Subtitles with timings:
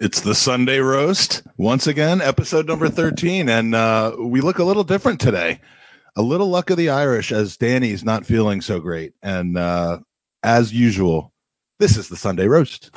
[0.00, 3.48] It's the Sunday roast once again, episode number 13.
[3.48, 5.58] And uh, we look a little different today.
[6.14, 9.14] A little luck of the Irish as Danny's not feeling so great.
[9.24, 9.98] And uh,
[10.44, 11.32] as usual,
[11.80, 12.90] this is the Sunday roast.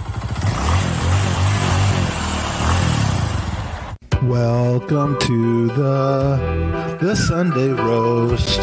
[4.21, 8.59] Welcome to the the Sunday roast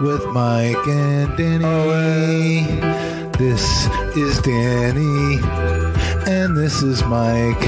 [0.00, 2.64] with Mike and Danny.
[3.38, 5.75] This is Danny
[6.26, 7.62] and this is Mike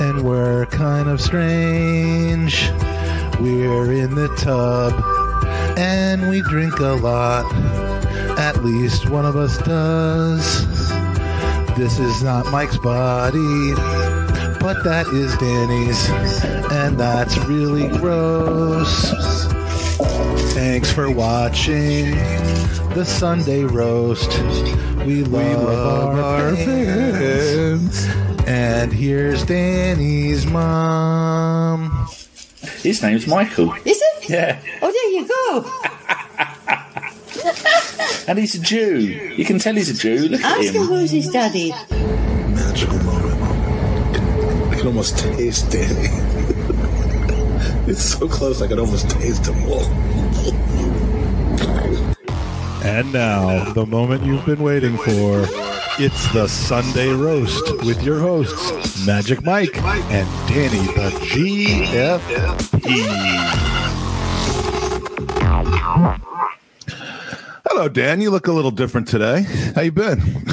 [0.00, 2.70] and we're kind of strange.
[3.40, 4.92] We're in the tub
[5.78, 7.52] and we drink a lot.
[8.38, 10.66] At least one of us does.
[11.76, 13.74] This is not Mike's body
[14.60, 16.10] but that is Danny's,
[16.70, 19.39] and that's really gross.
[20.60, 22.10] Thanks for watching
[22.92, 24.28] the Sunday roast.
[25.06, 28.04] We love, we love our, our fans.
[28.04, 28.46] fans.
[28.46, 32.08] And here's Danny's mom.
[32.82, 33.72] His name's Michael.
[33.86, 34.28] Is it?
[34.28, 34.60] Yeah.
[34.82, 35.64] Oh, there you go.
[38.28, 38.98] and he's a Jew.
[38.98, 40.28] You can tell he's a Jew.
[40.28, 40.82] Look Ask at him.
[40.82, 41.70] him who's his daddy.
[41.70, 43.42] Magical moment
[44.70, 46.08] I can almost taste Danny.
[47.90, 50.09] it's so close I can almost taste him.
[52.82, 55.44] And now, the moment you've been waiting for.
[56.02, 62.20] It's the Sunday Roast with your hosts, Magic Mike and Danny the GFP.
[67.68, 68.22] Hello, Dan.
[68.22, 69.42] You look a little different today.
[69.74, 70.20] How you been?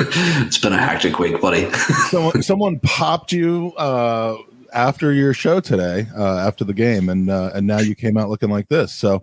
[0.00, 1.70] it's been a hectic week, buddy.
[2.08, 4.38] someone, someone popped you uh,
[4.72, 8.30] after your show today, uh, after the game, and uh, and now you came out
[8.30, 8.94] looking like this.
[8.94, 9.20] So.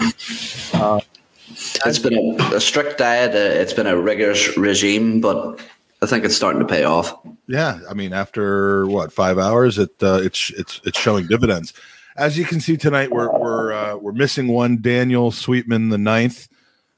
[1.85, 3.31] It's been a, a strict diet.
[3.31, 5.59] Uh, it's been a rigorous regime, but
[6.01, 7.13] I think it's starting to pay off.
[7.47, 11.73] Yeah, I mean, after what five hours, it uh, it's it's it's showing dividends.
[12.15, 16.47] As you can see tonight, we're we're uh, we're missing one Daniel Sweetman the ninth,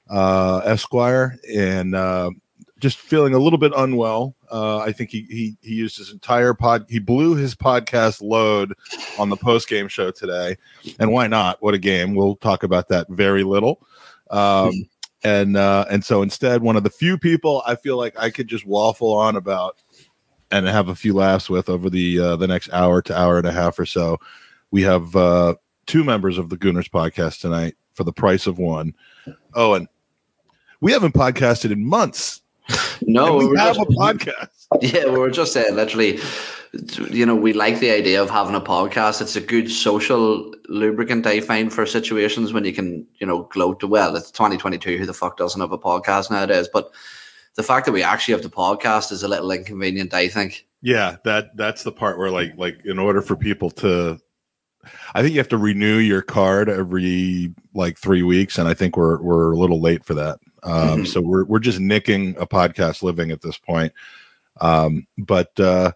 [0.10, 2.32] uh, Esquire, and uh,
[2.80, 4.36] just feeling a little bit unwell.
[4.52, 6.86] Uh, I think he, he he used his entire pod.
[6.90, 8.74] He blew his podcast load
[9.18, 10.58] on the post game show today,
[11.00, 11.62] and why not?
[11.62, 12.14] What a game!
[12.14, 13.82] We'll talk about that very little.
[14.32, 14.74] Um,
[15.24, 18.48] and uh, and so instead, one of the few people I feel like I could
[18.48, 19.82] just waffle on about
[20.50, 23.48] and have a few laughs with over the uh, the next hour to hour and
[23.48, 24.18] a half or so.
[24.72, 25.56] We have uh,
[25.86, 28.96] two members of the Gooners podcast tonight for the price of one.
[29.54, 29.88] Oh, and
[30.80, 32.42] we haven't podcasted in months.
[33.02, 34.61] No, we, we have just, a podcast.
[34.80, 36.20] Yeah, we were just saying, literally,
[37.10, 39.22] you know, we like the idea of having a podcast.
[39.22, 43.84] It's a good social lubricant, I find, for situations when you can, you know, gloat.
[43.84, 44.98] Well, it's 2022.
[44.98, 46.70] Who the fuck doesn't have a podcast nowadays?
[46.72, 46.92] But
[47.56, 50.66] the fact that we actually have the podcast is a little inconvenient, I think.
[50.82, 54.20] Yeah, that that's the part where, like, like in order for people to
[55.14, 58.98] I think you have to renew your card every like three weeks, and I think
[58.98, 60.40] we're we're a little late for that.
[60.64, 61.06] Um, mm-hmm.
[61.06, 63.94] So we're we're just nicking a podcast living at this point.
[64.60, 65.92] Um, but uh,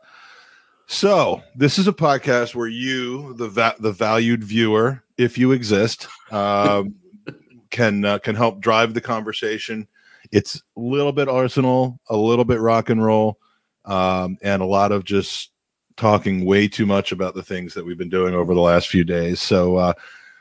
[0.87, 6.07] so this is a podcast where you, the va- the valued viewer, if you exist,
[6.31, 6.95] um,
[7.69, 9.87] can uh, can help drive the conversation.
[10.31, 13.39] It's a little bit Arsenal, a little bit rock and roll,
[13.85, 15.51] um, and a lot of just
[15.97, 19.03] talking way too much about the things that we've been doing over the last few
[19.03, 19.39] days.
[19.41, 19.93] So uh,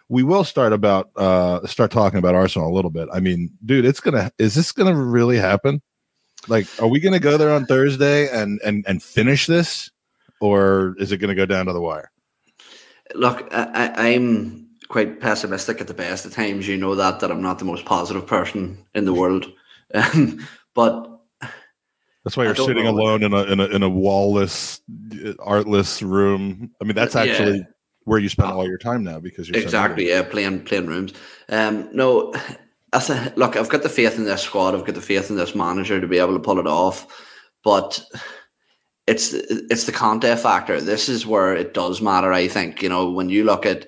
[0.08, 3.08] we will start about uh, start talking about Arsenal a little bit.
[3.12, 5.82] I mean, dude, it's gonna is this gonna really happen?
[6.49, 9.91] Like, are we gonna go there on Thursday and and and finish this,
[10.41, 12.10] or is it gonna go down to the wire?
[13.15, 16.69] Look, I, I'm quite pessimistic at the best of times.
[16.69, 19.53] You know that that I'm not the most positive person in the world,
[19.94, 21.15] um, but
[22.25, 24.81] that's why you're sitting alone in a in a in a wallless,
[25.38, 26.71] artless room.
[26.81, 27.65] I mean, that's actually yeah.
[28.04, 31.12] where you spend all your time now because you're exactly yeah playing playing rooms.
[31.50, 32.33] Um, no,
[32.94, 34.75] I say, look, I've got the faith in this squad.
[34.75, 37.06] I've got the faith in this manager to be able to pull it off,
[37.65, 38.03] but
[39.06, 40.80] it's it's the Conte factor.
[40.80, 42.33] This is where it does matter.
[42.33, 43.86] I think you know when you look at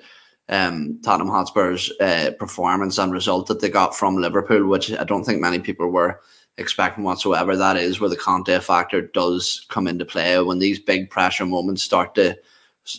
[0.49, 5.25] um, Tottenham Hotspur's uh, performance and result that they got from Liverpool, which I don't
[5.25, 6.21] think many people were
[6.59, 7.57] expecting whatsoever.
[7.57, 11.83] That is where the Conte factor does come into play when these big pressure moments
[11.83, 12.37] start to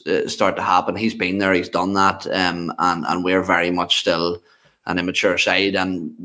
[0.06, 0.96] uh, start to happen.
[0.96, 4.42] He's been there, he's done that, um, and and we're very much still
[4.88, 6.16] an immature side, and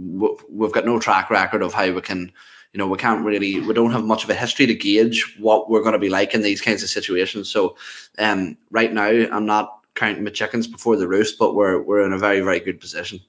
[0.48, 2.32] we've got no track record of how we can.
[2.72, 5.68] You know, we can't really, we don't have much of a history to gauge what
[5.68, 7.50] we're going to be like in these kinds of situations.
[7.50, 7.76] So,
[8.18, 12.14] um, right now, I'm not counting my chickens before the roost, but we're we're in
[12.14, 13.20] a very very good position.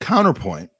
[0.00, 0.70] Counterpoint: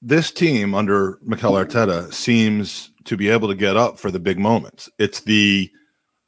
[0.00, 4.38] this team under Mikel Arteta seems to be able to get up for the big
[4.38, 4.88] moments.
[4.98, 5.70] It's the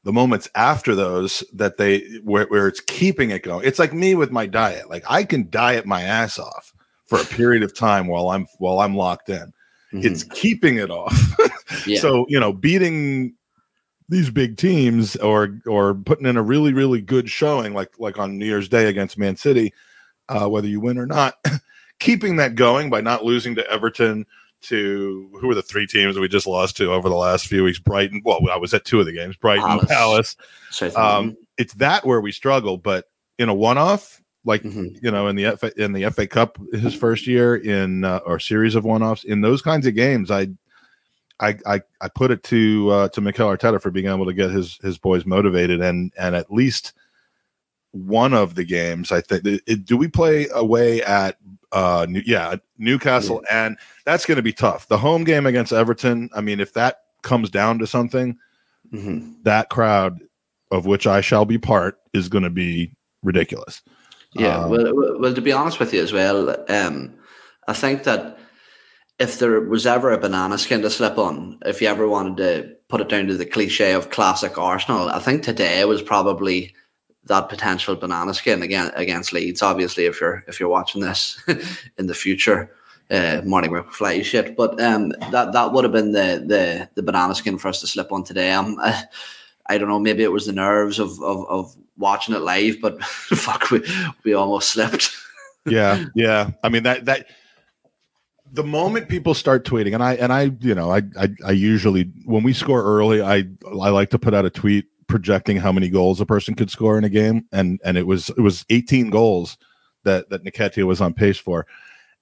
[0.05, 3.65] the moments after those that they where, where it's keeping it going.
[3.65, 4.91] It's like me with my diet.
[4.91, 6.72] Like I can diet my ass off
[7.13, 9.53] for a period of time while I'm while I'm locked in.
[9.93, 10.05] Mhm.
[10.05, 11.15] It's keeping it off.
[11.87, 12.01] yeah.
[12.01, 13.35] So you know, beating
[14.09, 18.39] these big teams or or putting in a really really good showing like like on
[18.39, 19.75] New Year's Day against Man City,
[20.31, 21.35] uh, whether you win or not,
[22.01, 24.25] keeping that going by not losing to Everton.
[24.67, 27.81] To who were the three teams we just lost to over the last few weeks?
[27.81, 28.23] Brighton.
[28.25, 29.37] Well, I was at two of the games.
[29.37, 30.37] Brighton, Palace.
[30.79, 30.97] Palace.
[30.97, 33.07] Um, it's that where we struggle, but
[33.41, 34.99] in a one-off, like Mhm.
[35.03, 38.39] you know, in the FA, in the FA Cup his first year in uh, or
[38.39, 40.49] series of one-offs in those kinds of games, I
[41.41, 44.51] I I, I put it to uh, to Mikel Arteta for being able to get
[44.51, 46.93] his his boys motivated and and at least
[47.93, 51.37] one of the games I think it, do we play away at
[51.73, 54.89] uh New, yeah Newcastle and that's going to be tough.
[54.89, 58.39] The home game against Everton, I mean if that comes down to something,
[58.95, 59.35] Mhm.
[59.45, 60.21] that crowd
[60.71, 63.83] of which I shall be part is going to be ridiculous.
[64.35, 67.15] Yeah, Um, well, well, to be honest with you as well, um,
[67.69, 68.39] I think that
[69.19, 72.75] if there was ever a banana skin to slip on, if you ever wanted to
[72.89, 76.75] put it down to the cliche of classic Arsenal, I think today was probably
[77.25, 79.63] that potential banana skin again against Leeds.
[79.63, 81.41] Obviously, if you're if you're watching this
[81.99, 82.75] in the future,
[83.11, 87.35] uh, morning McFly shit, but um, that that would have been the the the banana
[87.35, 88.53] skin for us to slip on today.
[88.53, 89.05] Um, I,
[89.67, 93.03] I don't know, maybe it was the nerves of of, of watching it live, but
[93.05, 93.83] fuck, we
[94.25, 95.11] we almost slipped.
[95.67, 96.51] yeah, yeah.
[96.63, 97.27] I mean that that
[98.53, 102.13] the moment people start tweeting, and I and I, you know, I I, I usually
[102.25, 105.89] when we score early, I I like to put out a tweet projecting how many
[105.89, 109.11] goals a person could score in a game, and and it was it was 18
[109.11, 109.57] goals
[110.05, 111.67] that that Nketiah was on pace for.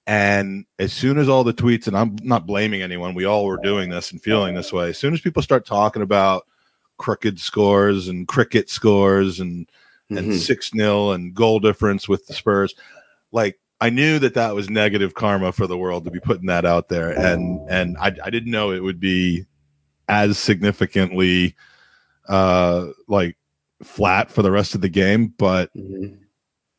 [0.07, 3.59] And as soon as all the tweets, and I'm not blaming anyone, we all were
[3.61, 4.89] doing this and feeling this way.
[4.89, 6.47] As soon as people start talking about
[7.01, 9.67] crooked scores and cricket scores and
[10.11, 10.37] and Mhm.
[10.37, 12.75] six 0 and goal difference with the Spurs.
[13.31, 16.63] Like I knew that that was negative karma for the world to be putting that
[16.65, 19.45] out there, and and I, I didn't know it would be
[20.07, 21.55] as significantly
[22.29, 23.35] uh like
[23.81, 25.33] flat for the rest of the game.
[25.37, 26.17] But Mhm.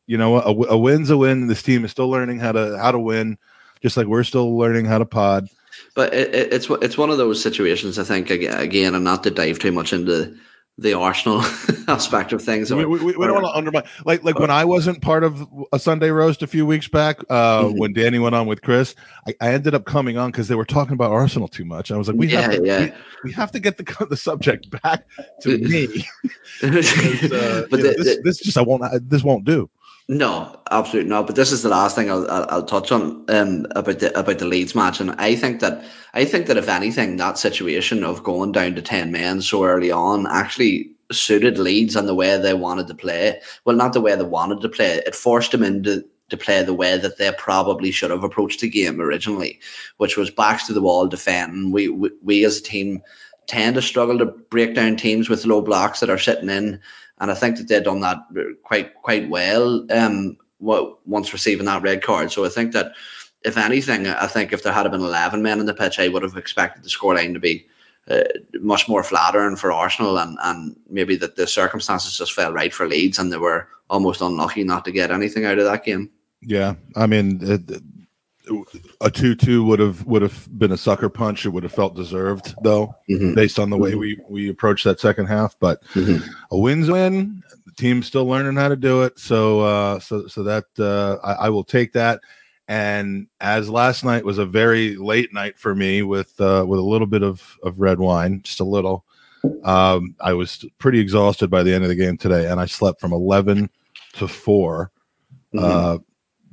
[0.07, 1.47] you know, a, a win's a win.
[1.47, 3.37] This team is still learning how to how to win,
[3.81, 5.47] just like we're still learning how to pod.
[5.95, 7.99] But it, it, it's it's one of those situations.
[7.99, 10.35] I think again, and not to dive too much into
[10.79, 11.41] the Arsenal
[11.87, 12.73] aspect of things.
[12.73, 15.23] we, or- we, we or- don't want to undermine like like when I wasn't part
[15.23, 17.77] of a Sunday roast a few weeks back uh Mhm.
[17.77, 18.95] when Danny went on with Chris
[19.27, 21.97] I, I ended up coming on because they were talking about Arsenal too much I
[21.97, 22.79] was like we yeah, have to, yeah.
[22.85, 22.91] We,
[23.25, 25.05] we have to get the the subject back
[25.41, 26.07] to me
[26.61, 29.69] because, uh, but you know, the- this, this just I won't this won't do
[30.13, 31.25] No, absolutely not.
[31.25, 34.45] But this is the last thing I'll, I'll, touch on um, about the about the
[34.45, 35.83] Leeds match, and I think that
[36.13, 39.89] I think that if anything, that situation of going down to ten men so early
[39.89, 43.41] on actually suited Leeds and the way they wanted to play.
[43.65, 45.01] Well, not the way they wanted to play.
[45.03, 48.69] It forced them into to play the way that they probably should have approached the
[48.69, 49.59] game originally,
[49.97, 51.71] which was backs to the wall defending.
[51.71, 53.01] We we, we as a team
[53.47, 56.79] tend to struggle to break down teams with low blocks that are sitting in
[57.23, 58.17] and I think that they've done that
[58.63, 59.85] quite quite well.
[59.89, 62.91] Um, once receiving that red card, so I think that
[63.45, 66.21] if anything, I think if there had been eleven men in the pitch, I would
[66.23, 67.65] have expected the scoreline to be
[68.09, 68.23] uh,
[68.59, 72.89] much more flattering for Arsenal, and and maybe that the circumstances just fell right for
[72.89, 76.09] Leeds, and they were almost unlucky not to get anything out of that game.
[76.41, 77.81] yeah I mean it,
[79.01, 81.95] a two two would have would have been a sucker punch it would have felt
[81.95, 83.35] deserved though Mhm.
[83.35, 86.21] based on the way we we approached that second half but Mhm.
[86.51, 87.41] a win's a win.
[87.65, 89.17] The team's still learning how to do it.
[89.17, 92.19] So, uh, so, so that uh, I, I will take that.
[92.67, 96.83] And as last night was a very late night for me with uh, with a
[96.83, 99.05] little bit of of red wine, just a little.
[99.63, 103.01] Um, I was pretty exhausted by the end of the game today, and I slept
[103.01, 103.69] from eleven
[104.13, 104.91] to 4
[105.57, 105.97] uh,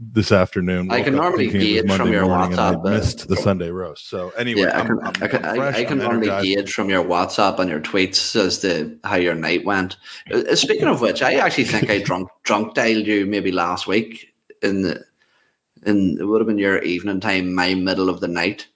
[0.00, 0.90] this afternoon.
[0.90, 3.70] I can normally thinking it was gauge from your I WhatsApp, uh, missed the Sunday
[3.70, 4.08] roast.
[4.08, 6.88] So anyway, Yeah, I can, I'm- I can, I'm fresh, I can normally gauge from
[6.88, 9.98] your WhatsApp and your tweets as to how your night went.
[10.32, 14.32] Uh, Speaking of which, I actually think I drunk drunk dialed you maybe last week
[14.62, 15.04] in the,
[15.84, 18.66] in it would have been your evening time, my middle of the night.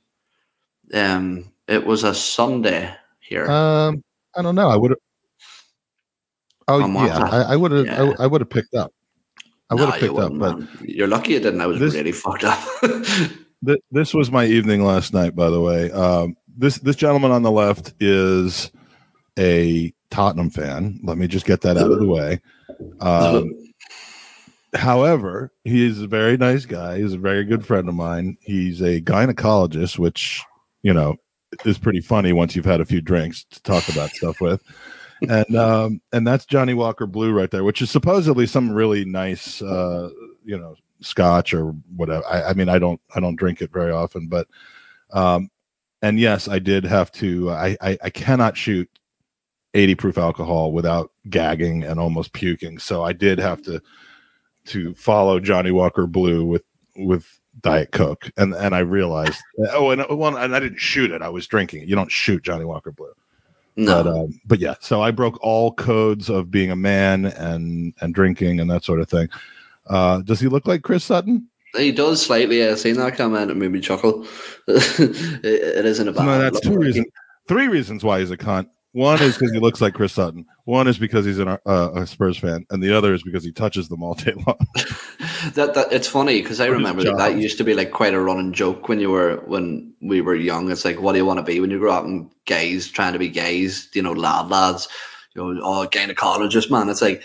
[0.92, 3.50] Um, it was a Sunday here.
[3.50, 4.04] Um,
[4.36, 4.68] I don't know.
[4.68, 4.98] I would have.
[6.68, 7.86] Oh yeah, I, I would have.
[7.86, 8.12] Yeah.
[8.18, 8.92] I, would have picked up.
[9.78, 10.68] I would have picked up, wouldn't, but man.
[10.82, 11.60] you're lucky you didn't.
[11.60, 12.58] I was This- really fucked up.
[13.66, 15.34] th- this was my evening last night.
[15.34, 18.70] By the way, um, this this gentleman on the left is
[19.38, 21.00] a Tottenham fan.
[21.02, 22.40] Let me just get that out of the way.
[23.00, 23.52] Um,
[24.74, 26.98] however, he is a very nice guy.
[26.98, 28.36] He's a very good friend of mine.
[28.40, 30.42] He's a gynecologist, which
[30.82, 31.16] you know
[31.64, 34.62] is pretty funny once you've had a few drinks to talk about stuff with.
[35.30, 39.62] And um, and that's Johnnie Walker Blue right there, which is supposedly some really nice,
[39.62, 40.10] uh,
[40.44, 42.24] you know, Scotch or whatever.
[42.26, 44.48] I, I mean, I don't I don't drink it very often, but
[45.12, 45.50] um,
[46.02, 47.50] and yes, I did have to.
[47.50, 48.88] I, I I cannot shoot
[49.74, 52.78] 80 proof alcohol without gagging and almost puking.
[52.78, 53.82] So I did have to
[54.66, 56.64] to follow Johnnie Walker Blue with
[56.96, 57.26] with
[57.60, 59.40] Diet Coke, and and I realized
[59.72, 61.22] oh, and one and I didn't shoot it.
[61.22, 61.88] I was drinking it.
[61.88, 63.12] You don't shoot Johnnie Walker Blue.
[63.76, 67.92] No, But um, but yeah, so I broke all codes of being a man and
[68.00, 69.28] and drinking and that sort of thing.
[69.86, 71.48] Uh, does he look like Chris Sutton?
[71.76, 72.60] he does slightly.
[72.60, 73.50] Yeah, seen that comment.
[73.50, 74.26] It made me chuckle.
[74.68, 76.24] it, it isn't a bad.
[76.24, 77.06] No, that's two reasons.
[77.46, 78.68] Three reasons why he's a cunt.
[78.94, 80.46] One is because he looks like Chris Sutton.
[80.66, 83.50] One is because he's an, uh, a Spurs fan, and the other is because he
[83.50, 84.56] touches them all day long.
[85.54, 88.20] that, that it's funny because I remember that, that used to be like quite a
[88.20, 90.70] running joke when you were when we were young.
[90.70, 92.04] It's like, what do you want to be when you grow up?
[92.04, 94.86] And gays trying to be gays, you know, lad lads,
[95.34, 96.88] you know, oh gynecologist man.
[96.88, 97.24] It's like,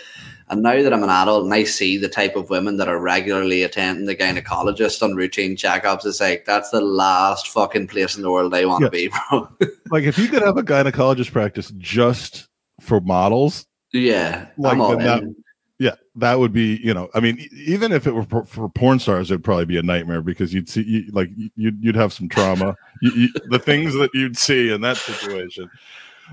[0.50, 2.98] and now that I'm an adult and I see the type of women that are
[3.00, 8.22] regularly attending the gynecologist on routine checkups, it's like that's the last fucking place in
[8.22, 8.88] the world I want Yeah.
[8.88, 9.48] to be, bro.
[9.90, 12.48] like if you could have a gynecologist practice just
[12.80, 15.34] for models, yeah, Like I'm all the- that-
[15.78, 16.76] yeah, that would be.
[16.84, 19.78] You know, I mean, even if it were for, for porn stars, it'd probably be
[19.78, 22.76] a nightmare because you'd see, you, like, you'd you'd have some trauma.
[23.00, 25.70] you, you, the things that you'd see in that situation,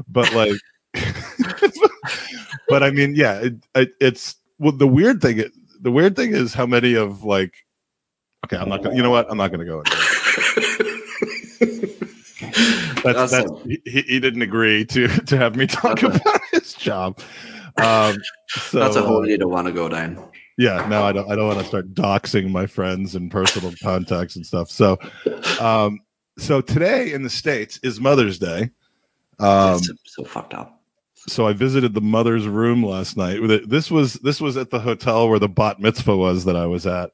[0.10, 0.52] but like,
[2.70, 4.72] but I mean, yeah, it, it, it's well.
[4.72, 5.44] The weird thing,
[5.82, 7.56] the weird thing is how many of like.
[8.46, 8.96] Okay, I'm not gonna.
[8.96, 9.28] You know what?
[9.30, 9.84] I'm not gonna go.
[13.04, 16.42] That's, That's that's, he, he didn't agree to to have me talk That's a- about
[16.52, 17.20] his job.
[17.78, 18.18] Um,
[18.50, 20.22] so, That's a uh, hole you don't want to go down.
[20.58, 24.36] yeah no i don't i don't want to start doxing my friends and personal contacts
[24.36, 24.98] and stuff so
[25.60, 26.00] um
[26.40, 28.72] so today in the states is mother's day
[29.40, 30.77] um so, so fucked up.
[31.28, 35.30] So i visited the mother's room last night this was this was at the hotel
[35.30, 37.12] where the bat mitzvah was that i was at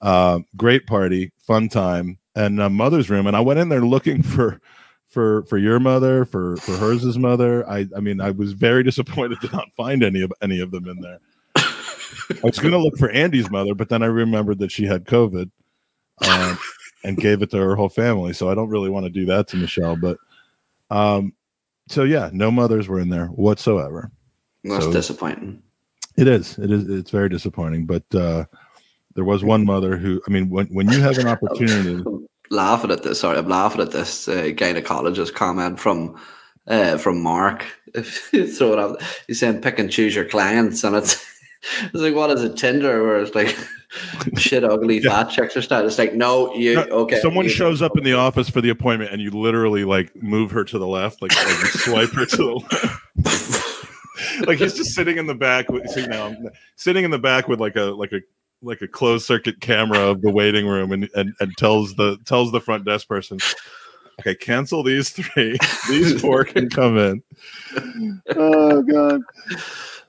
[0.00, 4.22] um great party fun time and uh, mother's room and i went in there looking
[4.34, 4.60] for
[5.08, 9.40] for for your mother for for hers mother i i mean i was very disappointed
[9.40, 11.20] to not find any of any of them in there
[12.30, 15.04] I was going to look for Andy's mother, but then I remembered that she had
[15.04, 15.50] COVID
[16.26, 16.58] um,
[17.04, 18.32] and gave it to her whole family.
[18.32, 19.96] So I don't really want to do that to Michelle.
[19.96, 20.18] But
[20.90, 21.32] um,
[21.88, 24.10] so yeah, no mothers were in there whatsoever.
[24.64, 25.62] That's So- disappointing.
[26.16, 26.58] It is.
[26.58, 26.88] It is.
[26.88, 27.86] It's very disappointing.
[27.86, 28.44] But uh,
[29.14, 32.90] there was one mother who, I mean, when when you have an opportunity, I'm laughing
[32.90, 33.20] at this.
[33.20, 36.20] Sorry, I'm laughing at this uh, gynecologist comment from
[36.66, 37.64] uh, from Mark.
[37.94, 41.24] If you throw it out, he's saying pick and choose your clients, and it's
[41.82, 43.56] it's like what is it Tinder where it's like
[44.38, 45.10] shit ugly Yeah.
[45.24, 45.84] fat chicks or stuff.
[45.84, 47.20] It's like no, you No, okay?
[47.20, 50.50] someone you- shows up in the office for the appointment, and you literally like move
[50.52, 52.54] her to the left, like, like swipe her to the
[53.24, 54.46] left.
[54.46, 57.48] like he's just sitting in the back with see now I'm sitting in the back
[57.48, 58.20] with like a like a
[58.62, 62.50] like a closed circuit camera of the waiting room and, and and tells the tells
[62.52, 63.38] the front desk person
[64.18, 65.56] okay cancel these three
[65.88, 67.22] these four can come in
[68.36, 69.20] oh god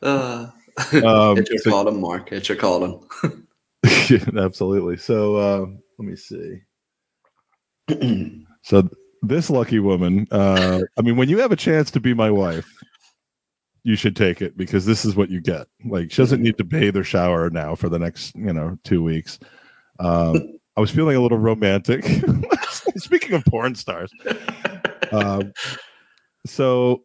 [0.01, 0.47] Uh,
[1.05, 2.31] um it's your so- calling, Mark.
[2.31, 3.01] It's your calling.
[4.37, 4.97] absolutely.
[4.97, 5.65] So uh
[5.97, 6.61] let me see.
[8.61, 8.87] So
[9.21, 12.69] this lucky woman uh i mean when you have a chance to be my wife
[13.83, 15.67] you should take it because this is what you get.
[15.85, 19.01] Like she doesn't need to bathe or shower now for the next you know two
[19.01, 19.39] weeks.
[19.99, 22.05] Um i was feeling a little romantic.
[22.97, 24.11] Speaking of porn stars.
[25.11, 25.53] Um
[26.45, 27.03] so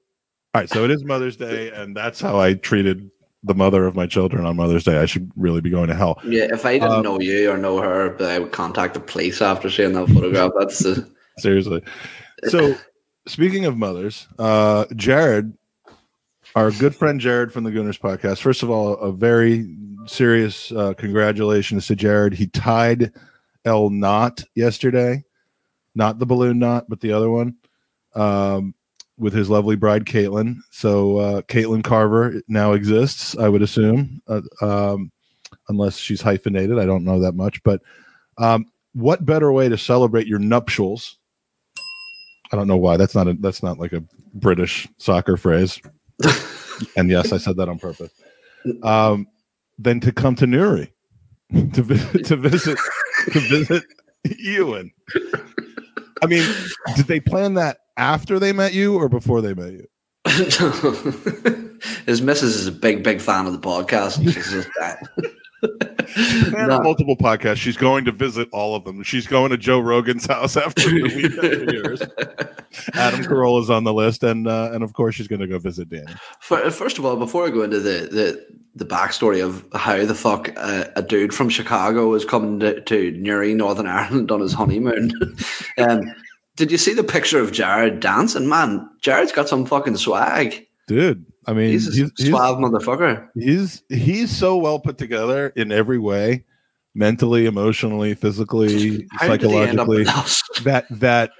[0.54, 3.10] all right so it is mother's day and that's how i treated
[3.46, 6.18] the mother of my children on mother's day i should really be going to hell.
[6.24, 9.00] Yeah, if I didn't Um, know you or know her, but I would contact the
[9.00, 10.52] police after seeing that photograph.
[10.58, 11.06] That's the
[11.38, 11.82] seriously.
[12.48, 12.74] So
[13.26, 15.52] speaking of mothers uh jared
[16.56, 19.66] our good friend jared from the gooners podcast first of all a very
[20.06, 22.34] serious uh congratulations to jared.
[22.34, 23.12] He tied
[23.64, 25.24] el knot yesterday.
[25.94, 27.56] Not the balloon knot but the other one.
[28.14, 28.74] Um
[29.18, 34.40] with his lovely bride caitlin so uh caitlin carver now exists i would assume uh,
[34.60, 35.10] um
[35.68, 37.80] unless she's hyphenated i don't know that much but
[38.38, 41.18] um what better way to celebrate your nuptials
[42.54, 42.96] I don't know why.
[42.96, 45.80] That's not a that's not like a British soccer phrase.
[46.96, 48.12] and yes, I said that on purpose.
[48.84, 49.26] Um,
[49.76, 50.92] than to come to Newry
[51.50, 52.78] to to visit
[53.32, 53.84] to visit
[54.28, 54.90] Eoin.
[56.22, 56.48] I mean,
[56.94, 59.86] did they plan that after they met you or before they met you?
[62.06, 64.22] His missus is a big, big fan of the podcast.
[64.22, 64.98] She's just that.
[66.56, 66.80] And No.
[66.80, 67.56] multiple podcasts.
[67.56, 69.02] She's going to visit all of them.
[69.02, 71.70] She's going to Joe Rogan's house after the weekend.
[71.72, 72.02] yours.
[72.94, 75.88] Adam Carolla's on the list, and uh, and of course she's going to go visit
[75.88, 76.12] Danny.
[76.40, 80.14] For, first of all, before I go into the the, the backstory of how the
[80.14, 84.52] fuck uh, a dude from Chicago was coming to, to Newry, Northern Ireland on his
[84.52, 85.12] honeymoon,
[85.78, 86.02] um,
[86.56, 88.48] did you see the picture of Jared dancing?
[88.48, 90.66] Man, Jared's got some fucking swag.
[90.86, 93.28] Dude, I mean, He's a he's, he's, motherfucker.
[93.34, 96.44] he's he's so well put together in every way,
[96.94, 100.04] mentally, emotionally, physically, How did he end up psychologically.
[100.64, 101.30] that that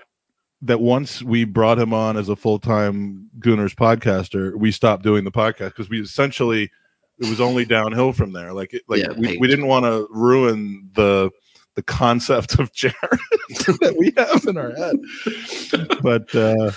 [0.63, 5.25] that once we brought him on as a full time Gooners podcaster, we stopped doing
[5.25, 6.71] the podcast because we essentially
[7.19, 8.53] it was only downhill from there.
[8.53, 11.31] Like it, like Yeah, we, we didn't want to ruin the
[11.75, 12.95] the concept of Jared
[13.81, 14.97] that we have in our head.
[16.03, 16.73] But uh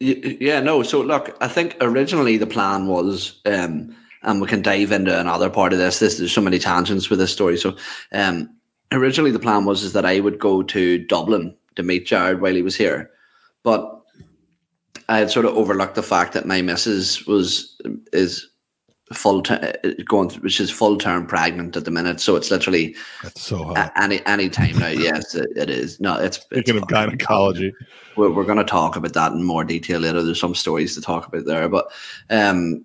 [0.00, 0.82] Yeah, no.
[0.82, 5.50] So look, I think originally the plan was, um, and we can dive into another
[5.50, 5.98] part of this.
[5.98, 7.56] This there's so many tangents with this story.
[7.56, 7.76] So,
[8.12, 8.48] um,
[8.92, 12.54] originally the plan was is that I would go to Dublin to meet Jared while
[12.54, 13.10] he was here,
[13.62, 14.00] but
[15.08, 17.78] I had sort of overlooked the fact that my missus was
[18.12, 18.49] is
[19.12, 19.72] full term
[20.08, 22.20] going through, which is full term pregnant at the minute.
[22.20, 23.92] So it's literally that's so hot.
[23.96, 24.88] any any time now.
[25.00, 26.00] Yes, it, it is.
[26.00, 27.72] No, it's Speaking it's of gynecology,
[28.16, 30.22] we're, we're going to talk about that in more detail later.
[30.22, 31.90] There's some stories to talk about there, but
[32.30, 32.84] um,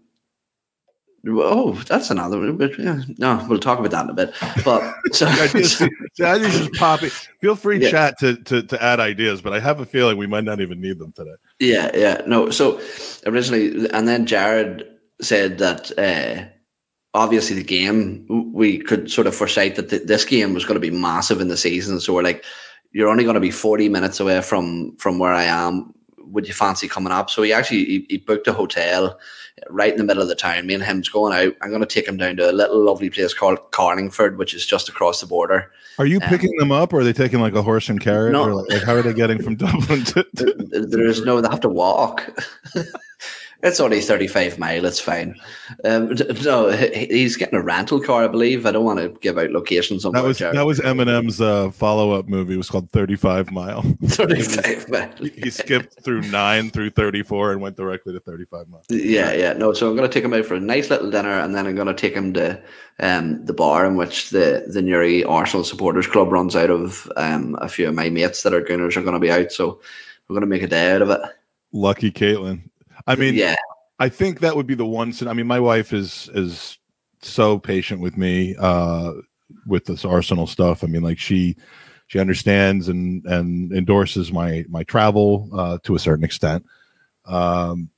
[1.27, 2.39] oh, that's another.
[2.39, 4.33] one, But yeah, no, we'll talk about that in a bit.
[4.63, 5.81] But so, ideas,
[6.21, 7.09] ideas just popping.
[7.41, 7.91] Feel free, Yeah.
[7.91, 10.81] chat, to, to to add ideas, but I have a feeling we might not even
[10.81, 11.35] need them today.
[11.59, 12.49] yeah, yeah, no.
[12.49, 12.81] So
[13.25, 14.87] originally, and then Jared
[15.21, 16.45] said that uh,
[17.13, 20.79] obviously the game we could sort of foresight that th- this game was going to
[20.79, 21.99] be massive in the season.
[21.99, 22.43] So we're like,
[22.91, 25.93] you're only going to be 40 minutes away from from where I am.
[26.19, 27.29] Would you fancy coming up?
[27.29, 29.19] So he actually he, he booked a hotel
[29.69, 30.65] right in the middle of the town.
[30.67, 31.55] Me and him's going out.
[31.61, 34.65] I'm going to take him down to a little lovely place called Carlingford, which is
[34.65, 35.71] just across the border.
[35.97, 38.33] Are you Um, picking them up, or are they taking like a horse and carriage,
[38.33, 38.43] No.
[38.49, 40.23] or like, like how are they getting from Dublin to?
[40.37, 42.27] to There- there is no, they have to walk.
[43.65, 45.35] it's only 35 mile, it's fine.
[45.83, 48.65] Um, no, he's getting a rental car, I believe.
[48.65, 52.11] I don't want to give out locations on that was that was Eminem's uh, follow
[52.11, 52.53] up movie.
[52.53, 53.81] It was called Thirty Five Mile.
[54.03, 55.09] 35 mile.
[55.19, 58.83] he, skipped through nine through thirty four and went directly to thirty five Mile.
[58.89, 59.53] Yeah, yeah.
[59.53, 61.65] No, so I'm going to take him out for a nice little dinner, and then
[61.65, 62.61] I'm going to take him to
[62.99, 67.11] um, the bar in which the the Newry Arsenal supporters club runs out of.
[67.17, 69.81] Um, a few of my mates that are Gunners are going to be out, so
[70.27, 71.21] we're going to make a day out of it.
[71.71, 72.61] Lucky Caitlin.
[73.07, 73.55] I mean, yeah,
[73.99, 75.13] I think that would be the one.
[75.13, 76.77] sin- I mean, my wife is is
[77.21, 79.13] so patient with me uh,
[79.67, 80.83] with this Arsenal stuff.
[80.83, 81.55] I mean, like she
[82.07, 86.65] she understands and and endorses my my travel uh, to a certain extent.
[87.25, 87.89] Um,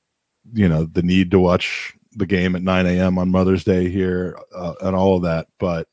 [0.52, 3.18] you know, the need to watch the game at 9 a.m.
[3.18, 5.46] on Mother's Day here uh, and all of that.
[5.58, 5.88] But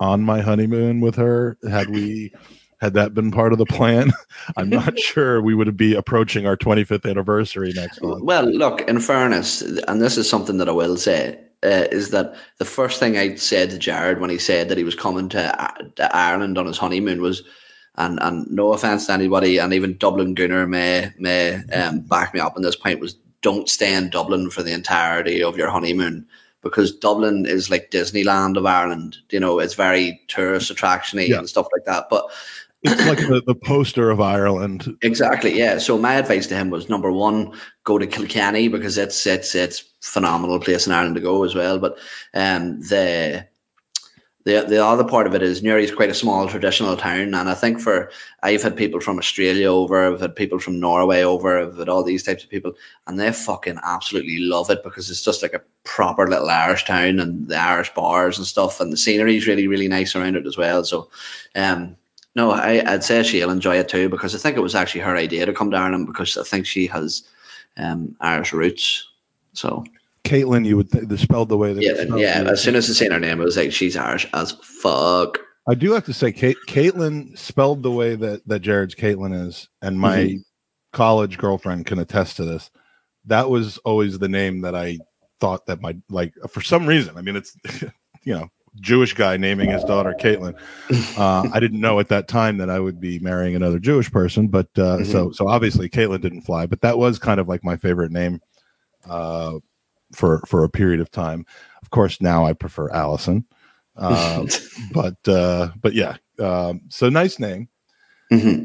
[0.00, 2.32] on my honeymoon with her, had we
[2.80, 4.12] had that been part of the plan,
[4.56, 8.22] I'm not sure we would be approaching our 25th anniversary next month.
[8.22, 12.34] Well, look, in fairness, and this is something that I will say, uh, is that
[12.58, 15.90] the first thing I said to Jared when he said that he was coming to,
[15.96, 17.42] to Ireland on his honeymoon was,
[17.96, 22.40] and and no offense to anybody, and even Dublin Gunner may may um, back me
[22.40, 26.26] up on this point was don't stay in Dublin for the entirety of your honeymoon
[26.62, 29.18] because Dublin is like Disneyland of Ireland.
[29.30, 31.38] You know, it's very tourist attractiony Yeah.
[31.38, 32.06] and stuff like that.
[32.10, 32.26] But
[32.84, 34.94] It's like the, the poster of Ireland.
[35.02, 35.78] Exactly, yeah.
[35.78, 37.52] So my advice to him was number one,
[37.84, 41.78] go to Kilkenny because it's it's it's phenomenal place in Ireland to go as well.
[41.78, 41.98] But
[42.34, 43.46] um the
[44.44, 47.48] the the other part of it is Newry is quite a small traditional town, and
[47.48, 48.10] I think for
[48.42, 52.04] I've had people from Australia over, I've had people from Norway over, I've had all
[52.04, 52.74] these types of people,
[53.06, 57.18] and they fucking absolutely love it because it's just like a proper little Irish town
[57.18, 60.46] and the Irish bars and stuff, and the scenery is really really nice around it
[60.46, 60.84] as well.
[60.84, 61.08] So,
[61.54, 61.96] um,
[62.34, 65.16] no, I, I'd say she'll enjoy it too because I think it was actually her
[65.16, 67.22] idea to come to Ireland because I think she has
[67.76, 69.06] um, Irish roots.
[69.52, 69.84] So
[70.24, 72.20] Caitlin, you would th- the spelled the way that yeah, spelled.
[72.20, 72.44] yeah.
[72.48, 75.38] As soon as I seen her name, it was like she's Irish as fuck.
[75.66, 79.68] I do have to say, Kate, Caitlin spelled the way that that Jared's Caitlin is,
[79.80, 80.44] and my Mhm.
[80.92, 82.70] college girlfriend can attest to this.
[83.26, 84.98] That was always the name that I
[85.40, 87.16] thought that my like for some reason.
[87.16, 87.56] I mean, it's
[88.24, 90.54] you know Jewish guy naming his daughter Caitlin.
[91.16, 94.48] Uh, I didn't know at that time that I would be marrying another Jewish person,
[94.48, 96.66] but uh, so so obviously Caitlin didn't fly.
[96.66, 98.40] But that was kind of like my favorite name
[99.08, 99.58] uh,
[100.12, 101.46] for for a period of time.
[101.82, 103.46] Of course, now I prefer Allison.
[103.96, 104.48] Um,
[104.92, 107.68] but uh but yeah um so nice name
[108.28, 108.64] hmm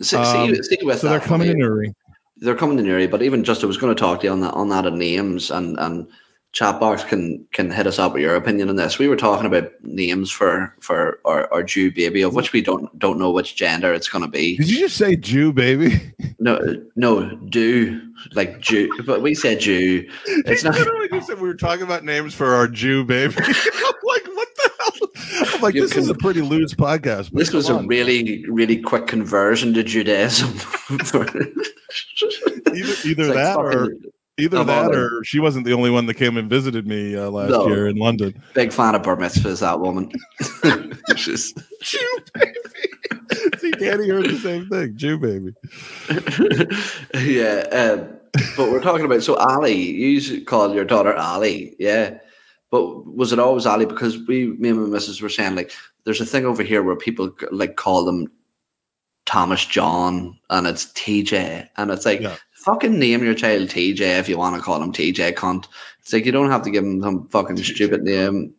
[0.00, 1.92] See, Um, see, see with so they're coming to me,
[2.38, 4.40] they're coming to Newry, but even just I was going to talk to you on
[4.40, 6.06] that on that of names and and
[6.52, 8.98] chat box can can hit us up with your opinion on this.
[8.98, 12.96] We were talking about names for for our, our Jew baby, of which we don't
[12.98, 14.56] don't know which gender it's going to be.
[14.58, 16.12] Did you just say Jew, baby?
[16.38, 16.60] No,
[16.94, 18.00] no, do
[18.34, 20.08] like Jew, but we said Jew.
[20.44, 20.74] It's not.
[20.74, 23.34] Literally just said we were talking about names for our Jew baby.
[23.38, 25.54] I'm like, what the hell?
[25.54, 27.30] I'm like, You this is a pretty loose podcast.
[27.30, 27.86] This was a on.
[27.86, 30.52] really really quick conversion to Judaism.
[32.74, 33.94] Either, either It's like that or
[34.38, 37.50] either that or she wasn't the only one that came and visited me uh, last
[37.50, 37.66] No.
[37.68, 38.40] year in London.
[38.54, 39.60] big fan of bar mitzvahs.
[39.60, 40.10] That woman.
[41.16, 42.52] She's- Jew baby.
[43.58, 44.96] See, Danny heard the same thing.
[44.96, 45.52] Jew baby.
[47.14, 48.18] yeah, um,
[48.56, 49.74] but we're talking about so Ali.
[49.74, 52.18] You call your daughter Ali, yeah.
[52.70, 53.84] But was it always Ali?
[53.86, 55.72] Because we, me and my missus were saying like,
[56.04, 58.28] there's a thing over here where people like call them
[59.26, 62.36] Thomas John, and it's TJ, and it's like, Yeah.
[62.64, 65.34] Fucking name your child TJ if you want to call him TJ.
[65.34, 65.66] Cunt.
[66.00, 68.54] It's like you don't have to give him some fucking stupid name.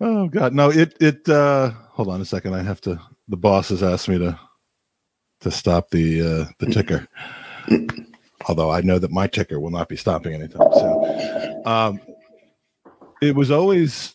[0.00, 0.70] Oh God, no!
[0.70, 1.28] It it.
[1.28, 2.54] uh Hold on a second.
[2.54, 3.00] I have to.
[3.28, 4.38] The boss has asked me to
[5.40, 7.08] to stop the uh the ticker.
[8.48, 11.62] Although I know that my ticker will not be stopping anytime soon.
[11.66, 12.00] Um,
[13.20, 14.14] it was always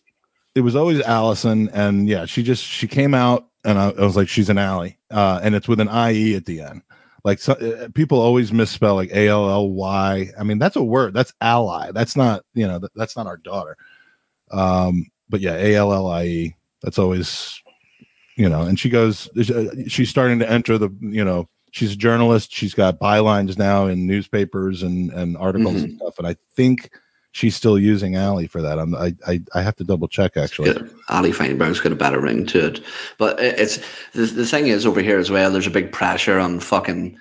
[0.56, 4.16] it was always Allison, and yeah, she just she came out, and I, I was
[4.16, 6.82] like, she's an Ally, uh, and it's with an IE at the end.
[7.24, 10.32] Like so, uh, people always misspell like A L L Y.
[10.38, 11.14] I mean, that's a word.
[11.14, 11.92] That's ally.
[11.92, 13.78] That's not you know that, that's not our daughter.
[14.52, 16.56] Um, but yeah, A L L I E.
[16.82, 17.62] That's always,
[18.36, 18.64] you know.
[18.64, 19.30] And she goes,
[19.88, 22.52] she's starting to enter the, you know, she's a journalist.
[22.54, 26.20] She's got bylines now in newspapers and and articles and stuff.
[26.20, 26.92] And I think
[27.34, 28.80] she's still using Ali for that.
[28.80, 30.74] I'm, I I I have to double check actually.
[31.10, 32.80] Ali Feinberg's got a better ring to it.
[33.18, 33.78] But it's
[34.14, 37.18] the, the thing is over here as well, there's a big pressure on fucking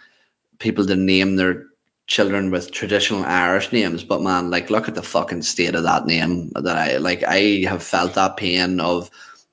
[0.61, 1.67] people to name their
[2.07, 4.05] children with traditional Irish names.
[4.05, 7.65] But man, like look at the fucking state of that name that I like I
[7.69, 9.11] have felt that pain of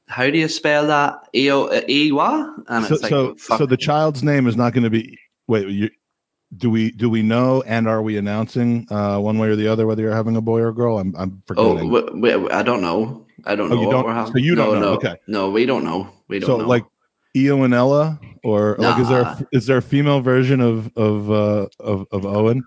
[0.08, 1.28] how do you spell that?
[1.34, 2.54] E O E what?
[2.67, 5.17] And So like so so the child's name is not going to be.
[5.48, 5.89] Wait, you.
[6.57, 9.85] Do we do we know and are we announcing uh, one way or the other
[9.85, 10.97] whether you're having a boy or a girl?
[10.97, 11.69] I'm I'm forgetting.
[11.71, 11.91] Oh, forgetting.
[12.21, 13.25] w- w- I don't know.
[13.45, 14.31] I don't Oh, know you don't- having.
[14.33, 15.15] so you don't no, know, No, okay.
[15.27, 16.09] no, we don't know.
[16.27, 16.67] We don't so know.
[16.67, 16.85] like
[17.35, 21.29] Eo and Ella, or like is there a, is there a female version of of
[21.29, 22.63] uh, of of Owen?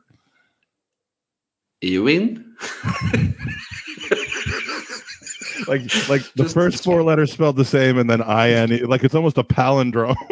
[1.81, 2.45] Ewing.
[5.69, 8.83] Like like the Just- first four letters spelled the same, and then I N E.
[8.85, 10.17] Like it's almost a palindrome.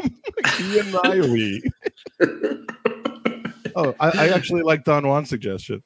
[0.61, 1.61] Ian Iowi.
[3.77, 5.83] oh, I, I actually like Don Juan's suggestion.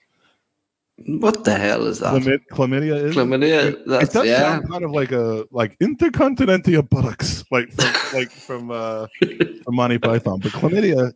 [1.06, 2.14] What the hell is that?
[2.14, 3.16] Chlamyd- chlamydia is.
[3.16, 3.72] Chlamydia.
[3.72, 4.38] it That's does yeah.
[4.40, 9.06] sound kind of like a like intercontinental buttocks, like from, like from uh,
[9.64, 10.38] from Monty Python.
[10.40, 11.12] But chlamydia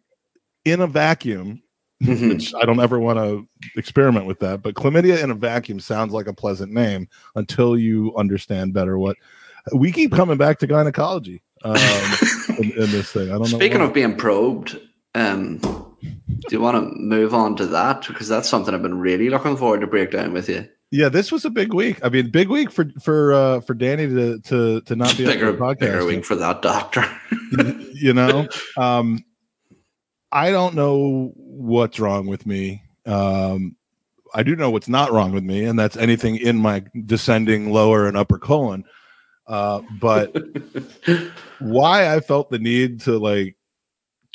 [0.65, 1.63] in a vacuum
[2.03, 2.29] Mhm.
[2.29, 4.63] which I don't ever want to experiment with that.
[4.63, 9.17] But chlamydia in a vacuum sounds like a pleasant name until you understand better what
[9.75, 11.75] we keep coming back to gynecology um,
[12.59, 13.29] in, in this thing.
[13.31, 13.59] I don't know.
[13.59, 14.81] Speaking of being probed,
[15.17, 15.61] um,
[16.01, 19.57] do you want to move on to that because that's something I've been really looking
[19.57, 20.69] forward to break down with you.
[20.91, 21.99] yeah, this was a big week.
[22.05, 25.49] I mean, big week for for uh, for Danny to to to not be Bigger,
[25.49, 26.07] on the bigger podcast.
[26.07, 27.05] week for that doctor.
[27.93, 29.25] you know, um,
[30.33, 32.83] I don't know what's wrong with me.
[33.05, 33.77] Um,
[34.35, 38.07] I do know what's not wrong with me, and that's anything in my descending lower
[38.07, 38.85] and upper colon.
[39.47, 40.35] Uh, but
[41.59, 43.57] why I felt the need to like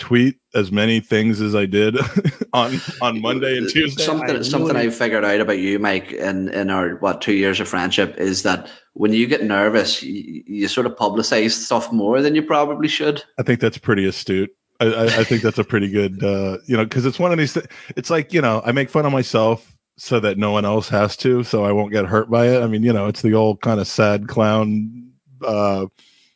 [0.03, 1.97] tweet as many things as I did
[2.53, 4.03] on on Monday and Tuesday.
[4.03, 7.31] Something, I something really- I figured out about you, Mike, in in our what two
[7.31, 11.89] years of friendship is that when you get nervous, you, you sort of publicize stuff
[11.93, 13.23] more than you probably should.
[13.39, 14.51] I think that's pretty astute.
[14.81, 17.37] I, I, I think that's a pretty good, uh, you know, because it's one of
[17.37, 17.53] these.
[17.53, 20.89] Th- it's like you know, I make fun of myself so that no one else
[20.89, 22.61] has to, so I won't get hurt by it.
[22.61, 25.11] I mean, you know, it's the old kind of sad clown.
[25.41, 25.85] Uh,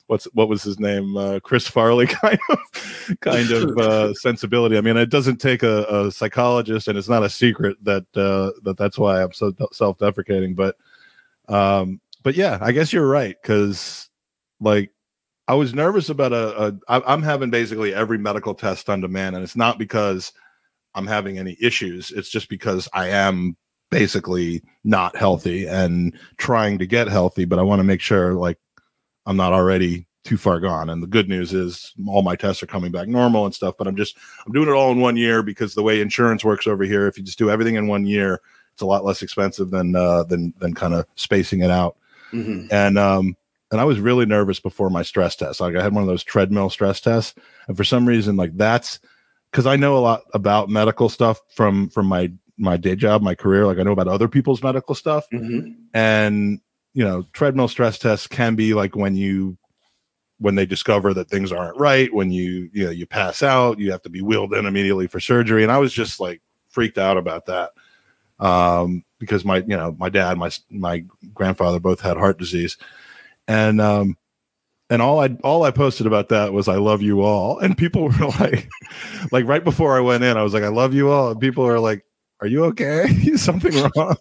[0.08, 1.15] what's what was his name?
[1.15, 4.78] Uh, Chris Farley kind of kind of uh, sensibility.
[4.78, 8.52] I mean, it doesn't take a, a psychologist, and it's not a secret that uh,
[8.63, 10.56] that that's why I'm so self deprecating.
[10.56, 10.76] But
[11.48, 14.10] um, but yeah, I guess you're right because
[14.60, 14.91] like
[15.48, 19.36] I was nervous about a, a I, I'm having basically every medical test on demand,
[19.36, 20.34] and it's not because
[20.96, 22.12] I'm having any issues.
[22.12, 23.56] It's just because I am
[23.89, 28.58] basically not healthy and trying to get healthy, but I want to make sure like
[29.27, 30.89] I'm not already too far gone.
[30.89, 33.87] And the good news is all my tests are coming back normal and stuff, but
[33.87, 36.83] I'm just I'm doing it all in one year because the way insurance works over
[36.83, 38.41] here, if you just do everything in one year,
[38.73, 41.95] it's a lot less expensive than uh than than kind of spacing it out
[42.33, 42.67] Mhm.
[42.71, 43.35] and um
[43.71, 45.59] and I was really nervous before my stress test.
[45.59, 47.35] Like I had one of those treadmill stress tests,
[47.67, 48.99] and for some reason, like that's
[49.51, 53.35] because I know a lot about medical stuff from from my my day job, my
[53.35, 53.65] career.
[53.65, 55.75] Like I know about other people's medical stuff, Mhm.
[55.93, 56.59] and
[56.97, 59.55] you know, treadmill stress tests can be like when you
[60.39, 63.91] when they discover that things aren't right, when you you know you pass out, you
[63.91, 67.17] have to be wheeled in immediately for surgery, and I was just like freaked out
[67.17, 67.69] about that
[68.39, 71.05] um, because my you know my dad, my my
[71.36, 72.77] grandfather both had heart disease,
[73.47, 74.17] and um,
[74.89, 78.05] and all I all I posted about that was I love you all, and people
[78.10, 78.67] were like,
[79.31, 81.63] like right before I went in, I was like I love you all, and people
[81.63, 82.03] are like,
[82.41, 83.03] Are you okay?
[83.07, 84.17] Is something wrong?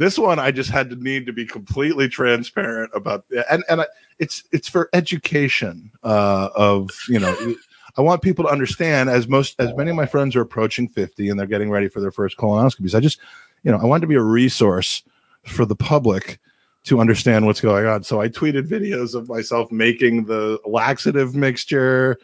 [0.00, 3.86] This one I just had to need to be completely transparent about, and and I,
[4.18, 7.36] it's it's for education uh, of you know.
[7.98, 11.28] I want people to understand, as most as many of my friends are approaching fifty
[11.28, 12.94] and they're getting ready for their first colonoscopies.
[12.94, 13.18] I just,
[13.64, 15.02] you know, I want to be a resource
[15.44, 16.38] for the public
[16.84, 18.04] to understand what's going on.
[18.04, 22.16] So I tweeted videos of myself making the laxative mixture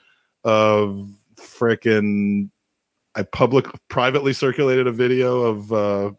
[0.45, 2.49] of freaking
[3.17, 6.13] I public privately circulated a video of uh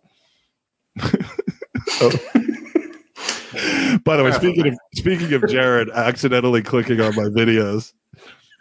[4.04, 7.94] by the way, speaking of speaking of Jared accidentally clicking on my videos,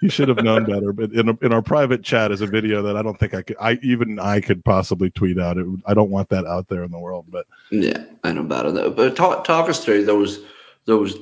[0.01, 0.93] you should have known better.
[0.93, 3.43] But in a, in our private chat is a video that I don't think I
[3.43, 3.57] could.
[3.61, 5.59] I even I could possibly tweet out.
[5.59, 7.27] It, I don't want that out there in the world.
[7.29, 8.71] But Yeah, I know better.
[8.73, 10.41] than- But talk, talk us through those
[10.85, 11.17] those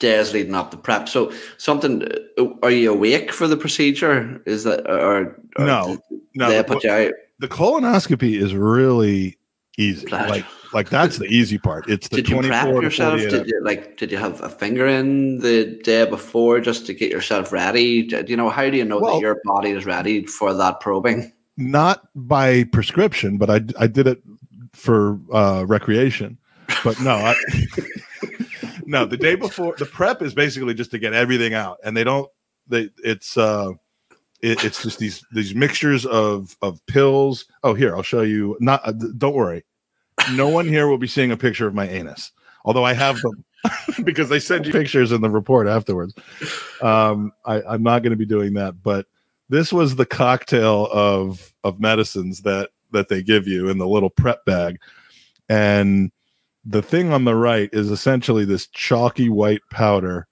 [0.00, 1.08] days leading up to prep.
[1.08, 2.06] So something.
[2.38, 4.42] uh, Are you awake for the procedure?
[4.44, 5.98] Is that or, or No,
[6.34, 7.12] no, They put you out.
[7.38, 9.38] the colonoscopy is really
[9.78, 10.06] easy.
[10.06, 11.88] Like like that's the easy part.
[11.88, 13.20] It's the Did you prep yourself?
[13.20, 13.96] Did you like?
[13.96, 18.02] Did you have a finger in the day before just to get yourself ready?
[18.02, 20.80] Do you know how do you know Well- that your body is ready for that
[20.80, 21.32] probing?
[21.56, 24.20] Not by prescription, but I I did it
[24.72, 26.38] for uh, recreation.
[26.82, 27.34] But no, I,
[28.86, 29.06] no.
[29.06, 32.28] The day before the prep is basically just to get everything out, and they don't.
[32.66, 33.72] They it's uh,
[34.44, 37.46] it, it's just these these mixtures of of pills.
[37.62, 38.56] Oh, here I'll show you.
[38.60, 39.64] Not uh, don't worry.
[40.34, 42.30] No one here will be seeing a picture of my anus,
[42.64, 43.44] although I have them
[44.04, 46.14] because they send you pictures in the report afterwards.
[46.82, 49.06] Um, I, I'm not going to be doing that, but
[49.48, 54.10] this was the cocktail of of medicines that that they give you in the little
[54.10, 54.78] prep bag,
[55.48, 56.12] and
[56.66, 60.26] the thing on the right is essentially this chalky white powder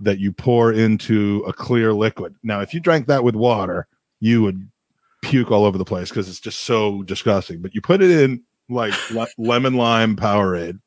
[0.00, 2.34] that you pour into a clear liquid.
[2.42, 3.86] Now, if you drank that with water,
[4.20, 4.68] you would
[5.22, 7.60] puke all over the place because it's just so disgusting.
[7.60, 10.80] But you put it in like le- lemon lime Powerade.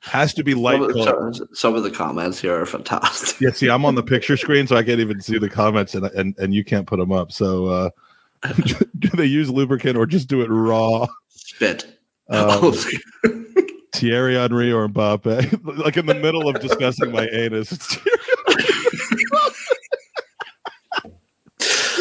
[0.00, 3.40] Has to be light Some of, some of the comments here are fantastic.
[3.40, 6.06] Yeah, see, I'm on the picture screen, so I can't even see the comments, and
[6.06, 7.32] and, and you can't put them up.
[7.32, 7.90] So, uh,
[8.98, 11.06] do they use lubricant or just do it raw?
[11.28, 11.98] Spit.
[12.28, 12.72] Um,
[13.92, 17.72] Thierry Henry or Mbappe, like in the middle of discussing my anus.
[17.72, 17.98] It's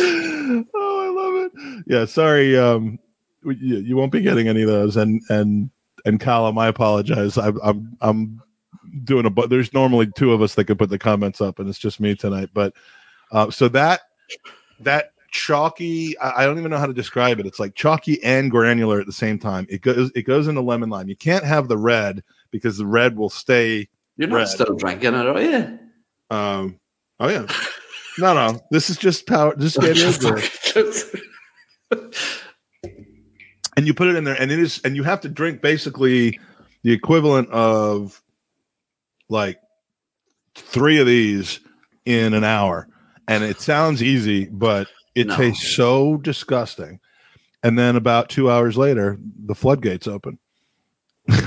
[0.03, 1.83] oh, I love it.
[1.87, 2.57] Yeah, sorry.
[2.57, 2.97] Um,
[3.43, 4.97] you, you won't be getting any of those.
[4.97, 5.69] And and
[6.05, 7.37] and Callum, I apologize.
[7.37, 8.41] I'm I'm I'm
[9.03, 9.49] doing a but.
[9.49, 12.15] There's normally two of us that could put the comments up, and it's just me
[12.15, 12.49] tonight.
[12.53, 12.73] But
[13.31, 14.01] uh, so that
[14.79, 17.45] that chalky I, I don't even know how to describe it.
[17.45, 19.65] It's like chalky and granular at the same time.
[19.69, 21.07] It goes it goes into lemon lime.
[21.09, 24.47] You can't have the red because the red will stay You're not Red.
[24.49, 25.79] still drinking it, are you?
[26.29, 26.79] um
[27.19, 27.45] oh yeah.
[28.19, 28.59] No no.
[28.71, 31.15] This is just power just get it.
[33.77, 36.39] And you put it in there and it is and you have to drink basically
[36.83, 38.21] the equivalent of
[39.29, 39.59] like
[40.55, 41.61] three of these
[42.05, 42.87] in an hour.
[43.27, 45.35] And it sounds easy but it No.
[45.37, 46.99] tastes so disgusting
[47.63, 50.37] and then about two hours later the floodgates open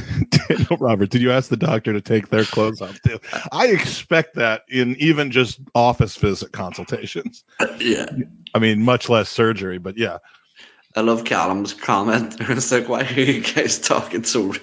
[0.79, 3.18] Robert, did you ask the doctor to take their clothes off too?
[3.50, 7.44] I expect that in even just office visit consultations.
[7.79, 8.07] yeah.
[8.55, 10.18] I mean, much less surgery, but yeah.
[10.96, 12.37] I love Callum's comment.
[12.48, 14.61] It's like, why are you guys talking so rude?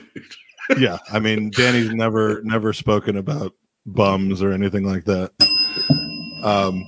[0.79, 3.53] yeah i mean danny's never never spoken about
[3.85, 5.31] bums or anything like that
[6.43, 6.85] um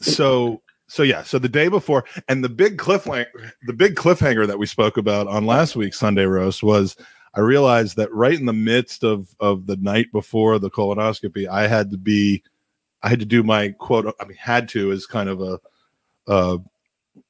[0.00, 4.58] so so yeah so the day before and the big cliffhanger the big cliffhanger that
[4.58, 6.96] we spoke about on last week's sunday roast was
[7.34, 11.68] i realized that right in the midst of of the night before the colonoscopy i
[11.68, 12.42] had to be
[13.02, 15.60] i had to do my quote i mean had to is kind of a
[16.26, 16.58] uh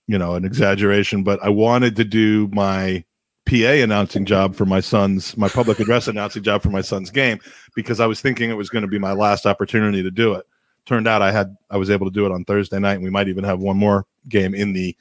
[0.07, 3.05] you know an exaggeration but i wanted to do my
[3.49, 7.41] PA announcing job for my son's my public address announcing job for my son's game
[7.75, 10.45] because I was thinking it was going to be my last opportunity to do it.
[10.89, 13.11] Turned out I had I was able to do it on Thursday night and we
[13.11, 14.97] might even have one more game in the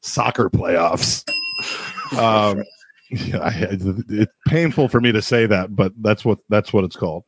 [0.00, 1.28] soccer playoffs.
[2.16, 2.64] Um
[3.10, 6.96] yeah, I, it's painful for me to say that, but that's what that's what it's
[6.96, 7.24] called.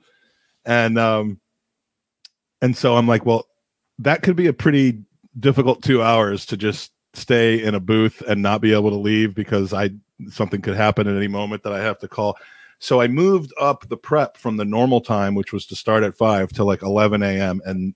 [0.65, 1.39] And um
[2.63, 3.47] and so I'm like, well,
[3.99, 5.03] that could be a pretty
[5.39, 9.35] difficult 2 hours to just stay in a booth and not be able to leave
[9.35, 9.91] because I
[10.31, 12.39] something could happen at any moment that I have to call.
[12.81, 16.17] So I moved up the prep from the normal time, which was to start at
[16.17, 17.61] five to like 11 a.m.
[17.67, 17.95] and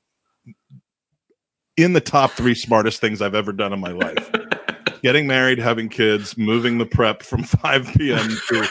[1.77, 4.31] in the top three smartest things I've ever done in my life.
[5.03, 8.29] Getting married, having kids, moving the prep from 5 p.m.
[8.49, 8.69] to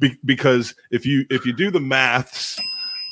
[0.00, 2.58] be, because if you if you do the maths,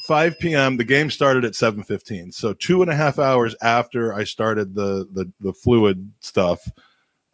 [0.07, 0.79] 5 p.m.
[0.79, 2.33] the game started at 7:15.
[2.33, 6.61] So two and a half hours after I started the the, the fluid stuff,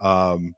[0.01, 0.55] um,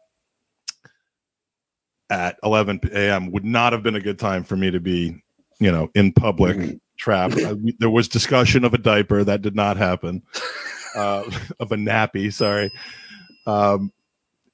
[2.11, 3.31] at 11 a.m.
[3.33, 5.23] would not have been a good time for me to be,
[5.59, 6.81] you know, in public Mhm.
[6.97, 7.37] trapped.
[7.45, 10.23] I, there was discussion of a diaper that did not happen,
[10.97, 11.25] uh,
[11.61, 12.33] of a nappy.
[12.33, 12.71] Sorry.
[13.47, 13.93] Um,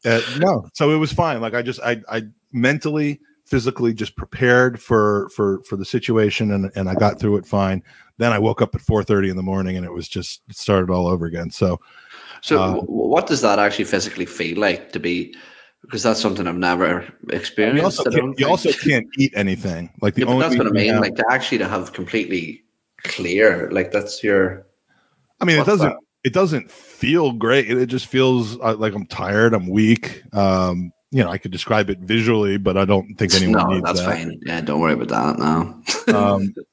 [0.04, 1.40] uh, no, so it was fine.
[1.40, 6.70] Like I just, I, I mentally, physically just prepared for for for the situation, and
[6.74, 7.82] and I got through it fine.
[8.18, 10.90] Then I woke up at 4:30 in the morning, and it was just it started
[10.90, 11.50] all over again.
[11.50, 11.80] So
[12.40, 15.34] So, Uh, what does that actually physically feel like to be?
[15.82, 17.78] Because that's something I've never experienced.
[17.78, 19.90] you also can't, you also can't eat anything.
[20.00, 21.00] Like the yeah, only that's what I mean.
[21.00, 22.62] Like to actually to have completely
[22.98, 24.64] clear, like that's your.
[25.40, 25.88] I mean, it doesn't.
[25.88, 25.98] that?
[26.24, 27.68] It doesn't feel great.
[27.68, 29.54] It, just feels uh, like I'm tired.
[29.54, 30.22] I'm weak.
[30.32, 33.84] Um, you know, I could describe it visually, but I don't think anyone no, needs
[33.84, 34.18] that's that.
[34.18, 34.40] fine.
[34.46, 36.16] Yeah, don't worry about that now.
[36.16, 36.54] Um,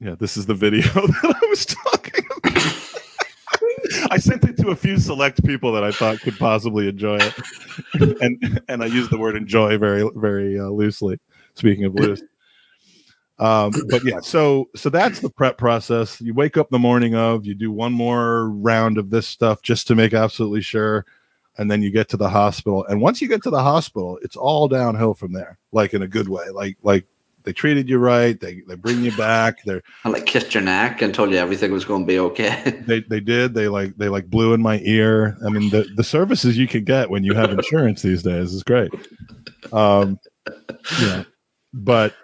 [0.00, 2.69] yeah, this is the video that I was talking about.
[4.10, 7.34] I sent it to a few select people that I thought could possibly enjoy it,
[8.20, 11.18] and and I used the word "enjoy" very very uh, loosely.
[11.54, 12.22] Speaking of loose,
[13.40, 16.20] um, but yeah, so so that's the prep process.
[16.20, 19.86] You wake up the morning of, you do one more round of this stuff just
[19.88, 21.06] to make absolutely sure,
[21.56, 22.84] and then you get to the hospital.
[22.84, 26.08] And once you get to the hospital, it's all downhill from there, like in a
[26.08, 26.50] good way.
[26.50, 27.06] Like like
[27.44, 29.62] they treated you right, they they bring you back.
[29.64, 32.82] They're I like kissed your neck and told you everything was going to be okay.
[32.86, 36.04] they they did they like they like blew in my ear i mean the the
[36.04, 38.90] services you can get when you have insurance these days is great
[39.72, 40.18] um
[41.00, 41.24] yeah
[41.72, 42.14] but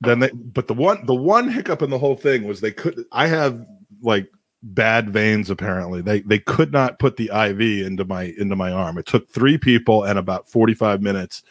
[0.00, 3.04] then they but the one the one hiccup in the whole thing was they could
[3.12, 3.64] i have
[4.02, 4.28] like
[4.62, 8.98] bad veins apparently they they could not put the iv into my into my arm
[8.98, 11.42] it took three people and about 45 minutes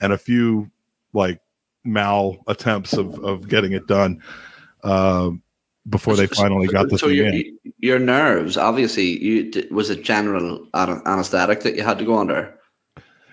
[0.00, 0.70] and a few
[1.12, 1.40] like
[1.84, 4.22] mal attempts of of getting it done
[4.84, 5.42] um
[5.88, 7.58] before they finally got this so your, in.
[7.78, 12.54] your nerves, obviously, you was it general anesthetic that you had to go under?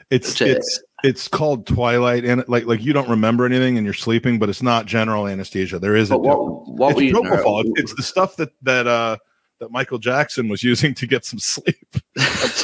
[0.09, 3.93] It's to- it's it's called twilight and like like you don't remember anything and you're
[3.93, 5.79] sleeping, but it's not general anesthesia.
[5.79, 7.63] There is a what what it's propofol.
[7.75, 9.17] It's the stuff that that uh
[9.59, 11.95] that Michael Jackson was using to get some sleep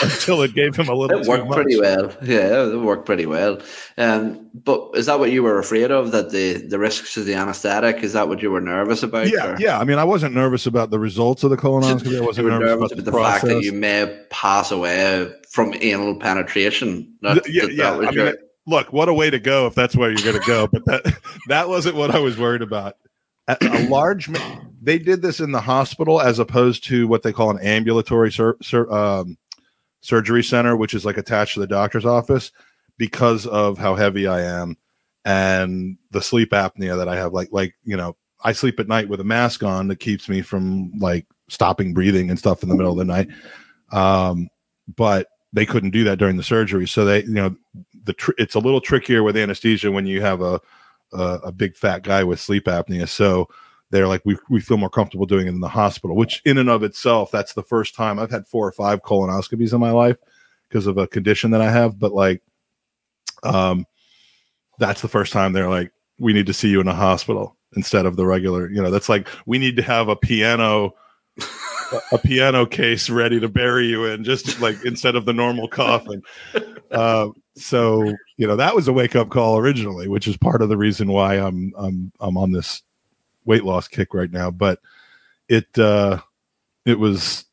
[0.01, 1.21] until it gave him a little.
[1.21, 2.13] It worked pretty well.
[2.21, 3.59] Yeah, it worked pretty well.
[3.97, 6.11] Um, but is that what you were afraid of?
[6.11, 8.03] That the the risks of the anesthetic?
[8.03, 9.29] Is that what you were nervous about?
[9.29, 9.79] Yeah, or- yeah.
[9.79, 12.17] I mean, I wasn't nervous about the results of the colonoscopy.
[12.21, 16.15] I wasn't nervous, nervous about the, the fact that you may pass away from anal
[16.19, 17.13] penetration.
[17.21, 17.97] That, Th- yeah, that, yeah.
[17.97, 20.39] that I your- it- look, what a way to go if that's where you're going
[20.41, 20.67] to go.
[20.67, 22.95] But that that wasn't what I was worried about.
[23.47, 27.31] A, a large, ma- they did this in the hospital as opposed to what they
[27.31, 29.37] call an ambulatory sur- sur- um,
[30.01, 32.51] surgery center, which is like attached to the doctor's office,
[32.97, 34.77] because of how heavy I am
[35.23, 37.31] and the sleep apnea that I have.
[37.31, 40.41] Like, like you know, I sleep at night with a mask on that keeps me
[40.41, 43.27] from like stopping breathing and stuff in the middle of the night.
[43.91, 44.49] Um,
[44.95, 47.55] but they couldn't do that during the surgery, so they, you know,
[48.03, 50.59] the tr- it's a little trickier with anesthesia when you have a
[51.13, 53.07] a, a big fat guy with sleep apnea.
[53.07, 53.49] So
[53.91, 56.69] they're like, we we feel more comfortable doing it in the hospital, which in and
[56.69, 60.17] of itself, that's the first time I've had four or five colonoscopies in my life
[60.67, 61.99] because of a condition that I have.
[61.99, 62.41] But like,
[63.43, 63.85] um,
[64.79, 68.05] that's the first time they're like, we need to see you in a hospital instead
[68.05, 68.69] of the regular.
[68.69, 70.95] You know, that's like we need to have a piano.
[72.11, 76.21] a piano case ready to bury you in just like instead of the normal coffin
[76.91, 78.03] uh, so
[78.37, 81.11] you know that was a wake up call originally which is part of the reason
[81.11, 82.81] why i'm i'm i'm on this
[83.45, 84.79] weight loss kick right now but
[85.49, 86.19] it uh
[86.85, 87.45] it was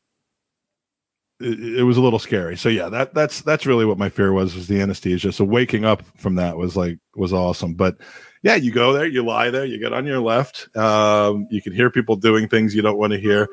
[1.39, 2.57] it, it was a little scary.
[2.57, 5.31] So yeah that that's that's really what my fear was was the anesthesia.
[5.31, 7.75] So waking up from that was like was awesome.
[7.75, 7.97] But
[8.43, 10.75] yeah you go there you lie there you get on your left.
[10.75, 13.47] Um you can hear people doing things you don't want to hear.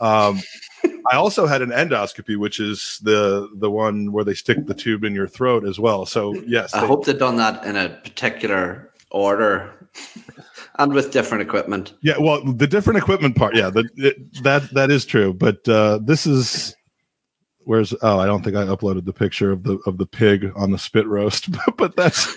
[0.00, 0.40] Um
[1.10, 5.04] I also had an endoscopy, which is the the one where they stick the tube
[5.04, 6.06] in your throat as well.
[6.06, 9.88] So yes, I they- hope they've done that in a particular order
[10.78, 11.94] and with different equipment.
[12.02, 12.14] yeah.
[12.18, 15.32] Well, the different equipment part, yeah, the, it, that that is true.
[15.34, 16.74] But uh, this is
[17.64, 20.70] where's oh, I don't think I uploaded the picture of the of the pig on
[20.70, 22.36] the spit roast, but that's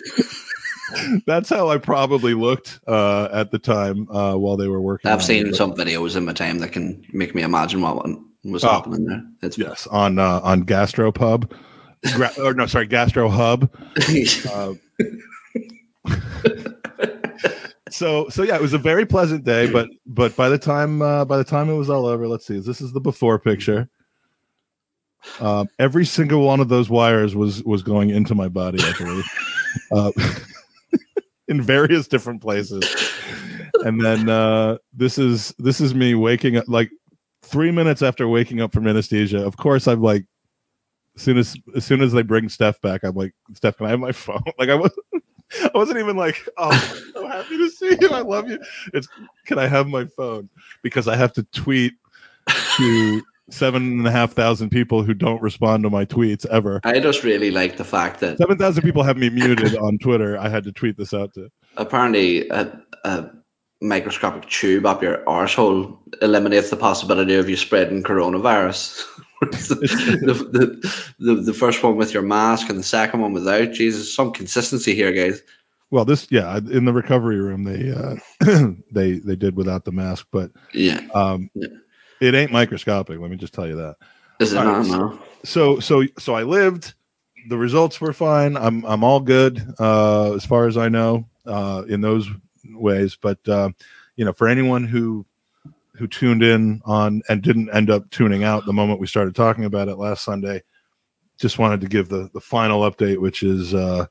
[1.25, 5.09] that's how I probably looked uh, at the time uh, while they were working.
[5.11, 5.55] I've seen it.
[5.55, 8.05] some videos in my time that can make me imagine what
[8.43, 8.69] was Oh.
[8.69, 9.23] happening there?
[9.41, 11.51] It's Yes, on uh, on Gastropub.
[12.13, 13.67] Gra- or no, sorry, Gastro Hub.
[17.95, 21.23] So so yeah, it was a very pleasant day, but but by the time uh,
[21.23, 23.89] by the time it was all over, let's see, this is the before picture.
[25.39, 29.25] Um, every single one of those wires was was going into my body, I believe,
[29.93, 30.11] uh,
[31.47, 32.83] in various different places.
[33.85, 36.91] And then uh, this is this is me waking up like
[37.43, 39.45] three minutes after waking up from anesthesia.
[39.45, 40.25] Of course, I'm like,
[41.15, 43.91] as soon as as soon as they bring Steph back, I'm like, Steph, can I
[43.91, 44.43] have my phone?
[44.59, 44.91] Like I was.
[45.63, 48.09] I wasn't even like, oh, I'm so happy to see you.
[48.09, 48.59] I love you.
[48.93, 49.07] It's
[49.45, 50.49] can I have my phone?
[50.81, 51.93] Because I have to tweet
[52.77, 56.81] to seven and a half thousand people who don't respond to my tweets ever.
[56.83, 60.37] I just really like the fact that Seven thousand people have me muted on Twitter.
[60.37, 61.49] I had to tweet this out to.
[61.77, 63.29] apparently a, a
[63.81, 69.03] microscopic tube up your arsehole eliminates the possibility of you spreading coronavirus.
[69.51, 73.71] the, the, the, the first one with your mask and the second one without.
[73.71, 75.41] Jesus, some consistency here, guys.
[75.91, 78.15] Well, this yeah, in the recovery room they uh
[78.91, 80.99] they they did without the mask, but Yeah.
[81.13, 81.67] um Yeah.
[82.21, 83.95] it ain't microscopic, let me just tell you that.
[84.39, 84.85] Is it not?
[84.87, 85.19] No.
[85.43, 86.95] so so so I lived.
[87.47, 88.57] The results were fine.
[88.57, 92.27] I'm I'm all good uh, as far as I know uh, in those
[92.73, 93.15] ways.
[93.21, 93.69] But uh,
[94.15, 95.25] you know, for anyone who
[95.97, 99.65] who tuned in on and didn't end up tuning out the moment we started talking
[99.65, 100.61] about it last Sunday,
[101.37, 104.05] just wanted to give the the final update, which is uh,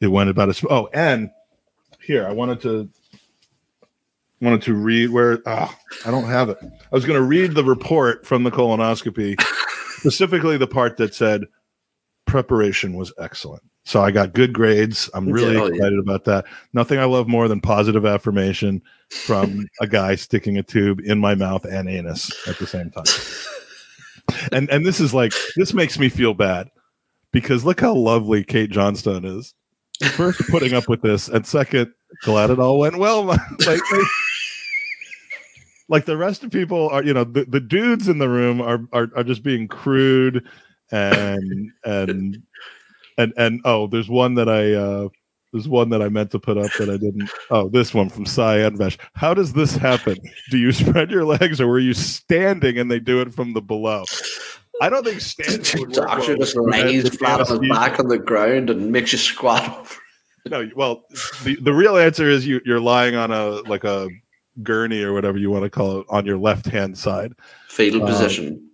[0.00, 1.30] it went about as oh and
[2.02, 2.88] here I wanted to
[4.40, 6.58] wanted to read where ah, I don't have it.
[6.62, 9.40] I was going to read the report from the colonoscopy
[9.96, 11.44] specifically the part that said
[12.26, 13.62] preparation was excellent.
[13.86, 15.08] So I got good grades.
[15.14, 15.74] I'm really oh, yeah.
[15.74, 16.44] excited about that.
[16.72, 21.36] Nothing I love more than positive affirmation from a guy sticking a tube in my
[21.36, 23.04] mouth and anus at the same time.
[24.50, 26.68] And and this is like this makes me feel bad
[27.30, 29.54] because look how lovely Kate Johnstone is.
[30.14, 31.92] First putting up with this, and second,
[32.24, 33.22] glad it all went well.
[33.24, 34.06] like, like,
[35.88, 38.80] like the rest of people are, you know, the, the dudes in the room are,
[38.92, 40.44] are are just being crude
[40.90, 42.42] and and
[43.18, 45.08] and and oh, there's one that I uh
[45.52, 47.30] there's one that I meant to put up that I didn't.
[47.50, 48.98] Oh, this one from Cyan Vesh.
[49.14, 50.16] How does this happen?
[50.50, 53.62] Do you spread your legs or were you standing and they do it from the
[53.62, 54.04] below?
[54.82, 58.08] I don't think standing would work Doctor well just lays flat on his back on
[58.08, 59.94] the ground and makes you squat over.
[60.50, 61.04] No, well,
[61.44, 64.08] the, the real answer is you you're lying on a like a
[64.62, 67.32] gurney or whatever you want to call it on your left hand side,
[67.68, 68.65] Fetal Um, position.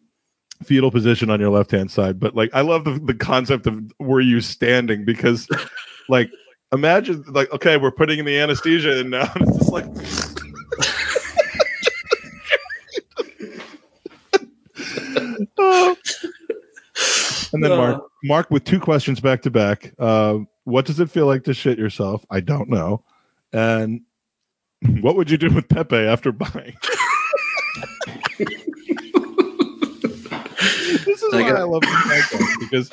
[0.63, 2.19] Fetal position on your left hand side.
[2.19, 5.49] But like, I love the, the concept of were you standing because,
[6.09, 6.31] like,
[6.73, 9.87] imagine like okay, we're putting in the anesthesia and now and it's just like.
[15.59, 15.97] Oh.
[17.53, 19.93] And then Mark, Mark with two questions back to back.
[19.99, 22.25] Uh, what does it feel like to shit yourself?
[22.31, 23.05] I don't know.
[23.53, 24.01] And
[25.03, 26.77] what would you do with Pepe after buying?
[31.05, 32.91] this is I I love podcast because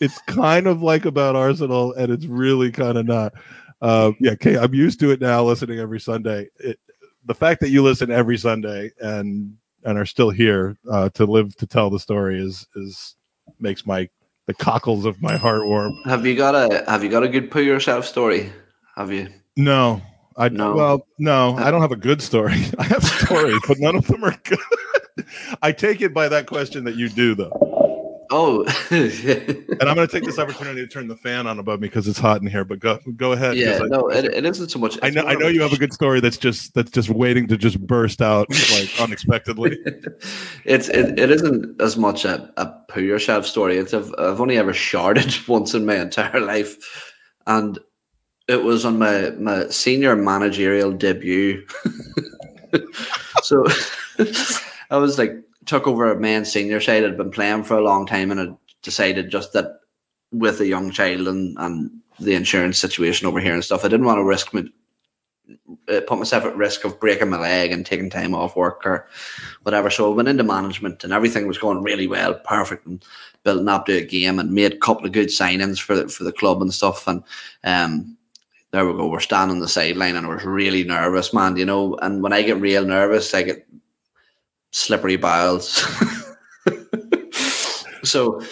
[0.00, 3.32] it's kind of like about Arsenal, and it's really kind of not.
[3.80, 6.48] Uh, yeah, okay, I'm used to it now, listening every Sunday.
[6.58, 6.78] It,
[7.24, 11.56] the fact that you listen every Sunday and and are still here uh, to live
[11.56, 13.16] to tell the story is is
[13.58, 14.08] makes my
[14.46, 15.92] the cockles of my heart warm.
[16.04, 18.52] Have you got a Have you got a good poo yourself story?
[18.96, 19.28] Have you?
[19.56, 20.02] No,
[20.36, 20.74] I No.
[20.74, 22.54] well, no, I don't have a good story.
[22.78, 24.58] I have stories, but none of them are good.
[25.62, 27.71] I take it by that question that you do, though.
[28.34, 31.88] Oh, And I'm going to take this opportunity to turn the fan on above me
[31.88, 32.64] because it's hot in here.
[32.64, 33.56] But go go ahead.
[33.56, 33.80] yeah.
[33.82, 34.98] I, No, it, it isn't so much.
[35.02, 37.58] I know I know you have a good story that's just that's just waiting to
[37.58, 39.76] just burst out like unexpectedly.
[40.64, 43.76] it's it, it isn't as much a, a poo yourself story.
[43.76, 47.12] It's I've, I've only ever sharded once in my entire life,
[47.46, 47.78] and
[48.48, 51.66] it was on my my senior managerial debut.
[53.42, 53.66] so
[54.90, 55.32] I was like
[55.72, 57.02] took over a main senior side.
[57.02, 58.48] I'd been playing for a long time, and I
[58.82, 59.80] decided just that
[60.30, 64.04] with a young child and and the insurance situation over here and stuff, I didn't
[64.04, 64.64] want to risk my
[65.88, 69.08] uh, put myself at risk of breaking my leg and taking time off work or
[69.62, 69.88] whatever.
[69.88, 73.02] So I went into management and everything was going really well, perfect, and
[73.42, 76.24] building up to a game and made a couple of good signings for the, for
[76.24, 77.08] the club and stuff.
[77.08, 77.24] And
[77.64, 78.16] um,
[78.72, 79.08] there we go.
[79.08, 81.56] We're standing on the sideline and I was really nervous, man.
[81.56, 83.66] You know, and when I get real nervous, I get
[84.72, 85.86] slippery bowels.
[88.02, 88.42] so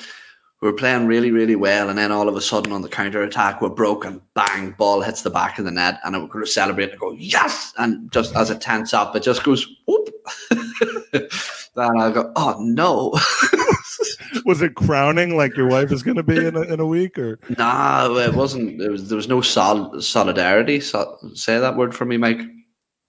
[0.60, 3.22] we were playing really, really well, and then all of a sudden on the counter
[3.22, 4.20] attack, we're broken.
[4.34, 4.72] Bang!
[4.72, 7.72] Ball hits the back of the net, and we're going to celebrate and go yes.
[7.78, 10.10] And just as it tense up, it just goes whoop.
[10.50, 11.28] then
[11.76, 13.18] I'll go, oh no.
[14.44, 17.18] Was it crowning like your wife is going to be in a, in a week
[17.18, 17.38] or?
[17.58, 18.80] nah, it wasn't.
[18.80, 20.80] It was there was no sol- solidarity.
[20.80, 22.40] So, say that word for me, Mike.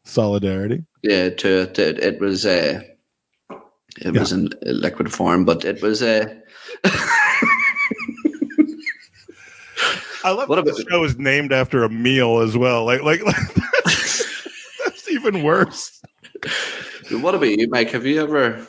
[0.03, 0.83] Solidarity.
[1.03, 2.81] Yeah, to, it was uh,
[3.99, 6.33] it was in liquid form, but it was uh,
[10.23, 12.85] I love What that the show is named after a meal as well.
[12.85, 13.35] Like, like, like
[13.83, 14.47] that's,
[14.85, 16.01] that's even worse.
[17.09, 17.89] what about you, Mike?
[17.91, 18.65] Have you ever?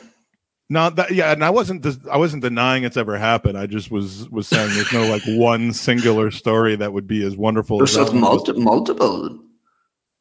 [0.69, 3.57] No, that yeah, and I wasn't I wasn't denying it's ever happened.
[3.57, 7.37] I just was was saying there's no like one singular story that would be as
[7.37, 8.47] wonderful There's as that like one was.
[8.47, 9.39] multi- multiple.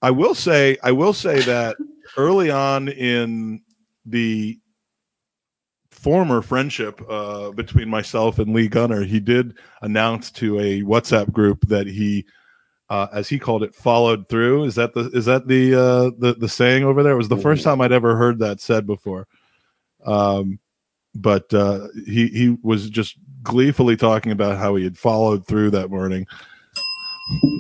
[0.03, 1.77] I will say I will say that
[2.19, 3.63] early on in
[4.05, 4.59] the
[6.03, 11.69] former friendship uh, between myself and Lee Gunner, he did announce to a WhatsApp group
[11.69, 12.27] that he,
[12.91, 14.65] uh, as he called it, followed through.
[14.65, 17.13] Is that the is that the uh, the the saying over there?
[17.13, 19.29] It was the first time I'd ever heard that said before.
[20.05, 20.59] Um,
[21.15, 25.91] but uh, he he was just gleefully talking about how he had followed through that
[25.91, 26.27] morning,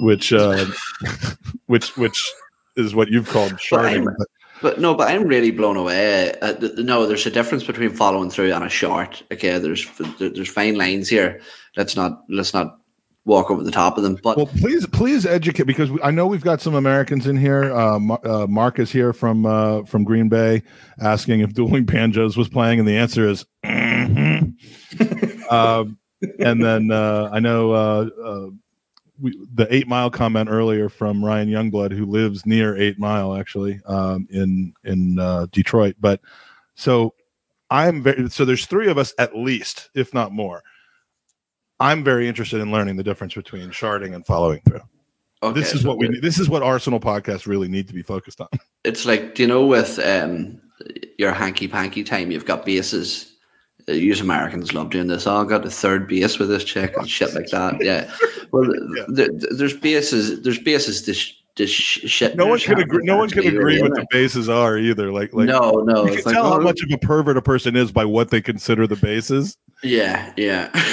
[0.00, 0.66] which uh,
[1.66, 2.32] which which
[2.76, 4.08] is what you've called sharding.
[4.08, 4.26] I'm-
[4.62, 6.32] But no, but I'm really blown away.
[6.40, 9.22] Uh, th- no, there's a difference between following through and a short.
[9.32, 9.86] Okay, there's
[10.18, 11.40] there- there's fine lines here.
[11.76, 12.78] Let's not let's not
[13.24, 14.16] walk over the top of them.
[14.22, 17.72] But Well, please, please educate because we- I know we've got some Americans in here.
[17.72, 20.62] Uh, uh, Mark is here from uh, from Green Bay,
[21.00, 23.44] asking if Dueling Banjos was playing, and the answer is.
[23.64, 24.54] mhm.
[25.52, 25.98] um,
[26.38, 28.46] and then uh, I know uh, uh,
[29.22, 33.80] we, the Eight Mile comment earlier from Ryan Youngblood, who lives near Eight Mile, actually
[33.86, 35.96] um, in in uh, Detroit.
[36.00, 36.20] But
[36.74, 37.14] so
[37.70, 40.62] I'm very so there's three of us at least, if not more.
[41.80, 44.82] I'm very interested in learning the difference between sharding and following through.
[45.42, 46.20] okay, this is so what we.
[46.20, 48.48] This is what Arsenal podcasts really need to be focused on.
[48.84, 50.60] It's like you know with um
[51.18, 53.31] your hanky panky time, you've got bases.
[53.88, 55.26] Uh, use Americans love doing this.
[55.26, 57.82] Oh, I got the third base with this chick and shit like that.
[57.82, 58.10] Yeah.
[58.52, 58.72] Well,
[59.16, 60.42] th- there's bases.
[60.42, 61.04] There's bases.
[61.04, 62.36] This this shit.
[62.36, 63.04] No one can agree.
[63.04, 65.12] No one can agree what the bases are either.
[65.12, 66.06] Like, like no, no.
[66.06, 68.04] you it's can like, tell how oh, much of a pervert a person is by
[68.04, 69.56] what they consider the bases.
[69.82, 70.70] Yeah, yeah.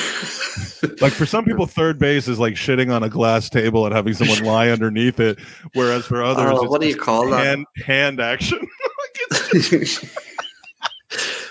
[1.01, 4.13] Like for some people, third base is like shitting on a glass table and having
[4.13, 5.37] someone lie underneath it,
[5.73, 7.45] whereas for others, Oh, what do you call that?
[7.45, 8.59] hand hand action.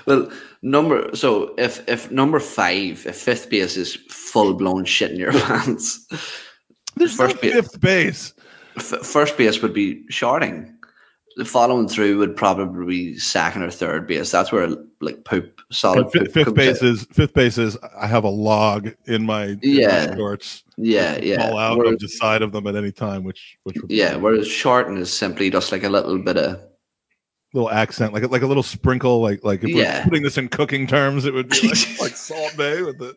[0.06, 0.30] Well,
[0.62, 5.32] number so if if number five, if fifth base is full blown shit in your
[5.46, 6.06] pants,
[6.96, 8.34] There's First no base- fifth base.
[8.76, 10.74] f- first base would be shorting.
[11.36, 14.32] The following through would probably be second or third base.
[14.32, 14.68] That's where
[15.00, 16.88] like poop solid fi- poop fifth base out.
[16.88, 20.64] is fifth base is I have a log in my, in my shorts.
[20.76, 21.48] Yeah, yeah.
[21.48, 23.94] fall out Whereas- of the side of them at any time, which which would be
[23.94, 26.60] yeah, whereas shorting is simply just like a little bit of
[27.54, 30.00] little accent, like a- like a little sprinkle, like like if Yeah.
[30.00, 33.14] we're putting this in cooking terms, it would be like, like Salt Bae with the.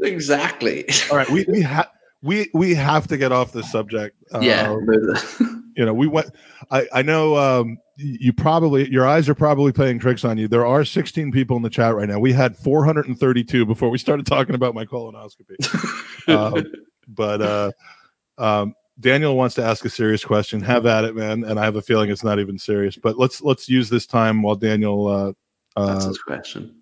[0.00, 0.84] exactly.
[1.10, 1.88] All right, we we have.
[2.22, 4.16] We, we have to get off this subject.
[4.34, 4.74] Uh, yeah.
[5.76, 6.30] you know, we went.
[6.72, 10.48] I I know um, you probably your eyes are probably playing tricks on you.
[10.48, 12.18] There are 16 people in the chat right now.
[12.18, 16.28] We had 432 before we started talking about my colonoscopy.
[16.28, 16.64] um,
[17.06, 17.70] but uh,
[18.38, 20.60] um, Daniel wants to ask a serious question.
[20.62, 21.44] Have at it, man.
[21.44, 22.96] And I have a feeling it's not even serious.
[22.96, 25.06] But let's let's use this time while Daniel.
[25.06, 25.32] Uh,
[25.76, 26.74] That's uh, his question.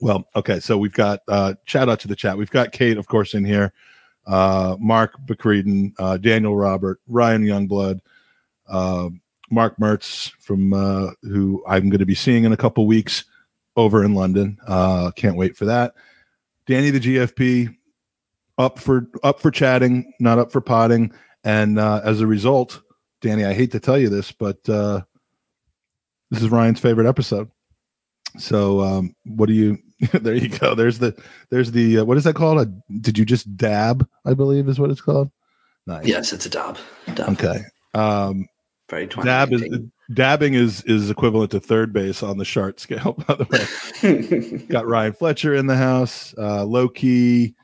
[0.00, 0.58] well, okay.
[0.60, 2.36] So we've got uh, shout out to the chat.
[2.36, 3.72] We've got Kate, of course, in here.
[4.26, 8.00] Uh, Mark Bacreden, uh, Daniel Robert, Ryan Youngblood,
[8.68, 9.08] uh,
[9.50, 13.24] Mark Mertz from uh, who I'm going to be seeing in a couple weeks
[13.76, 14.58] over in London.
[14.66, 15.94] Uh, can't wait for that.
[16.66, 17.76] Danny the GFP
[18.58, 21.12] up for up for chatting, not up for potting,
[21.44, 22.82] and uh, as a result,
[23.20, 25.02] Danny, I hate to tell you this, but uh,
[26.30, 27.50] this is Ryan's favorite episode.
[28.38, 29.78] So, um, what do you?
[30.12, 30.74] there you go.
[30.74, 31.16] There's the
[31.50, 32.60] there's the uh, what is that called?
[32.60, 32.66] A,
[33.00, 34.08] did you just dab?
[34.24, 35.30] I believe is what it's called.
[35.86, 36.06] Nice.
[36.06, 36.78] Yes, it's a dab.
[37.14, 37.30] dab.
[37.30, 37.60] Okay.
[37.94, 38.46] Um,
[38.88, 39.62] Very dab is
[40.12, 43.12] dabbing is is equivalent to third base on the Shart scale.
[43.28, 43.46] By the
[44.02, 46.34] way, got Ryan Fletcher in the house.
[46.38, 47.54] Uh, low key,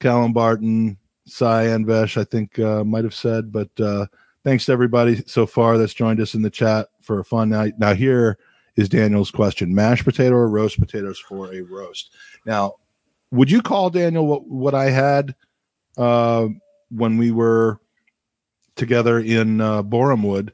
[0.00, 0.96] Callum Barton,
[1.26, 3.52] Cy Anvesh, I think uh, might have said.
[3.52, 4.06] But uh,
[4.44, 7.74] thanks to everybody so far that's joined us in the chat for a fun night.
[7.78, 8.38] Now here
[8.76, 12.14] is Daniel's question: mashed potato or roast potatoes for a roast?
[12.44, 12.74] Now,
[13.30, 15.34] would you call Daniel what what I had
[15.98, 16.48] uh,
[16.90, 17.80] when we were
[18.76, 20.50] together in uh, Borehamwood?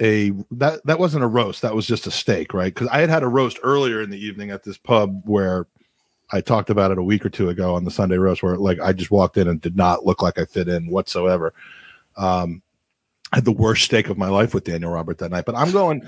[0.00, 1.62] A that that wasn't a roast.
[1.62, 2.74] That was just a steak, right?
[2.74, 5.66] Because I had had a roast earlier in the evening at this pub where
[6.34, 8.80] I talked about it a week or two ago on the Sunday roast, where like
[8.80, 11.54] I just walked in and did not look like I fit in whatsoever.
[12.16, 12.60] Um,
[13.32, 15.70] I had the worst steak of my life with Daniel Robert that night, but I'm
[15.70, 16.02] going.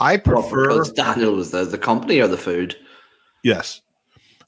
[0.00, 2.74] I prefer because Daniel was the, the company or the food.
[3.44, 3.82] Yes.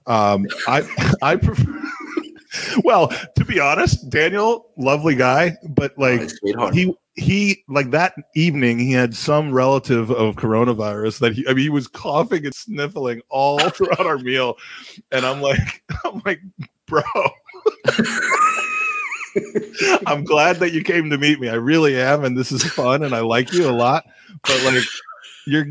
[0.07, 0.89] Um, I
[1.23, 1.79] I prefer.
[2.85, 6.75] well, to be honest, Daniel, lovely guy, but like sweetheart.
[6.75, 11.65] he he like that evening he had some relative of coronavirus that he I mean
[11.65, 14.57] he was coughing and sniffling all throughout our meal,
[15.13, 16.41] and I'm like I'm like
[16.87, 17.03] bro.
[20.07, 21.49] I'm glad that you came to meet me.
[21.49, 24.05] I really am, and this is fun, and I like you a lot.
[24.43, 24.85] But like,
[25.47, 25.67] you're,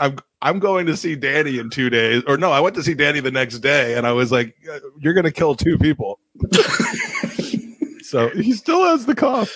[0.00, 2.94] I'm, I'm going to see Danny in two days, or no, I went to see
[2.94, 6.18] Danny the next day, and I was like, "Uh, you're going to kill two people.
[8.02, 9.50] so he still has the cough.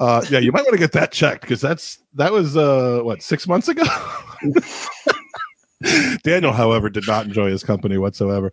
[0.00, 3.22] Uh, yeah, you might want to get that checked because that's that was uh what
[3.22, 3.84] six months ago.
[6.22, 8.50] Daniel, however, did not enjoy his company whatsoever.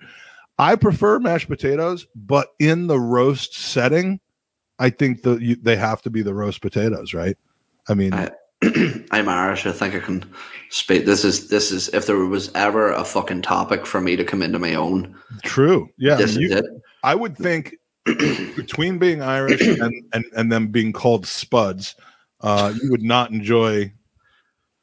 [0.60, 4.20] I prefer mashed potatoes, but in the roast setting,
[4.80, 7.38] I think that you, they have to be the roast potatoes, right?
[7.88, 8.32] I mean, I-
[9.12, 9.66] I'm Irish.
[9.66, 10.24] I think I can
[10.70, 11.06] speak.
[11.06, 14.44] This is this is if there was ever a fucking topic for me to come
[14.44, 15.16] into my own.
[15.44, 15.90] true.
[15.98, 16.66] Yeah, this you- is it.
[17.04, 17.76] I would think
[18.06, 21.96] between being Irish and, and, and them being called spuds,
[22.42, 23.92] uh, you would not enjoy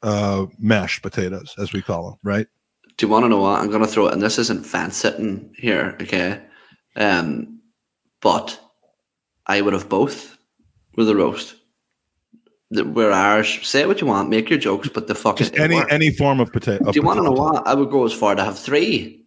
[0.03, 2.47] uh, mashed potatoes, as we call them, right?
[2.97, 4.13] Do you want to know what I'm going to throw it?
[4.13, 6.41] And this isn't fence sitting here, okay?
[6.95, 7.61] Um,
[8.21, 8.59] but
[9.45, 10.37] I would have both
[10.95, 11.55] with a roast.
[12.71, 13.67] We're Irish.
[13.67, 16.51] Say what you want, make your jokes, but the fuck Just any any form of
[16.51, 16.91] potato.
[16.91, 17.65] Do you want to know what?
[17.65, 19.25] I would go as far to have three.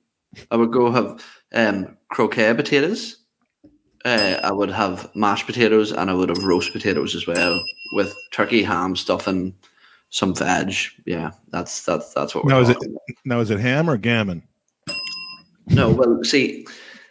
[0.53, 3.17] I would go have um, croquette potatoes.
[4.05, 7.61] Uh, I would have mashed potatoes, and I would have roast potatoes as well
[7.95, 9.55] with turkey, ham, stuffing,
[10.11, 10.75] some veg.
[11.07, 12.51] Yeah, that's that's that's what we're.
[12.53, 14.43] Now is it talking now is it ham or gammon?
[15.69, 16.67] No, well, see,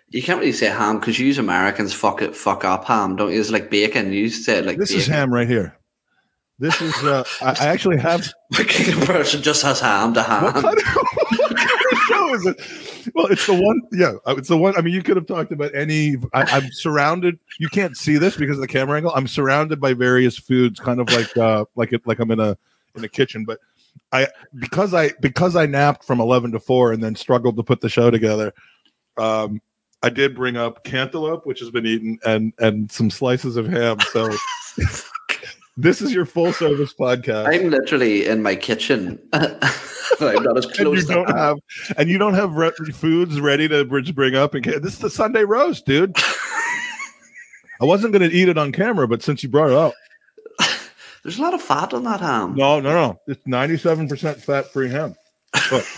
[0.10, 3.32] you can't really say ham because you use Americans fuck it, fuck up ham, don't
[3.32, 3.40] you?
[3.40, 4.12] It's like bacon.
[4.12, 5.02] You say like This bacon.
[5.02, 5.78] is ham right here.
[6.60, 10.54] This is uh, I, I actually have The person just has ham to ham.
[12.46, 13.12] It?
[13.16, 13.82] Well, it's the one.
[13.92, 14.76] Yeah, uh, it's the one.
[14.78, 16.16] I mean, you could have talked about any.
[16.34, 17.40] I, I'm surrounded.
[17.60, 19.12] You can't see this because of the camera angle.
[19.16, 22.58] I'm surrounded by various foods, kind of like uh, like it, like I'm in a
[22.96, 23.46] in a kitchen.
[23.46, 23.60] But
[24.12, 27.82] I because I because I napped from 11 to 4 and then struggled to put
[27.82, 28.54] the show together.
[29.18, 29.62] Um,
[30.04, 34.00] I did bring up cantaloupe, which has been eaten, and and some slices of ham.
[34.12, 34.30] So
[35.78, 37.48] this is your full service podcast.
[37.48, 39.20] I'm literally in my kitchen.
[39.34, 40.78] I'm not as close.
[40.78, 41.58] and you don't have
[41.98, 45.44] and you don't have re- foods ready to bring up and this is the sunday
[45.46, 46.14] roast dude
[47.82, 49.94] i wasn't going to eat it on camera but since you brought it up
[51.24, 52.56] There's a lot of fat on that ham.
[52.56, 55.16] no no no it's 97% fat free ham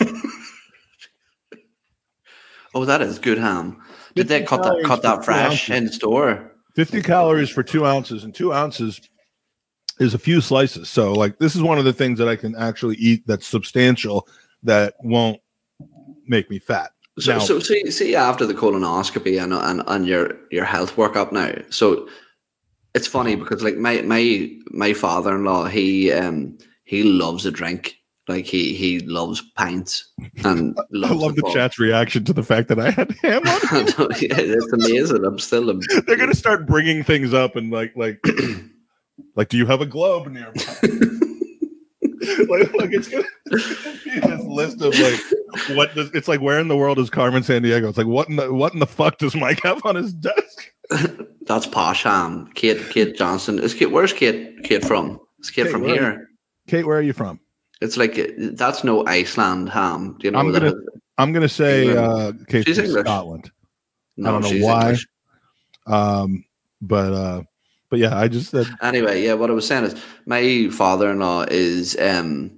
[2.74, 3.80] Oh, that is good ham.
[4.16, 6.50] Did they cut that cut that fresh in store?
[6.74, 9.00] 50 calories for two ounces and two ounces
[10.00, 12.54] is a few slices so like this is one of the things that i can
[12.56, 14.26] actually eat that's substantial
[14.62, 15.40] that won't
[16.26, 20.36] make me fat So, Now- so see, see after the colonoscopy and, and and your
[20.50, 21.52] your health workup now.
[21.70, 22.08] So
[22.94, 27.50] it's funny because like my my my father in law, he um he loves a
[27.52, 27.94] drink.
[28.26, 30.10] Like he he loves pints
[30.44, 30.74] and
[31.04, 31.52] i love the pub.
[31.52, 33.86] chat's reaction to the fact that i had ham on
[34.22, 35.24] yeah, it's amazing.
[35.24, 35.74] I'm still a,
[36.06, 38.18] they're gonna start bringing things up and like like
[39.36, 40.52] like do you have a globe nearby
[42.48, 43.24] like, like it's gonna,
[44.04, 47.42] be this list of like what does it's like where in the world is Carmen
[47.42, 47.88] Sandiego?
[47.88, 50.72] It's like what in the what in the fuck does Mike have on his desk?
[51.42, 52.50] that's posh ham.
[52.54, 53.90] Kate Kate Johnson is Kate.
[53.90, 55.20] Where's Kate Kate from?
[55.40, 56.28] Is Kate, Kate, from here?
[56.66, 57.40] Kate, where are you from?
[57.80, 60.16] It's like that's no Iceland ham.
[60.18, 60.74] Do you know I'm gonna-?
[61.18, 63.04] I'm gonna say uh Kate's She's from English.
[63.04, 63.50] Scotland.
[64.16, 64.82] No, don't know why.
[64.82, 65.06] English.
[65.86, 66.44] Um
[66.80, 67.42] but uh
[67.94, 71.20] but yeah, I just said Anyway, yeah, what I was saying is my father in
[71.20, 72.50] law is um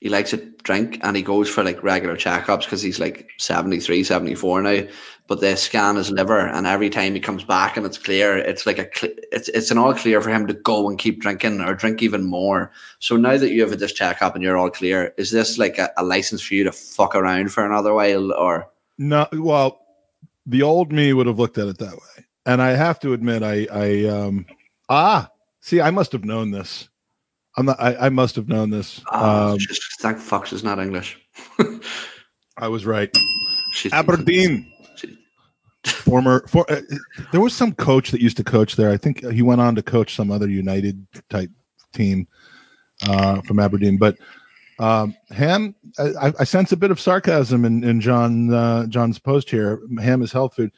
[0.00, 4.04] he likes to drink and he goes for like regular checkups because he's like 73,
[4.04, 4.82] 74 now.
[5.28, 8.66] But they scan his liver and every time he comes back and it's clear, it's
[8.66, 11.62] like a cl- it's it's an all clear for him to go and keep drinking
[11.62, 12.70] or drink even more.
[12.98, 15.78] So now that you have a this checkup and you're all clear, is this like
[15.78, 19.80] a, a license for you to fuck around for another while or no well
[20.44, 22.24] the old me would have looked at it that way.
[22.44, 24.44] And I have to admit I I um
[24.88, 25.28] ah
[25.60, 26.88] see I must have known this.
[27.56, 29.00] I'm not I, I must have known this.
[29.12, 31.18] oh, um just thank fuck she's not English.
[32.58, 33.10] I was right.
[33.72, 34.72] She's Aberdeen.
[35.86, 36.80] Former, for uh,
[37.30, 38.90] there was some coach that used to coach there.
[38.90, 41.50] I think he went on to coach some other United type
[41.92, 42.26] team
[43.06, 43.96] uh, from Aberdeen.
[43.96, 44.16] But
[44.80, 49.48] um, Ham, I, I sense a bit of sarcasm in, in John uh, John's post
[49.48, 49.80] here.
[50.00, 50.72] Ham is health food.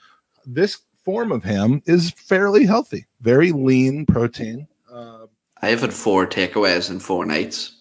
[0.44, 0.78] This
[1.08, 4.68] form of ham is fairly healthy, very lean protein.
[4.92, 5.24] Uh,
[5.62, 7.80] I have had four takeaways in four nights.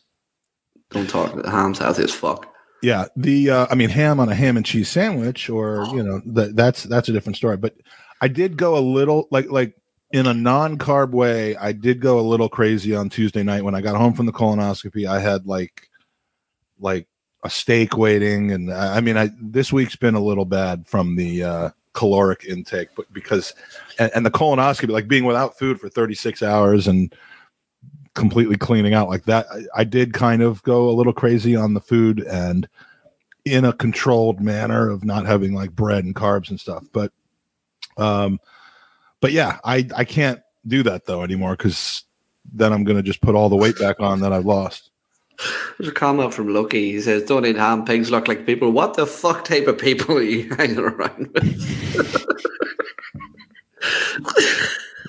[0.91, 1.45] Don't talk.
[1.45, 2.47] Ham's healthy as fuck.
[2.81, 6.21] Yeah, the uh, I mean ham on a ham and cheese sandwich, or you know
[6.27, 7.57] that that's that's a different story.
[7.57, 7.75] But
[8.21, 9.75] I did go a little like like
[10.13, 11.57] in a non carb way.
[11.57, 14.31] I did go a little crazy on Tuesday night when I got home from the
[14.31, 15.05] colonoscopy.
[15.05, 15.89] I had like
[16.79, 17.09] like
[17.43, 21.17] a steak waiting, and I I mean I this week's been a little bad from
[21.17, 23.55] the uh, caloric intake, but because
[23.97, 27.13] and, and the colonoscopy, like being without food for thirty six hours and
[28.13, 31.75] completely cleaning out like that I, I did kind of go a little crazy on
[31.75, 32.67] the food and
[33.45, 37.11] in a controlled manner of not having like bread and carbs and stuff but
[37.97, 38.39] um
[39.21, 42.05] but yeah i i can't do that though anymore because
[42.51, 44.89] then i'm gonna just put all the weight back on that i've lost
[45.77, 46.91] There's a comment from Loki.
[46.91, 47.85] He says, "Don't eat ham.
[47.85, 48.71] Pigs look like people.
[48.71, 52.25] What the fuck type of people are you hanging around with?"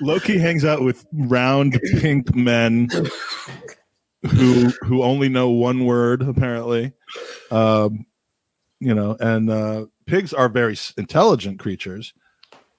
[0.01, 2.89] loki hangs out with round pink men
[4.31, 6.93] who who only know one word apparently
[7.51, 8.05] um
[8.81, 12.13] you know and uh pigs are very intelligent creatures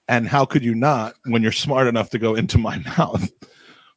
[0.08, 3.30] and how could you not when you're smart enough to go into my mouth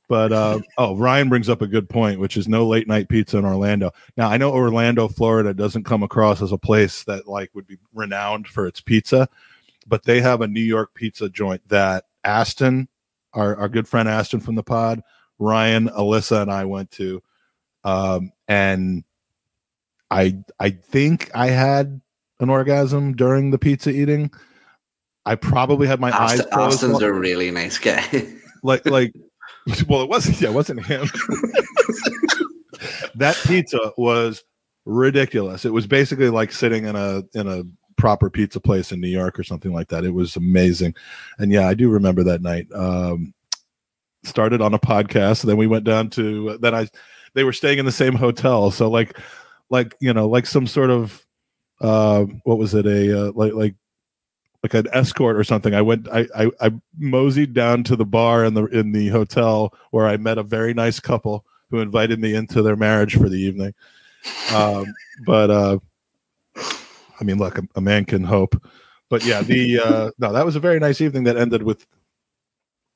[0.09, 3.37] but uh oh ryan brings up a good point which is no late night pizza
[3.37, 3.91] in orlando.
[4.17, 7.77] Now i know orlando florida doesn't come across as a place that like would be
[7.93, 9.27] renowned for its pizza
[9.87, 12.87] but they have a new york pizza joint that aston
[13.33, 15.01] our, our good friend aston from the pod
[15.39, 17.21] ryan alyssa and i went to
[17.83, 19.03] um and
[20.11, 22.01] i i think i had
[22.43, 24.29] an orgasm during the pizza eating.
[25.25, 28.03] I probably had my eyes Austin, closed Austin's a really nice guy.
[28.63, 29.13] like like
[29.87, 31.07] well it wasn't yeah it wasn't him.
[33.15, 34.43] That pizza was
[34.85, 35.65] ridiculous.
[35.65, 37.63] It was basically like sitting in a in a
[37.95, 40.03] proper pizza place in new york or something like that.
[40.03, 40.95] It was amazing.
[41.37, 42.67] And yeah i do remember that night.
[42.73, 43.33] Um
[44.25, 46.87] started on a podcast then we went down to then i
[47.33, 48.71] they were staying in the same hotel.
[48.71, 49.17] So like
[49.69, 51.25] like you know like some sort of
[51.81, 52.85] uh what was it?
[52.85, 53.75] A uh, like like
[54.63, 55.75] like an escort or something.
[55.75, 59.73] I went, I, I, I moseyed down to the bar in the in the hotel
[59.91, 63.39] where I met a very nice couple who invited me into their marriage for the
[63.39, 63.73] evening.
[64.53, 64.85] Um,
[65.25, 65.79] but uh,
[66.55, 68.55] I mean, look, a, a man can hope.
[69.09, 71.85] But yeah, the uh, no, that was a very nice evening that ended with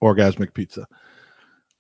[0.02, 0.88] orgasmic pizza.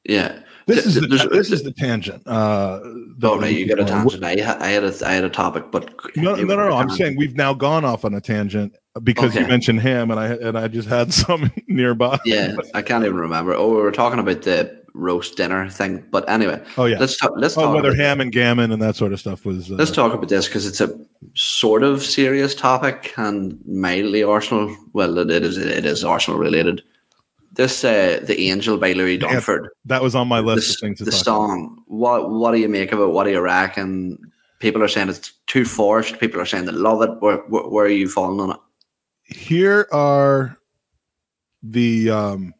[0.03, 0.41] yeah.
[0.67, 2.21] This is the, this is the tangent.
[2.27, 2.79] Uh,
[3.23, 4.23] Oh, right, you got a tangent.
[4.23, 6.75] I, ha- I had a I had a topic, but No, no, no, no.
[6.77, 10.33] I'm saying we've now gone off on a tangent because you mentioned ham, and I
[10.33, 12.19] and I just had some nearby.
[12.25, 13.53] Yeah, I can't even remember.
[13.55, 16.99] Oh, we were talking about the roast dinner thing, but anyway, Oh yeah.
[16.99, 17.31] let's talk.
[17.37, 19.71] Let's Oh, talk whether ham and gammon and that sort of stuff was.
[19.71, 20.93] Uh, Let's talk about this because it's a
[21.33, 24.75] sort of serious topic and mildly Arsenal.
[24.93, 26.83] Well, it is it is Arsenal related.
[27.57, 29.41] This uh, the Angel by Louis Yeah,
[29.85, 31.83] that was on my The, list of things to the talk song.
[31.87, 33.07] What what do you make of it?
[33.07, 34.19] What do you reckon?
[34.59, 36.19] People are saying it's too forced.
[36.19, 37.19] People are saying they love it.
[37.19, 38.57] Where where, where are you falling on it?
[39.23, 40.55] Here are
[41.63, 42.11] the.
[42.11, 42.53] Um,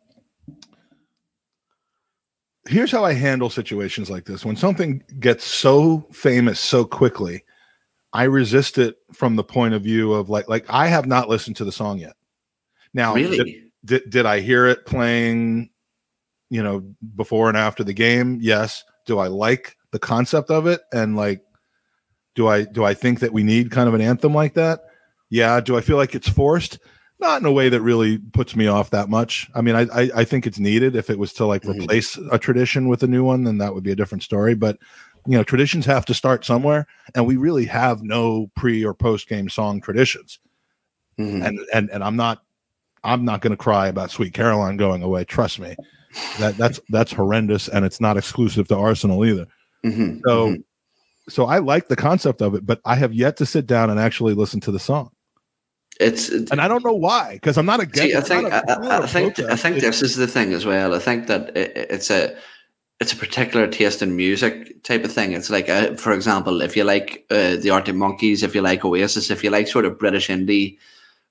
[2.68, 4.44] here's how I handle situations like this.
[4.44, 7.44] When something gets so famous so quickly,
[8.14, 11.56] I resist it from the point of view of like like I have not listened
[11.58, 12.16] to the song yet.
[12.96, 13.67] Now, really?
[13.86, 15.70] Did, did, I hear it playing,
[16.50, 16.84] you know,
[17.16, 18.40] before and after the game?
[18.42, 18.84] Yes.
[19.06, 20.82] Do I like the concept of it?
[20.92, 21.42] And like,
[22.36, 24.82] do I do I think that we need kind of an anthem like that?
[25.30, 25.60] Yeah.
[25.60, 26.80] Do I feel like it's forced?
[27.20, 29.50] Not in a way that really puts me off that much.
[29.56, 30.96] I mean, I I, I think it's needed.
[30.96, 31.82] If it was to like Mhm.
[31.82, 34.54] replace a tradition with a new one, then that would be a different story.
[34.54, 34.78] But
[35.26, 39.28] you know, traditions have to start somewhere, and we really have no pre or post
[39.28, 40.40] game song traditions
[41.20, 41.44] Mhm.
[41.46, 42.44] and and and I'm not
[43.08, 45.24] I'm not going to cry about Sweet Caroline going away.
[45.24, 45.76] Trust me,
[46.40, 49.48] that that's that's horrendous, and it's not exclusive to Arsenal either.
[49.86, 50.22] Mhm.
[50.26, 50.64] So Mhm.
[51.30, 54.00] so I like the concept of it, but I have yet to sit down and
[54.00, 55.12] actually listen to the song,
[56.00, 58.02] it's and I don't know why because I'm not against.
[58.12, 60.16] See, I think I, a- it's not I, I a think I think this is
[60.16, 60.94] the thing as well.
[60.94, 62.36] I think that it, it's a
[63.00, 65.34] it's a particular taste in music type of thing.
[65.34, 68.84] It's like, uh, for example, if you like uh, the Arctic Monkeys, if you like
[68.84, 70.78] Oasis, if you like sort of British indie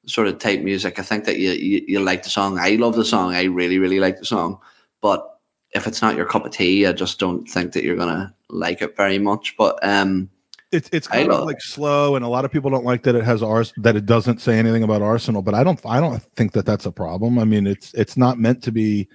[0.07, 2.59] sort of type music, I think that you, you you like the song.
[2.59, 3.34] I love the song.
[3.34, 4.59] I really really like the song,
[5.00, 5.38] but
[5.72, 8.82] if it's not your cup of tea, I just don't think that you're gonna like
[8.82, 9.54] it very much.
[9.57, 10.30] But um,
[10.72, 13.24] it's it's kind of like slow, and a lot of people don't like that it
[13.24, 15.42] has Ars that it doesn't say anything about Arsenal.
[15.42, 17.38] But I don't I don't think that that's a problem.
[17.38, 19.09] I mean, it's it's not meant to be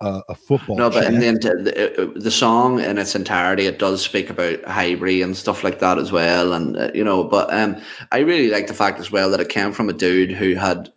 [0.00, 0.76] a, a football.
[0.76, 1.42] No, but in chant.
[1.42, 5.80] the, the the song in its entirety, it does speak about Highbury and stuff like
[5.80, 7.24] that as well, and uh, you know.
[7.24, 7.80] But um,
[8.12, 10.92] I really like the fact as well that it came from a dude who had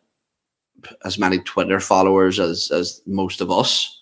[1.05, 3.97] as many Twitter followers as as most of us.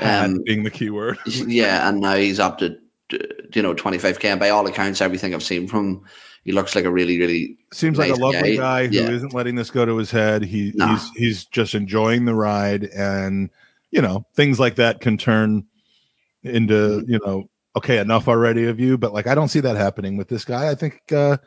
[0.00, 1.18] Um, being the key word.
[1.26, 2.76] Yeah, and now he's up to
[3.10, 4.24] you know, 25k.
[4.24, 6.04] And by all accounts, everything I've seen from him,
[6.44, 9.08] he looks like a really, really Seems like a lovely guy, who Yeah.
[9.08, 10.42] not letting this go to his head.
[10.42, 10.96] He Nah.
[10.96, 13.50] he's he's just enjoying the ride, and
[13.96, 15.64] you know things like that can turn
[16.42, 17.10] into Mm-hmm.
[17.10, 18.98] you know okay enough already of you.
[18.98, 20.70] But like I don't see that happening with this guy.
[20.70, 21.38] I think uh,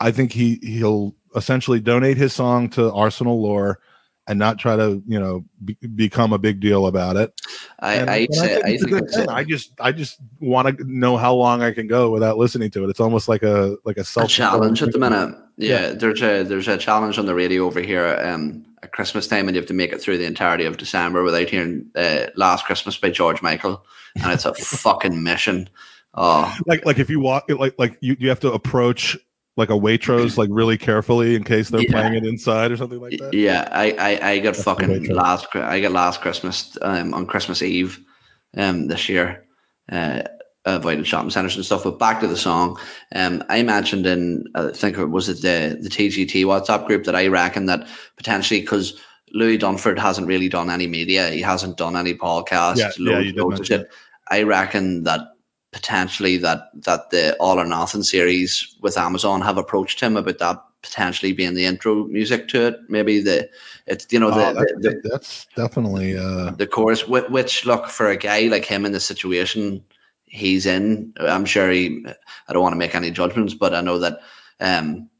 [0.00, 3.78] I think he he'll essentially donate his song to Arsenal lore
[4.30, 7.38] and not try to you know be, become a big deal about it.
[7.80, 8.28] I, And- I, and
[8.64, 9.28] I it's a think good it's thing.
[9.28, 12.70] a, I just I just want to know how long I can go without listening
[12.70, 12.90] to it.
[12.90, 15.36] It's almost like a like a a self challenge at the minute.
[15.56, 15.92] Yeah, Yeah.
[15.94, 19.54] there's a there's a challenge on the radio over here um, at Christmas time, and
[19.56, 22.96] you have to make it through the entirety of December without hearing uh, "Last Christmas"
[22.96, 23.84] by George Michael,
[24.22, 24.54] and it's a
[24.84, 25.68] fucking mission.
[26.14, 29.18] Oh, like like if you walk like like you, you have to approach
[29.56, 31.90] like a Waitrose like really carefully in case they're Yeah.
[31.90, 33.34] playing it inside or something like that.
[33.34, 36.76] yeah, I I, I got That's fucking the way to- last I got last Christmas
[36.82, 37.98] um, on Christmas Eve
[38.56, 39.44] um, this year.
[39.90, 40.22] Uh,
[40.66, 41.84] avoided shopping centers and stuff.
[41.84, 42.78] But back to the song,
[43.14, 47.16] um, I mentioned in I think it was it the the TGT WhatsApp group that
[47.16, 49.00] I reckon that potentially because
[49.32, 53.32] Louis Dunford hasn't really done any media, he hasn't done any podcasts, Yeah, yeah, you
[53.32, 53.90] did loads of mention shit.
[54.30, 55.20] I reckon that
[55.72, 60.62] potentially that that the All or Nothing series with Amazon have approached him about that
[60.82, 62.80] potentially being the intro music to it.
[62.88, 63.48] Maybe the
[63.86, 67.88] it's you know the, Oh, the, that's, that's definitely uh the chorus, which, which look
[67.88, 69.84] for a guy like him in the situation
[70.30, 72.04] he's in, I'm sure he.
[72.48, 74.20] I don't want to make any judgments, but I know that
[74.60, 75.10] um,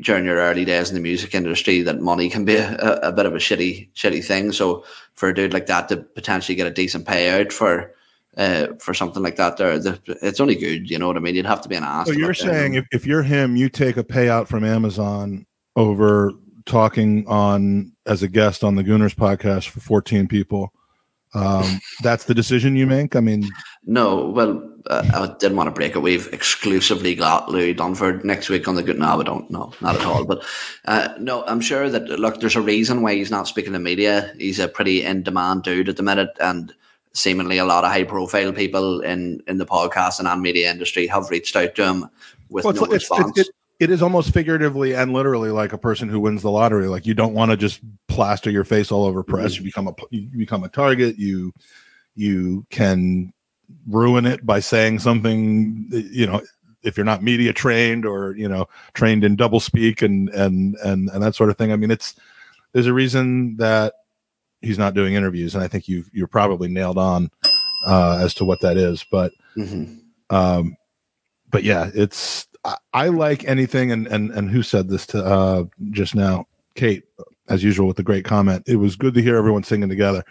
[0.00, 3.26] during your early days in the music industry, that money can be a, a bit
[3.26, 4.52] of a shitty, shitty thing.
[4.52, 4.84] So
[5.14, 7.92] for a dude like that to potentially get a decent payout for.
[8.36, 10.90] Uh, for something like that, There, it's only good.
[10.90, 11.34] You know what I mean?
[11.34, 12.06] You'd have to be an ass.
[12.06, 16.32] so you're saying if, if you're him, you take a payout from Amazon over
[16.66, 20.72] talking on as a guest on the Gooners podcast for 14 people.
[21.34, 23.14] Um, that's the decision you make.
[23.14, 23.48] I mean,
[23.84, 25.98] No, well, uh, I didn't want to break it.
[25.98, 28.98] We've exclusively got Louis Dunford next week on the good.
[28.98, 29.50] No, I don't.
[29.50, 30.24] No, not at all.
[30.24, 30.44] But
[30.86, 34.32] uh, no, I'm sure that look, there's a reason why he's not speaking to media.
[34.38, 36.72] He's a pretty in demand dude at the minute, and
[37.16, 41.30] seemingly a lot of high profile people in in the podcast and media industry have
[41.30, 42.06] reached out to him
[42.50, 43.38] with well, it's, no it's, it's, response.
[43.38, 43.48] it,
[43.78, 46.88] it is almost figuratively and literally like a person who wins the lottery.
[46.88, 49.54] Like you don't want to just plaster your face all over press.
[49.54, 49.64] Mm-hmm.
[49.64, 51.18] You become a you become a target.
[51.18, 51.52] You
[52.14, 53.32] you can
[53.88, 55.86] ruin it by saying something.
[55.90, 56.42] You know,
[56.82, 61.10] if you're not media trained or you know trained in double speak and and and
[61.10, 61.72] and that sort of thing.
[61.72, 62.14] I mean, it's
[62.72, 63.94] there's a reason that
[64.66, 67.30] he's not doing interviews, and I think you you're probably nailed on
[67.86, 69.04] uh, as to what that is.
[69.10, 70.00] But Mhm.
[70.30, 70.76] um
[71.50, 75.64] but yeah it's I, I like anything and and and who said this to uh
[75.92, 77.04] just now kate
[77.48, 80.24] as usual with the great comment it was good to hear everyone singing together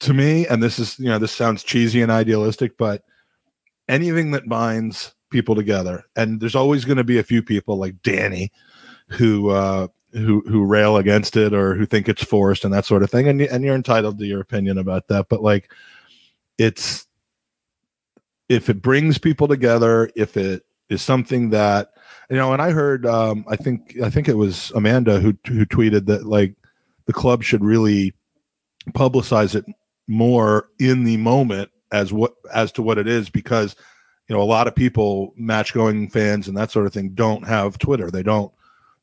[0.00, 3.02] to me and this is you know this sounds cheesy and idealistic but
[3.88, 8.00] anything that binds people together and there's always going to be a few people like
[8.02, 8.52] danny
[9.08, 13.02] who uh who who rail against it or who think it's forced and that sort
[13.02, 13.28] of thing.
[13.28, 15.28] And, and you're entitled to your opinion about that.
[15.28, 15.70] But like
[16.56, 17.06] it's
[18.48, 21.90] if it brings people together if it is something that
[22.30, 25.66] you know and i heard um i think i think it was amanda who who
[25.66, 26.54] tweeted that like
[27.04, 28.14] the club should really
[28.92, 29.66] publicize it
[30.06, 33.76] more in the moment as what as to what it is because
[34.28, 37.46] you know a lot of people match going fans and that sort of thing don't
[37.46, 38.10] have twitter.
[38.10, 38.52] They don't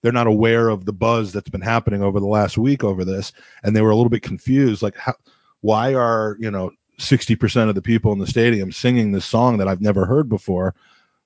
[0.06, 3.34] they're not aware of the buzz that's been happening over the last week over this.
[3.64, 5.16] And they were a little bit confused like how
[5.62, 9.68] why are you know 60% of the people in the stadium singing this song that
[9.68, 10.76] I've never heard before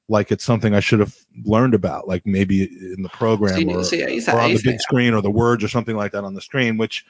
[0.08, 1.14] like it's something I should have
[1.44, 4.80] learned about like maybe in the program or, see, I th- or on the big
[4.80, 7.06] screen or the words or something like that on the screen which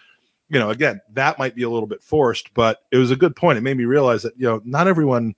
[0.49, 3.35] you know again that might be a little bit forced but it was a good
[3.35, 3.59] point.
[3.59, 5.35] It made me realize that you know not everyone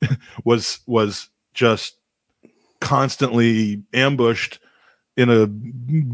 [0.44, 1.96] was was just
[2.80, 4.60] constantly ambushed
[5.20, 5.46] in a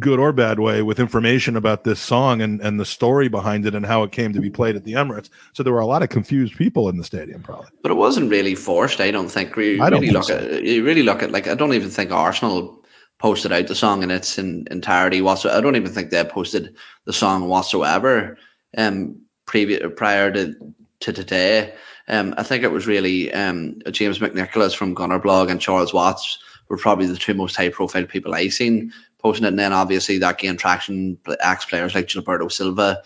[0.00, 3.74] good or bad way with information about this song and and the story behind it
[3.74, 6.02] and how it came to be played at the Emirates so there were a lot
[6.02, 9.00] of confused people in the stadium probably But it wasn't really forced.
[9.00, 9.56] I don't think.
[9.56, 11.90] You I don't really think look at you really look at like I don't even
[11.90, 12.82] think Arsenal
[13.18, 15.22] posted out the song in its in, entirety.
[15.22, 15.56] Whatsoever.
[15.56, 18.36] I don't even think they posted the song whatsoever.
[18.76, 20.54] Um, previous prior to
[21.00, 21.72] to today.
[22.08, 26.38] Um, I think it was really um James McNicholas from Gunner Blog and Charles Watts
[26.68, 29.48] were probably the two most high profile people I've seen posting it.
[29.48, 31.18] And then obviously that gained traction.
[31.40, 33.02] Ex players like Gilberto Silva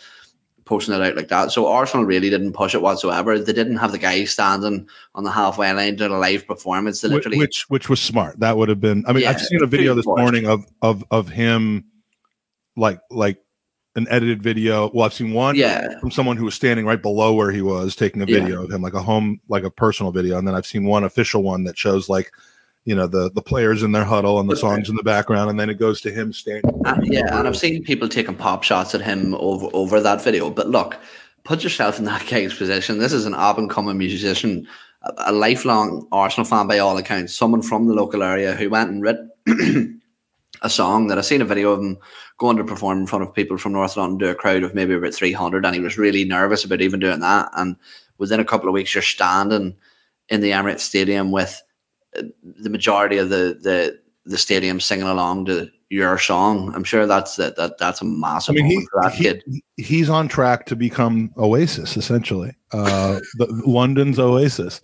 [0.64, 1.50] posting it out like that.
[1.50, 3.38] So Arsenal really didn't push it whatsoever.
[3.38, 7.00] They didn't have the guy standing on the halfway line doing a live performance.
[7.00, 9.62] They literally which which was smart that would have been I mean Yeah, I've seen
[9.62, 10.20] a video this forced.
[10.22, 11.84] morning of of of him
[12.76, 13.38] like like
[13.96, 14.88] an edited video.
[14.94, 15.98] Well, I've seen one Yeah.
[15.98, 18.38] from someone who was standing right below where he was taking a Yeah.
[18.40, 20.38] video of him, like a home, like a personal video.
[20.38, 22.30] And then I've seen one official one that shows like,
[22.90, 25.60] you know, the the players in their huddle and the songs in the background, and
[25.60, 26.68] then it goes to him standing.
[26.84, 30.50] Uh, yeah, and I've seen people taking pop shots at him over over that video.
[30.50, 30.96] But look,
[31.44, 32.98] put yourself in that guy's position.
[32.98, 34.66] This is an up and coming musician,
[35.02, 38.90] a, a lifelong Arsenal fan by all accounts, someone from the local area who went
[38.90, 39.20] and wrote
[40.62, 41.96] a song that I've seen a video of him
[42.38, 44.94] going to perform in front of people from North London to a crowd of maybe
[44.94, 47.50] about three hundred, and he was really nervous about even doing that.
[47.54, 47.76] And
[48.18, 49.76] within a couple of weeks, you're standing
[50.28, 51.62] in the Emirates Stadium with
[52.12, 56.72] the majority of the the the stadium singing along to your song.
[56.74, 59.44] I'm sure that's that, that that's a massive I mean, he, for that he- kid.
[59.76, 64.80] he's on track to become Oasis, essentially, uh, the, London's Oasis.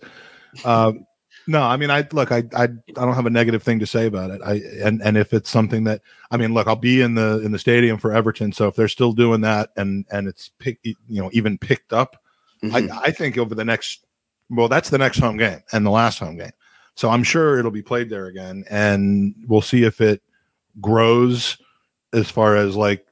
[0.65, 1.05] Um,
[1.49, 4.05] no, I mean, I look, I, I, I don't have a negative thing to say
[4.05, 4.41] about it.
[4.43, 4.55] I,
[4.85, 7.59] and, and if it's something that, I mean, look, I'll be in the, in the
[7.59, 8.51] stadium for Everton.
[8.51, 12.21] So if they're still doing that and, and it's pick, you know, even picked up,
[12.63, 12.91] Mhm.
[12.91, 14.05] I, I think over the next,
[14.49, 16.51] well, that's the next home game and the last home game.
[16.97, 20.23] So I'm sure it'll be played there again, and we'll see if it
[20.81, 21.59] grows
[22.11, 23.05] as far as like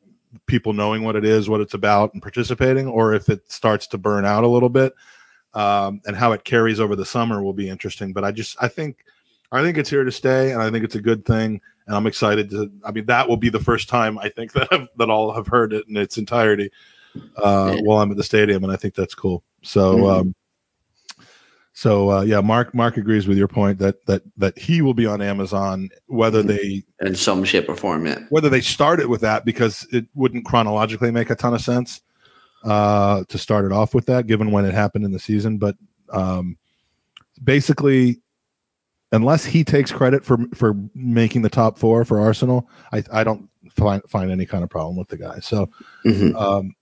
[0.47, 3.99] people knowing what it is, what it's about, and participating, or if it starts to
[3.99, 4.93] burn out a little bit.
[5.53, 8.11] Um, and how it carries over the summer will be interesting.
[8.11, 9.05] But I just, I think,
[9.51, 11.61] I think it's here to stay, and I think it's a good thing.
[11.85, 12.71] And I'm excited to.
[12.83, 15.45] I mean, that will be the first time I think that I've, that I'll have
[15.45, 16.71] heard it in its entirety
[17.37, 19.43] uh, while I'm at the stadium, and I think that's cool.
[19.61, 20.19] So, Mhm.
[20.21, 20.35] um,
[21.77, 25.05] so uh, yeah, Mark Mark agrees with your point that that that he will be
[25.05, 28.05] on Amazon, whether they in some shape or form.
[28.05, 28.19] Yeah.
[28.29, 32.01] whether they started with that because it wouldn't chronologically make a ton of sense
[32.63, 35.57] uh, to start it off with that, given when it happened in the season.
[35.57, 35.75] But
[36.13, 36.57] um,
[37.43, 38.21] basically,
[39.11, 43.49] unless he takes credit for for making the top four for Arsenal, I, I don't
[43.71, 45.39] find find any kind of problem with the guy.
[45.39, 45.69] So
[46.05, 46.35] Mhm.
[46.35, 46.73] um,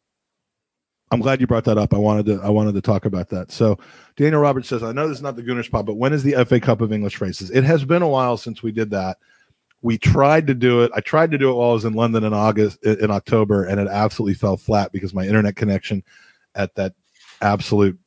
[1.13, 1.93] I'm glad you brought that up.
[1.93, 3.51] I wanted to I wanted to talk about that.
[3.51, 3.77] So
[4.15, 6.43] Daniel Roberts says, I know this is not the Gooners Pod, but when is the
[6.45, 7.51] FA Cup of English Races?
[7.51, 9.17] It has been a while since we did that.
[9.81, 10.91] We tried to do it.
[10.95, 13.79] I tried to do it while I was in London in August in October, and
[13.79, 16.03] it absolutely fell flat because my internet connection
[16.55, 16.93] at that
[17.41, 17.99] absolute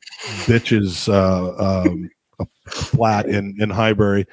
[0.47, 2.11] bitches uh, um,
[2.67, 4.27] flat in in Highbury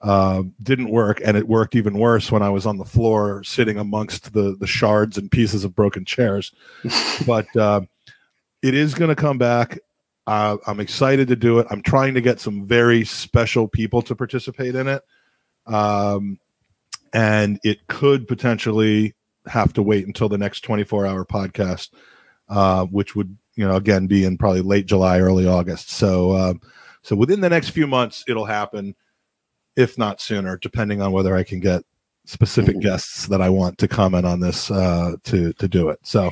[0.00, 3.78] uh, didn't work, and it worked even worse when I was on the floor sitting
[3.78, 6.52] amongst the the shards and pieces of broken chairs.
[7.26, 7.80] but uh,
[8.64, 9.78] it is going to come back.
[10.26, 11.66] Uh, I'm excited to do it.
[11.70, 15.02] I'm trying to get some very special people to participate in it,
[15.66, 16.38] um,
[17.12, 19.14] and it could potentially
[19.46, 21.90] have to wait until the next 24 hour podcast,
[22.48, 25.90] uh, which would you know again be in probably late July, early August.
[25.90, 26.54] So uh,
[27.02, 28.94] so within the next few months, it'll happen
[29.76, 31.82] if not sooner, depending on whether I can get
[32.24, 32.80] specific Mhm.
[32.82, 35.98] guests that I want to comment on this uh, to to do it.
[36.02, 36.30] So,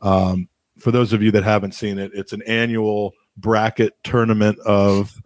[0.00, 0.48] um,
[0.78, 5.20] for those of you that haven't seen it, it's an annual bracket tournament of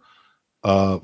[0.63, 0.99] uh,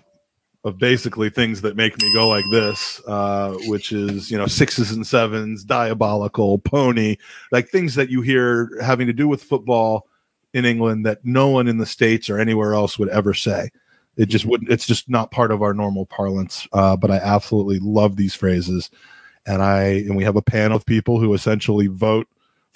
[0.64, 4.92] of basically things that make me go like this, uh, which is you know sixes
[4.92, 7.18] and sevens, diabolical, pony,
[7.52, 10.08] like things that you hear having to do with football
[10.54, 13.70] in England that no one in the states or anywhere else would ever say.
[14.18, 17.80] It just wouldn't it's just not part of our normal parlance uh, but i absolutely
[17.80, 18.90] love these phrases.
[19.46, 22.28] And i and we have a panel of people who essentially vote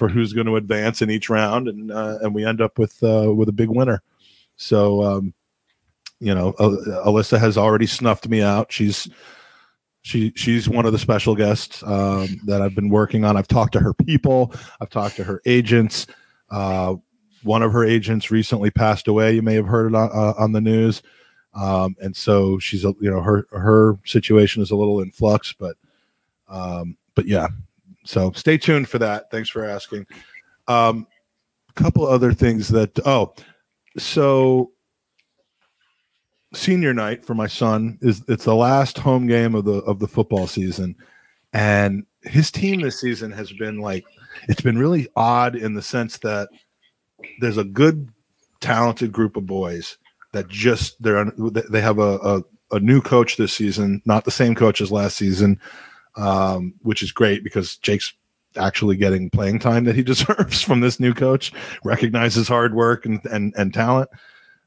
[0.04, 3.02] for who's going to advance in each round and uh, and we end up with
[3.04, 4.04] uh, with a big winner.
[4.58, 5.34] So um
[6.20, 8.70] you know uh, alyssa has already snuffed me out.
[8.70, 9.08] She's
[10.02, 13.38] she she's one of the special guests um, that i've been working on.
[13.38, 14.54] I've talked to her people.
[14.82, 16.06] I've talked to her agents.
[16.50, 16.96] Uh,
[17.44, 19.34] one of her agents recently passed away.
[19.34, 21.02] You may have heard it on, uh, on the news.
[21.54, 25.54] Um, and so she's a you know her her situation is a little in flux
[25.54, 25.78] but
[26.50, 27.48] um, but yeah
[28.04, 29.30] so stay tuned for that.
[29.32, 30.06] Thanks for asking.
[30.68, 31.08] Um
[31.70, 33.34] a couple other things that oh
[33.98, 34.72] so
[36.54, 40.08] senior night for my son is it's the last home game of the of the
[40.08, 40.96] football season.
[41.52, 44.06] And his team this season has been like
[44.48, 46.50] it's been really odd in the sense that
[47.40, 48.10] there's a good
[48.62, 49.98] talented group of boys
[50.32, 51.32] that just they're
[51.70, 55.18] they have a, a, a new coach this season not the same coach as last
[55.18, 55.60] season
[56.16, 58.14] um, which is great because jake's
[58.58, 61.52] actually getting playing time that he deserves from this new coach
[61.84, 64.10] recognizes hard work and and, and talent.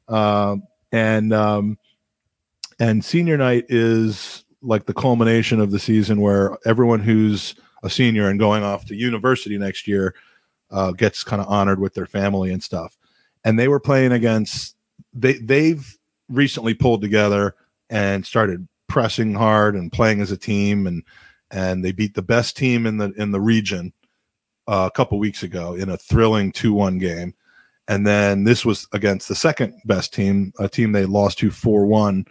[0.07, 1.77] Um, and um,
[2.79, 8.27] and senior night is like the culmination of the season where everyone who's a senior
[8.27, 10.15] and going off to university next year
[10.71, 12.97] uh, gets kind of honored with their family and stuff.
[13.43, 14.75] And they were playing against
[15.13, 15.97] they they've
[16.29, 17.55] recently pulled together
[17.89, 21.03] and started pressing hard and playing as a team and
[21.51, 23.93] and they beat the best team in the in the region
[24.67, 27.33] uh, a couple weeks ago in a thrilling 2 1 game.
[27.87, 31.85] And then this was against the second best team, a team they lost to 4
[31.85, 32.25] 1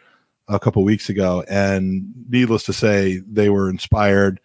[0.48, 1.44] a couple weeks ago.
[1.48, 4.40] And needless to say, they were inspired.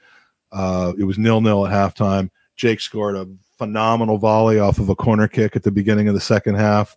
[0.51, 2.29] Uh, it was nil nil at halftime.
[2.55, 6.21] Jake scored a phenomenal volley off of a corner kick at the beginning of the
[6.21, 6.95] second half.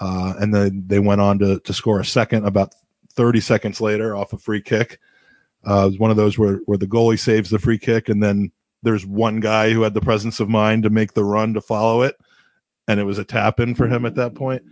[0.00, 2.74] Uh, and then they went on to, to score a second about
[3.14, 5.00] 30 seconds later off a free kick.
[5.64, 8.50] Uh, one of those where, where the goalie saves the free kick, and then
[8.82, 12.02] there's one guy who had the presence of mind to make the run to follow
[12.02, 12.16] it,
[12.88, 14.62] and it was a tap in for him at that point.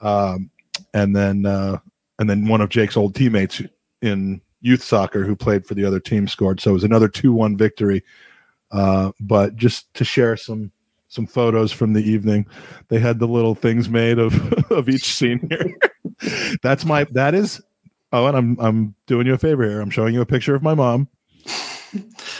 [0.00, 0.50] Um,
[0.94, 1.78] and then uh,
[2.18, 3.60] and then one of Jake's old teammates
[4.02, 6.60] in youth soccer who played for the other team scored.
[6.60, 8.04] So it was another two one victory.
[8.70, 10.70] Uh, but just to share some
[11.08, 12.46] some photos from the evening,
[12.88, 15.66] they had the little things made of of each senior.
[16.62, 17.60] That's my that is
[18.12, 19.80] Oh, and I'm I'm doing you a favor here.
[19.80, 21.08] I'm showing you a picture of my mom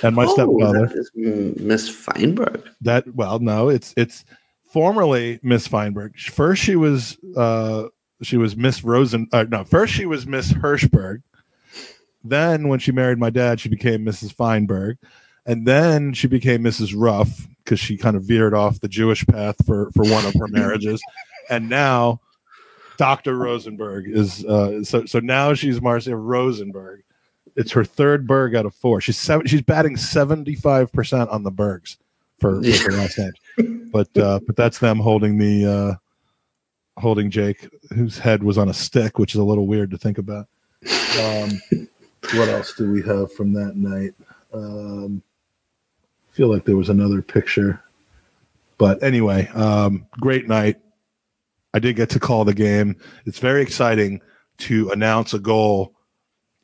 [0.03, 0.93] and my Oh, stepfather.
[1.15, 2.69] Miss Feinberg.
[2.81, 4.25] That well, no, it's it's
[4.73, 6.17] formerly Miss Feinberg.
[6.19, 7.89] First, she was uh
[8.23, 9.29] she was Miss Rosen.
[9.33, 11.23] Uh, no, first she was Miss Hirschberg.
[12.23, 14.35] Then, when she married my dad, she became Mrs.
[14.35, 14.99] Feinberg,
[15.47, 16.93] and then she became Mrs.
[16.95, 20.49] Ruff because she kind of veered off the Jewish path for for one of her
[20.49, 21.01] marriages,
[21.49, 22.21] and now
[23.01, 23.35] Dr.
[23.35, 27.03] Rosenberg is uh, so so now she's Marcia Rosenberg.
[27.57, 29.01] It's her third Berg out of four.
[29.01, 29.47] She's seven.
[29.47, 31.97] She's batting seventy five percent on the Bergs
[32.41, 33.89] for, for last name.
[33.91, 38.75] But uh, but that's them holding the uh, holding Jake, whose head was on a
[38.75, 40.47] stick, which is a little weird to think about.
[41.19, 41.59] Um,
[42.35, 44.13] what else do we have from that night?
[44.53, 45.23] Um,
[46.31, 47.83] I feel like there was another picture,
[48.77, 50.77] but anyway, um, great night.
[51.75, 52.97] I did get to call the game.
[53.27, 54.21] It's very exciting
[54.59, 55.95] to announce a goal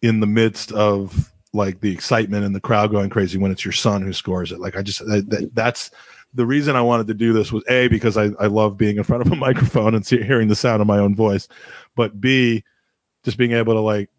[0.03, 3.73] in the midst of like the excitement and the crowd going crazy when it's your
[3.73, 4.61] son who scores it.
[4.61, 5.91] Like I just I, that, that's
[6.35, 9.05] the reason I wanted to do this was a because I I love being in
[9.05, 11.49] front of a microphone and see, hearing the sound of my own voice,
[11.95, 12.63] but b
[13.25, 14.11] just being able to like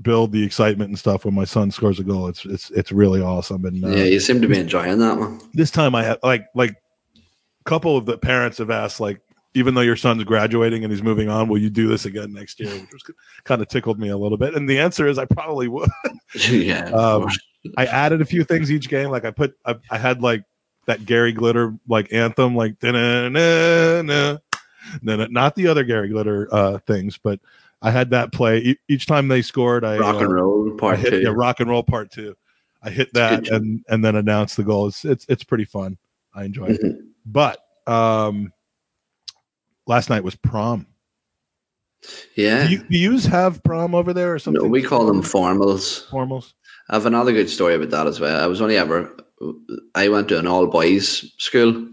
[0.00, 2.28] build the excitement and stuff when my son scores a goal.
[2.28, 3.64] It's it's it's really awesome.
[3.64, 5.40] And uh, Yeah, you seem to be enjoying that one.
[5.54, 6.76] this time I had like like
[7.20, 9.20] a couple of the parents have asked like
[9.54, 12.58] even though your son's graduating and he's moving on, will you do this again next
[12.60, 12.70] year?
[12.70, 13.02] Which was
[13.44, 14.54] kind of tickled me a little bit.
[14.54, 15.88] And the answer is I probably would.
[16.50, 16.90] yeah.
[16.90, 17.28] Um.
[17.78, 19.08] I added a few things each game.
[19.10, 20.44] Like I put I, I had like
[20.86, 24.36] that Gary Glitter like anthem, like "Da-na-na-na,"
[25.02, 27.40] na- not the other Gary Glitter uh, things, but
[27.80, 29.82] I had that play E- each time they scored.
[29.84, 31.20] I Rock uh, and roll part hit, two.
[31.22, 32.36] yeah, rock and roll part two.
[32.82, 34.88] I hit that and and then announced the goal.
[34.88, 35.96] It's it's it's pretty fun.
[36.34, 36.82] I enjoy it.
[36.82, 37.06] Mhm.
[37.24, 38.52] But um,
[39.86, 40.86] last night was prom.
[42.36, 42.66] Yeah.
[42.66, 44.62] Do you, do yous have prom over there or something?
[44.62, 46.06] No, we call them formals.
[46.08, 46.52] formals.
[46.90, 48.42] I have another good story about that as well.
[48.42, 49.16] I was only ever,
[49.94, 51.88] I went to an all boys school,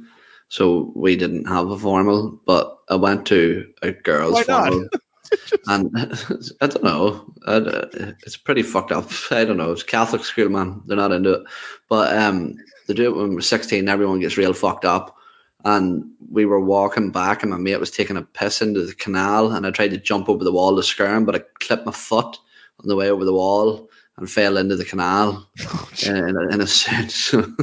[0.50, 4.68] so we didn't have a formal, but I went to a girls' Why not?
[4.68, 4.90] formal.
[5.68, 5.90] and
[6.62, 7.58] I don't know, I,
[8.26, 9.10] it's pretty fucked up.
[9.32, 9.72] I don't know.
[9.72, 10.82] It's Catholic school, man.
[10.86, 11.44] They're not into it,
[11.88, 12.56] but um,
[12.88, 13.88] they do it when we're sixteen.
[13.88, 15.16] Everyone gets real fucked up,
[15.64, 19.52] and we were walking back, and my mate was taking a piss into the canal,
[19.52, 21.92] and I tried to jump over the wall to scare him, but I clipped my
[21.92, 22.38] foot
[22.80, 25.48] on the way over the wall and fell into the canal
[26.06, 27.58] in, in, a, in a suit.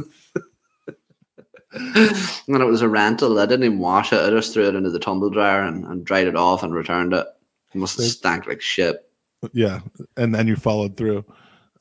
[1.72, 3.38] and it was a rental.
[3.38, 4.20] I didn't even wash it.
[4.20, 7.12] I just threw it into the tumble dryer and, and dried it off and returned
[7.12, 7.26] it.
[7.74, 9.04] It must have stank like shit.
[9.52, 9.80] Yeah,
[10.16, 11.24] and then you followed through.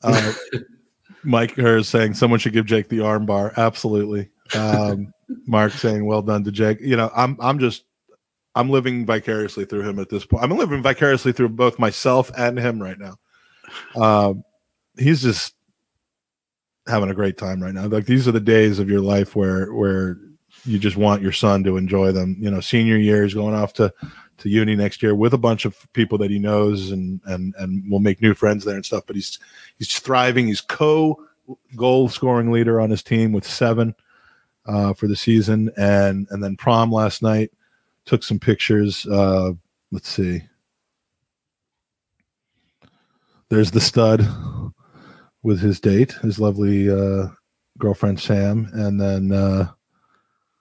[0.02, 0.32] Uh,
[1.24, 3.52] Mike Herz is saying someone should give Jake the arm bar.
[3.56, 4.30] Absolutely.
[4.54, 5.12] Um,
[5.46, 6.80] Mark saying well done to Jake.
[6.80, 7.84] You know, I'm I'm just
[8.54, 10.44] I'm living vicariously through him at this point.
[10.44, 13.16] I'm living vicariously through both myself and him right now.
[13.94, 14.44] Um,
[14.96, 15.54] he's just
[16.86, 17.86] having a great time right now.
[17.86, 20.18] Like these are the days of your life where where
[20.64, 22.36] you just want your son to enjoy them.
[22.40, 23.92] You know, senior year is going off to
[24.38, 27.90] to uni next year with a bunch of people that he knows and and and
[27.90, 29.04] will make new friends there and stuff.
[29.06, 29.38] But he's
[29.78, 30.46] he's thriving.
[30.46, 31.22] He's co
[31.76, 33.94] goal scoring leader on his team with seven
[34.68, 37.50] uh, for the season, and and then prom last night.
[38.04, 39.06] Took some pictures.
[39.06, 39.52] Uh,
[39.90, 40.42] let's see.
[43.50, 44.26] There's the stud
[45.42, 47.28] with his date, his lovely uh,
[47.78, 49.68] girlfriend Sam, and then uh,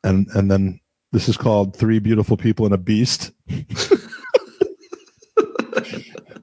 [0.04, 0.80] and and then
[1.12, 3.32] this is called Three Beautiful People and a Beast.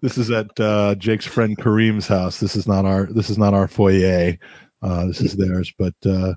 [0.02, 2.40] this is at uh, Jake's friend Kareem's house.
[2.40, 4.36] This is not our this is not our foyer.
[4.82, 6.34] Uh, this is theirs, but uh,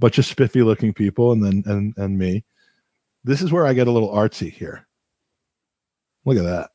[0.00, 2.44] bunch of spiffy looking people, and then and and me.
[3.22, 4.86] This is where I get a little artsy here.
[6.24, 6.70] Look at that.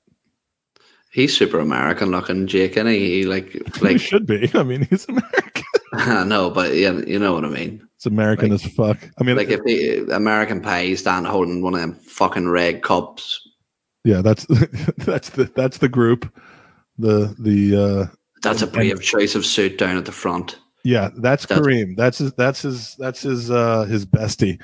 [1.11, 2.99] He's super American looking, Jake, and he?
[3.21, 4.49] he like he like should be.
[4.53, 5.63] I mean, he's American.
[5.93, 7.87] I know, but yeah, you know what I mean.
[7.95, 8.97] It's American Like- as fuck.
[9.19, 13.39] I mean, Like if the American Pie stand holding one of them fucking red cups.
[14.03, 14.45] yeah, that's
[14.97, 16.31] that's the that's the group.
[16.97, 20.59] The the uh That's a brave choice of suit down at the front.
[20.85, 21.97] Yeah, that's That's- Kareem.
[21.97, 24.61] That's his that's his that's his uh his bestie.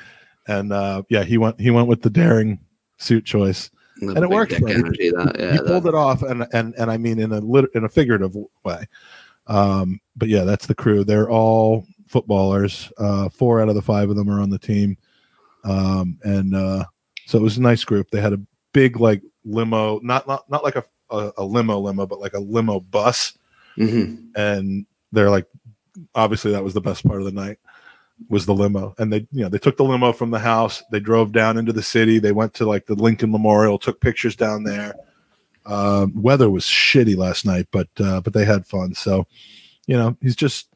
[0.47, 2.59] And uh yeah, he went he went with the daring
[2.97, 3.69] suit choice.
[4.01, 4.85] And it worked dick for him.
[4.85, 7.65] Energy, that, yeah, he pulled it off and and and I mean in a lit,
[7.75, 8.85] in a figurative way.
[9.47, 11.03] Um but yeah, that's the crew.
[11.03, 12.91] They're all footballers.
[12.97, 14.97] Uh four out of the five of them are on the team.
[15.63, 16.85] Um and uh
[17.25, 18.09] so it was a nice group.
[18.11, 18.41] They had a
[18.73, 22.39] big like limo, not not not like a a, a limo limo, but like a
[22.39, 23.37] limo bus
[23.77, 24.29] Mhm.
[24.35, 25.45] and they're like
[26.15, 27.59] obviously that was the best part of the night
[28.29, 28.93] was the limo.
[28.97, 30.83] And they you know they took the limo from the house.
[30.91, 32.19] They drove down into the city.
[32.19, 34.95] They went to like the lincoln memorial took pictures down there.
[35.65, 38.93] Um, weather was shitty last night but uh, but they had fun.
[38.93, 39.25] So
[39.87, 40.67] you know he's just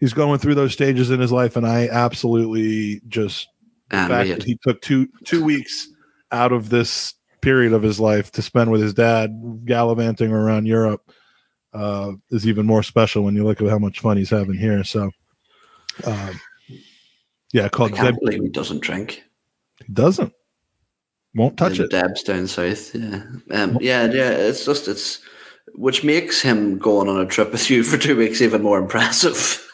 [0.00, 3.48] he's going through those stages in his life and i absolutely just
[3.90, 5.88] the fact that he took two two weeks
[6.30, 11.10] out of this period of his life to spend with his dad gallivanting around Europe
[11.72, 14.84] uh, is even more special when you look at how much fun he's having here.
[14.84, 15.10] So,
[16.04, 16.40] um,
[17.52, 18.20] yeah, I called can't Deb.
[18.20, 19.22] believe he doesn't drink.
[19.84, 20.32] He doesn't,
[21.34, 21.90] won't touch it.
[21.90, 22.94] Debs down south.
[22.94, 23.22] Yeah.
[23.50, 24.30] Um, yeah, yeah.
[24.30, 25.20] It's just it's
[25.74, 29.64] which makes him going on a trip with you for two weeks even more impressive.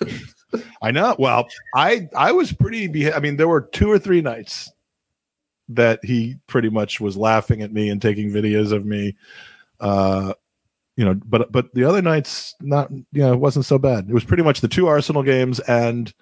[0.83, 1.17] I know.
[1.19, 2.87] Well, I I was pretty.
[2.87, 4.71] Beha- I mean, there were two or three nights
[5.69, 9.17] that he pretty much was laughing at me and taking videos of me.
[9.81, 10.35] Uh,
[10.97, 14.09] you know, but but the other nights, not you know, it wasn't so bad.
[14.09, 16.13] It was pretty much the two Arsenal games and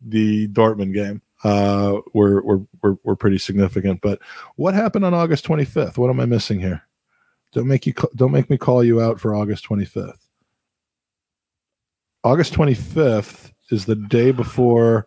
[0.00, 4.00] the Dortmund game uh, were, were were were pretty significant.
[4.00, 4.20] But
[4.56, 5.98] what happened on August 25th?
[5.98, 6.82] What am I missing here?
[7.52, 10.18] Don't make you don't make me call you out for August 25th.
[12.24, 15.06] August 25th is the day before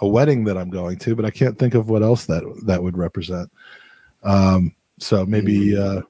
[0.00, 2.82] a wedding that I'm going to, but I can't think of what else that that
[2.82, 3.50] would represent.
[4.22, 6.02] Um, so maybe uh,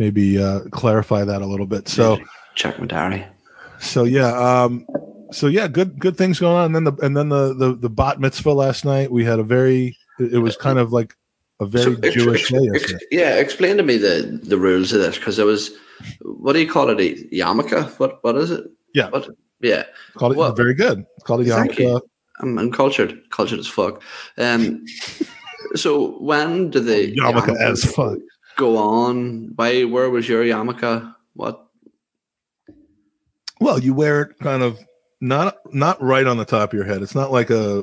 [0.00, 1.86] maybe uh, clarify that a little bit.
[1.88, 2.18] So
[2.56, 3.24] check my diary.
[3.78, 4.86] so yeah, um,
[5.30, 6.64] so yeah, good good things going on.
[6.66, 9.12] And then the and then the the, the bat mitzvah last night.
[9.12, 11.14] We had a very it it was kind of like
[11.60, 12.68] a very So, Jewish ex- day.
[12.94, 15.70] ex- yeah, explain to me the the rules of this because it was
[16.22, 16.98] what do you call it?
[16.98, 17.98] A yarmulke?
[18.00, 18.64] What what is it?
[18.94, 19.10] Yeah.
[19.10, 19.28] What?
[19.62, 19.82] Yeah,
[20.14, 21.04] Called it well, very good.
[21.16, 21.86] It's called a thank you.
[21.86, 22.00] yarmulke.
[22.40, 24.02] I'm uncultured, cultured as fuck.
[24.38, 24.82] Um,
[25.76, 28.16] so when did the Yarmulke as fuck.
[28.60, 29.52] Go on?
[29.56, 29.84] Why?
[29.84, 31.14] Where was your yarmulke?
[31.34, 31.66] What?
[33.60, 34.78] Well, you wear it kind of
[35.20, 37.02] not not right on the top of your head.
[37.02, 37.82] It's not like a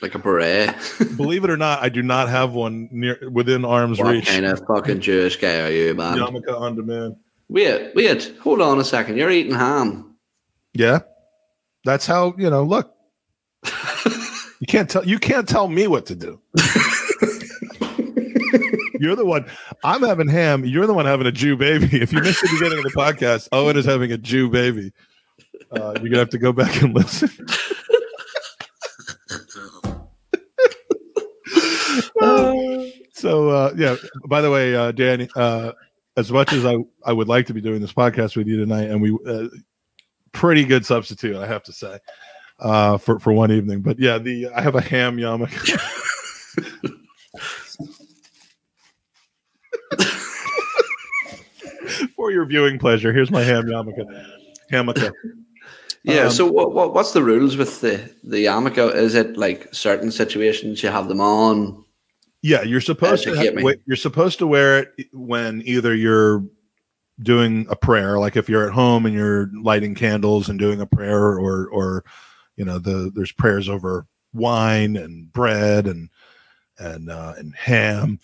[0.00, 0.74] Like a beret?
[1.16, 4.26] believe it or not, I do not have one near within arm's what reach.
[4.26, 6.18] What kind of fucking Jewish guy are you, man?
[6.18, 7.16] Yarmulke on demand.
[7.48, 9.16] Wait, wait, hold on a second.
[9.16, 10.16] You're eating ham.
[10.74, 11.00] Yeah,
[11.84, 12.62] that's how you know.
[12.62, 12.94] Look,
[14.60, 16.40] you can't tell you can't tell me what to do.
[19.00, 19.46] you're the one.
[19.82, 20.64] I'm having ham.
[20.64, 21.86] You're the one having a Jew baby.
[22.02, 24.92] If you missed the beginning of the podcast, Owen is having a Jew baby.
[25.70, 27.28] Uh, you're gonna have to go back and listen.
[33.12, 33.96] so uh, yeah.
[34.26, 35.72] By the way, uh, Danny, uh,
[36.16, 38.90] as much as I I would like to be doing this podcast with you tonight,
[38.90, 39.48] and we uh,
[40.32, 41.98] pretty good substitute, I have to say,
[42.60, 43.82] uh, for for one evening.
[43.82, 45.78] But yeah, the I have a ham yarmulke.
[52.16, 54.04] for your viewing pleasure, here's my ham yarmulke.
[54.72, 55.12] Yarmulke.
[56.04, 56.22] Yeah.
[56.22, 56.94] Um, so what, what?
[56.94, 58.94] What's the rules with the the yarmulke?
[58.94, 61.84] Is it like certain situations you have them on?
[62.42, 66.44] Yeah, you're supposed to Educate ha- wait, you're supposed to wear it when either you're
[67.20, 70.86] doing a prayer, like if you're at home and you're lighting candles and doing a
[70.86, 72.04] prayer, or or
[72.56, 76.10] you know the there's prayers over wine and bread and
[76.78, 78.20] and uh, and ham.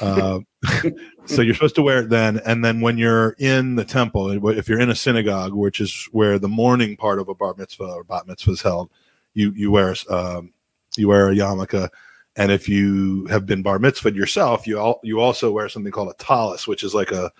[0.00, 0.40] Uh,
[1.26, 4.68] so you're supposed to wear it then, and then when you're in the temple, if
[4.68, 8.04] you're in a synagogue, which is where the morning part of a bar mitzvah or
[8.04, 8.90] bat mitzvah is held,
[9.34, 10.52] you you wear um,
[10.96, 11.88] you wear a yarmulke,
[12.36, 16.10] and if you have been bar mitzvahed yourself, you all you also wear something called
[16.10, 17.30] a tallis, which is like a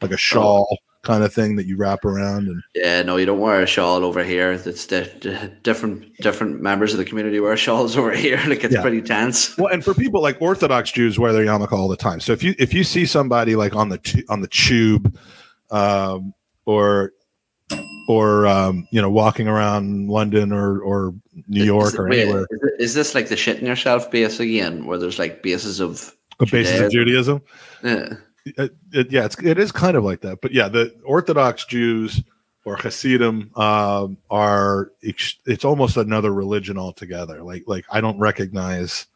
[0.00, 3.38] like a shawl kind of thing that you wrap around and Yeah, no, you don't
[3.40, 4.52] wear a shawl over here.
[4.52, 8.40] It's di- di- different different members of the community wear shawls over here.
[8.46, 8.82] Like it's Yeah.
[8.82, 9.56] pretty tense.
[9.56, 12.20] Well, and for people like Orthodox Jews wear their yarmulke all the time.
[12.20, 15.16] So if you if you see somebody like on the tu- on the tube,
[15.70, 16.34] um,
[16.66, 17.12] or
[18.08, 21.14] or um, you know walking around London or or
[21.48, 24.10] New York Is, or wait, anywhere, is, it- is this like the shit in yourself
[24.10, 27.40] base again, where there's like bases of the basis of Judaism,
[27.82, 28.14] yeah,
[28.46, 30.40] it, it, yeah, it's it is kind of like that.
[30.40, 32.22] But yeah, the Orthodox Jews
[32.64, 37.42] or Hasidim um, are it's almost another religion altogether.
[37.42, 39.06] Like like I don't recognize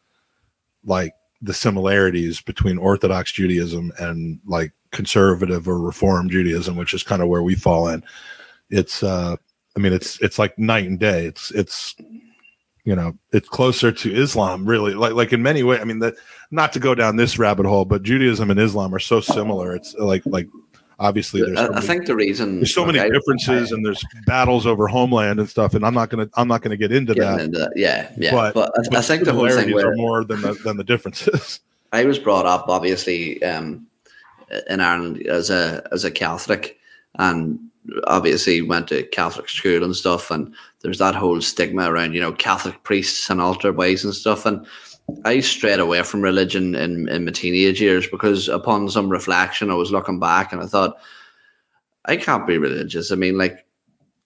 [0.85, 7.21] like the similarities between Orthodox Judaism and like conservative or Reform Judaism, which is kind
[7.21, 8.03] of where we fall in.
[8.69, 9.35] It's uh,
[9.75, 11.25] I mean it's it's like night and day.
[11.25, 11.95] It's it's
[12.83, 15.79] you know it's closer to Islam really like like in many ways.
[15.81, 16.15] I mean that
[16.51, 19.75] not to go down this rabbit hole, but Judaism and Islam are so similar.
[19.75, 20.47] It's like like
[20.99, 23.71] obviously there's I, so I many- think the reason there's so like, many I- differences
[23.71, 26.91] and there's battles over homeland and stuff and i'm not gonna i'm not gonna get
[26.91, 27.71] into that into that.
[27.75, 28.29] Yeah, yeah.
[28.31, 30.83] But- But, I, I think the whole thing where are more than the, than the
[30.83, 31.59] differences
[31.91, 33.87] I was brought up obviously um,
[34.69, 36.77] in Ireland as a as a Catholic,
[37.19, 37.59] and
[38.05, 40.31] obviously went to Catholic school and stuff.
[40.31, 44.45] And there's that whole stigma around you know Catholic priests and altar boys and stuff.
[44.45, 44.65] And
[45.25, 49.75] I strayed away from religion in in my teenage years because upon some reflection, I
[49.75, 50.97] was looking back and I thought
[52.05, 53.11] I can't be religious.
[53.11, 53.65] I mean, like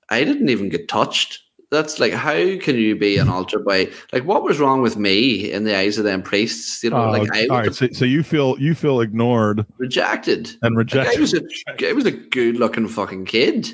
[0.10, 1.42] I didn't even get touched.
[1.72, 3.90] That's like, how can you be an altar boy?
[4.14, 6.84] Like, what was wrong with me in the eyes of them priests?
[6.84, 10.56] You know, Uh, like I all was so, so you feel you feel ignored rejected.
[10.62, 11.42] and Like, I rejected was a
[11.90, 13.70] I was a good looking fucking kid.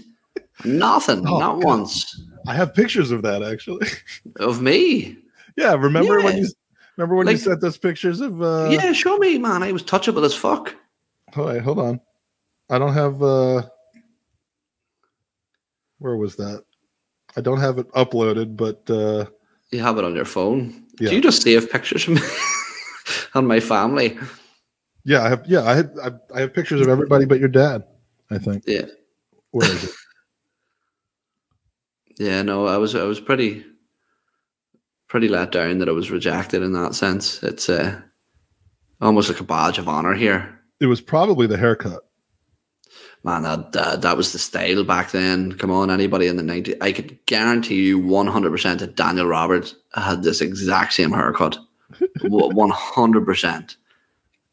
[0.63, 1.63] Nothing, Oh, not God.
[1.65, 3.87] once i have pictures of that actually
[4.37, 5.15] of me.
[5.57, 6.47] yeah remember when you
[6.97, 9.63] remember when you sent those pictures of uh yeah, show me, man.
[9.63, 10.75] I was touchable as fuck.
[11.33, 12.01] hold, on, hold on
[12.69, 13.61] i don't have uh
[15.99, 16.63] where was that
[17.37, 19.25] i don't have it uploaded but uh
[19.71, 20.85] You have it on your phone.
[20.99, 21.09] Yeah.
[21.09, 22.21] Do you just save pictures of me
[23.33, 24.17] and my family?
[25.03, 27.83] yeah i have yeah i had I, I have pictures of everybody but your dad
[28.29, 28.85] i think Yeah,
[29.51, 29.91] where is it
[32.19, 32.41] yeah.
[32.43, 33.65] No, I was I was pretty
[35.11, 37.43] pretty let down that I was rejected in that sense.
[37.43, 37.99] It's uh,
[39.01, 40.57] almost like a badge of honor here.
[40.79, 42.03] it was probably the haircut
[43.23, 45.51] Man, that, that that was the style back then.
[45.57, 46.75] Come on, anybody in the 90s.
[46.81, 51.59] I could guarantee you 100% that Daniel Roberts had this exact same haircut.
[52.19, 53.75] 100%.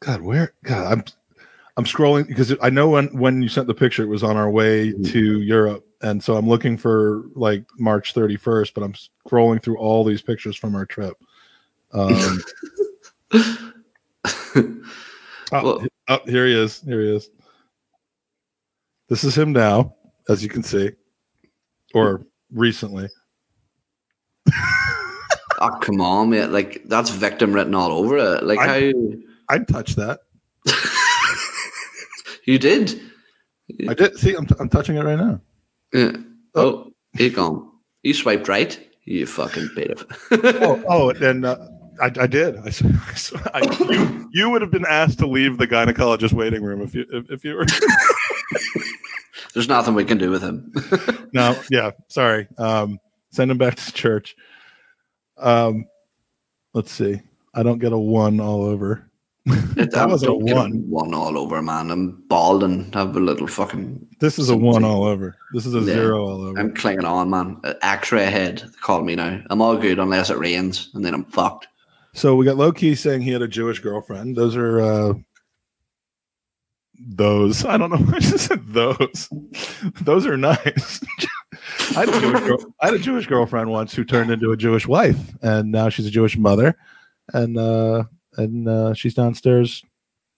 [0.01, 0.53] God, where?
[0.63, 1.03] God, I'm
[1.77, 4.49] I'm scrolling because I know when when you sent the picture, it was on our
[4.51, 5.03] way Mm-hmm.
[5.13, 8.93] to Europe, and so I'm looking for like March 31st, but I'm
[9.27, 11.15] scrolling through all these pictures from our trip.
[11.93, 12.41] Um,
[13.33, 13.73] oh,
[15.51, 16.81] Well- oh, here he is.
[16.81, 17.29] Here he is.
[19.09, 19.95] This is him now,
[20.29, 20.91] as you can see,
[21.95, 22.23] or
[22.53, 23.07] recently.
[25.59, 26.45] oh, come on, mate.
[26.47, 28.43] Like, that's victim written all over it.
[28.43, 28.93] Like, I- how
[29.49, 30.19] I'd touch that.
[32.45, 33.01] you did.
[33.87, 34.15] I did.
[34.17, 35.41] See, I'm, I'm touching it right now.
[35.93, 36.11] Yeah.
[36.55, 37.69] Oh, he's gone.
[38.03, 38.79] You swiped right.
[39.05, 41.57] You fucking bit oh, oh, and uh,
[41.99, 42.57] I, I did.
[42.57, 47.05] I, you, you would have been asked to leave the gynecologist waiting room if you
[47.11, 47.65] if, if you were.
[49.53, 50.71] There's nothing we can do with him.
[51.33, 52.47] no, yeah, sorry.
[52.57, 52.99] Um,
[53.31, 54.35] send him back to church.
[55.37, 55.85] Um,
[56.73, 57.19] let's see.
[57.55, 59.08] I don't get a one all over.
[59.45, 60.89] that was a one.
[60.89, 61.91] One all over, man.
[61.91, 64.07] I'm bald and have a little fucking.
[64.19, 65.35] This is a one all over.
[65.53, 65.85] This is a Yeah.
[65.93, 66.59] zero all over.
[66.59, 67.57] I'm clinging on, man.
[67.63, 68.63] Uh, X-ray head.
[68.81, 69.41] Call me now.
[69.49, 71.67] I'm all good unless it rains, and then I'm fucked.
[72.13, 74.35] So we got low key saying he had a Jewish girlfriend.
[74.35, 75.13] Those are uh
[76.99, 77.65] those.
[77.65, 78.13] I don't know.
[78.15, 79.29] I just said those.
[80.01, 81.01] Those are nice.
[81.95, 84.57] I had, a Jewish girl, I had a Jewish girlfriend once who turned into a
[84.57, 86.77] Jewish wife, and now she's a Jewish mother,
[87.33, 88.03] and uh,
[88.37, 89.83] and uh, she's downstairs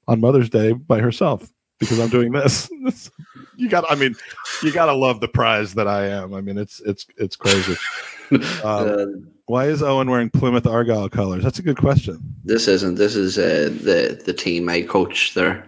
[0.08, 2.70] on Mother's Day by herself because I'm doing this.
[3.56, 3.86] you got.
[3.90, 4.16] I mean,
[4.64, 6.34] you got to love the prize that I am.
[6.34, 7.76] I mean, it's it's it's crazy.
[8.32, 9.06] Um, Uh,
[9.48, 11.44] why is Owen wearing Plymouth Argyle colors?
[11.44, 12.18] That's a good question.
[12.46, 12.96] this isn't.
[12.96, 15.34] This is uh, the the team I coach.
[15.34, 15.68] There,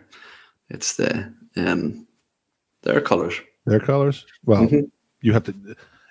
[0.69, 2.07] it's the um,
[2.83, 3.35] their colors.
[3.65, 4.25] Their colors?
[4.45, 4.89] Well, Mhm.
[5.19, 5.53] you have to.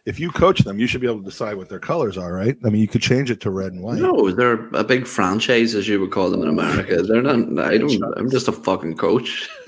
[0.04, 2.56] If you coach them, you should be able to decide what their colors are, right?
[2.64, 3.98] I mean, you could change it to red and white.
[3.98, 7.02] No, they're a big franchise, as you would call them in America.
[7.02, 7.64] They're not.
[7.64, 8.02] I don't.
[8.16, 9.48] I'm just a fucking coach.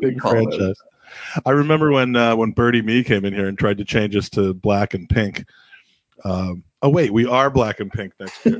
[0.00, 0.74] Big franchise.
[1.46, 4.28] I remember when uh, when Birdie Me came in here and tried to change us
[4.30, 5.44] to black and pink.
[6.24, 8.58] Um, oh wait, we are black and pink next year.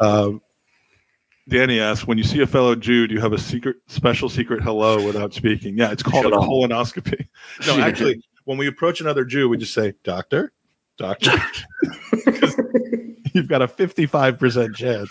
[0.00, 0.40] um,
[1.48, 4.62] Danny asked, "When you see a fellow Jew, do you have a secret, special secret
[4.62, 6.48] hello without speaking?" Yeah, it's called a Shalom.
[6.48, 7.26] colonoscopy.
[7.66, 10.52] No, actually, when we approach another Jew, we just say, "Doctor,
[10.98, 11.32] Doctor.
[13.32, 15.10] You've got a fifty-five percent chance,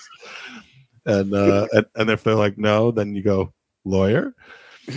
[1.05, 3.53] and, uh, and and if they're like no, then you go
[3.83, 4.35] lawyer.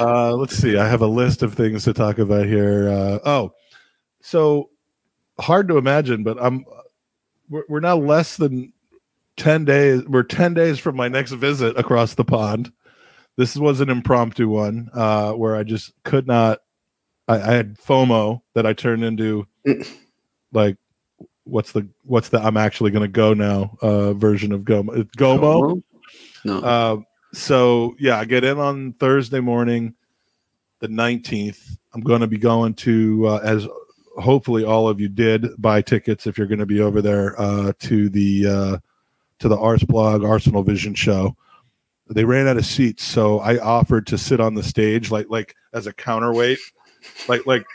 [0.00, 0.76] uh, let's see.
[0.76, 2.88] I have a list of things to talk about here.
[2.88, 3.52] Uh, oh,
[4.22, 4.70] so
[5.38, 6.64] hard to imagine, but I'm
[7.48, 8.72] we're, we're now less than
[9.36, 10.02] ten days.
[10.04, 12.72] We're ten days from my next visit across the pond.
[13.36, 16.60] This was an impromptu one uh, where I just could not.
[17.28, 19.46] I, I had FOMO that I turned into
[20.52, 20.76] like
[21.44, 25.04] what's the what's the I'm actually going to go now uh, version of Gomo.
[25.16, 25.82] Gomo.
[26.44, 26.58] No.
[26.60, 26.96] Uh,
[27.32, 29.94] so yeah, I get in on Thursday morning,
[30.80, 31.76] the nineteenth.
[31.94, 33.66] I'm going to be going to uh, as
[34.18, 37.72] hopefully all of you did buy tickets if you're going to be over there uh,
[37.80, 38.78] to the uh,
[39.38, 41.36] to the Arseblog Arsenal Vision show.
[42.08, 45.56] They ran out of seats, so I offered to sit on the stage like like
[45.72, 46.58] as a counterweight,
[47.28, 47.66] like like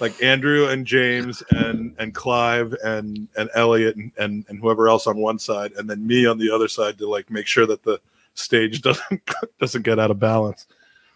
[0.00, 5.06] like Andrew and James and and Clive and and Elliot and, and and whoever else
[5.06, 7.82] on one side, and then me on the other side to like make sure that
[7.82, 8.00] the
[8.34, 9.20] stage doesn't
[9.58, 10.66] doesn't get out of balance.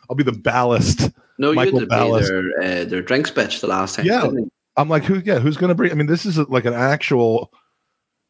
[0.09, 1.11] I'll be the ballast.
[1.39, 2.29] no, you Michael did be Ballas.
[2.29, 4.07] their, uh, their drinks bitch the last time.
[4.07, 4.31] Yeah.
[4.77, 5.21] I'm like, who?
[5.25, 5.93] Yeah, who's to bring?
[5.93, 7.53] I mean, this is like an actual.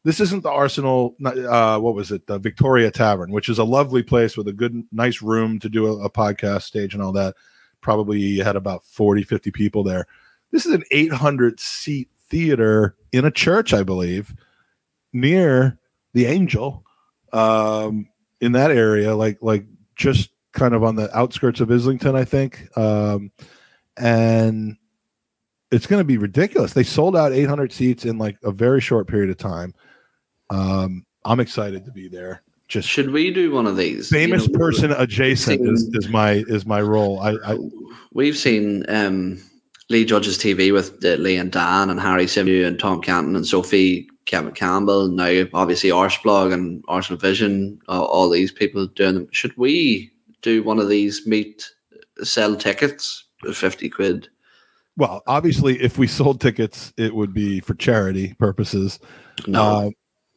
[0.05, 1.15] This isn't the Arsenal.
[1.25, 2.27] Uh, what was it?
[2.27, 5.87] The Victoria Tavern, which is a lovely place with a good, nice room to do
[5.87, 7.33] a, a podcast stage and all that.
[7.81, 10.05] Probably had about 40, 50 people there.
[10.51, 14.35] This is an 800 seat theater in a church, I believe,
[15.11, 15.79] near
[16.13, 16.83] the Angel,
[17.33, 18.07] um,
[18.39, 19.65] in that area, like like
[19.95, 22.69] just kind of on the outskirts of Islington, I think.
[22.77, 23.31] Um,
[23.97, 24.77] and
[25.71, 26.73] it's going to be ridiculous.
[26.73, 29.73] They sold out 800 seats in like a very short period of time.
[30.49, 32.41] Um, I'm excited to be there.
[32.67, 34.09] Just Should we do one of these?
[34.09, 37.19] famous You know, person adjacent seen- is, is my is my role.
[37.19, 37.57] I, I
[38.13, 39.39] We've seen um,
[39.89, 43.45] Lee Judge's TV with uh, Lee and Dan and Harry Symeou and Tom Canton and
[43.45, 45.05] Sophie Kevin Campbell.
[45.05, 49.27] And now, obviously, Arseblog and Arsenal Vision, uh, all these people doing them.
[49.31, 50.11] Should we
[50.41, 51.69] do one of these meet,
[52.23, 54.27] sell tickets for 50 quid?
[54.97, 58.97] well, obviously, if we sold tickets, it would be for charity purposes.
[59.45, 59.89] No, Uh,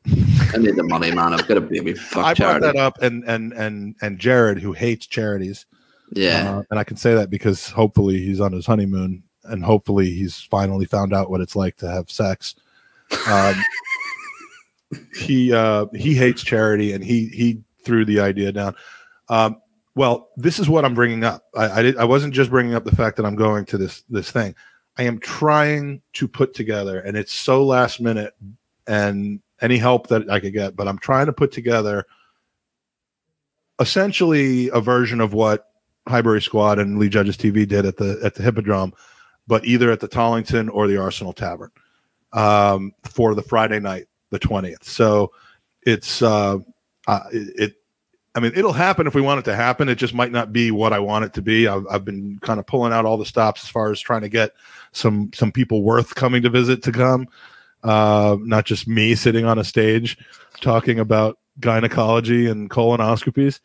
[0.07, 1.35] I need the money, man.
[1.35, 1.95] I've got a baby.
[1.95, 5.67] Fuck I brought that up, and and and and Jared, who hates charities,
[6.13, 6.59] Yeah.
[6.59, 10.41] Uh, and I can say that because hopefully he's on his honeymoon, and hopefully he's
[10.41, 12.55] finally found out what it's like to have sex.
[13.27, 13.55] Um,
[15.21, 18.75] he uh, he hates charity, and he he threw the idea down.
[19.29, 19.61] Um,
[19.95, 21.45] well, this is what I'm bringing up.
[21.57, 24.03] I I, did, I wasn't just bringing up the fact that I'm going to this
[24.09, 24.55] this thing.
[24.97, 28.35] I am trying to put together, and it's so last minute,
[28.87, 32.07] and any help that I could get, but I'm trying to put together
[33.81, 35.69] essentially a version of what
[36.07, 38.93] Highbury Squad and Lee Judges TV did at the at the Hippodrome,
[39.47, 41.71] but either at the Tollington or the Arsenal Tavern
[42.33, 44.85] um, for the Friday night, the twentieth.
[44.85, 45.33] So
[45.83, 46.59] it's uh,
[47.07, 47.75] uh, it.
[48.35, 49.89] I mean, it'll happen if we want it to happen.
[49.89, 51.67] It just might not be what I want it to be.
[51.67, 54.29] I've, I've been kind of pulling out all the stops as far as trying to
[54.29, 54.53] get
[54.93, 57.27] some some people worth coming to visit to come,
[57.85, 60.19] uh, not just me sitting on a stage
[60.61, 63.61] talking about gynecology and colonoscopies.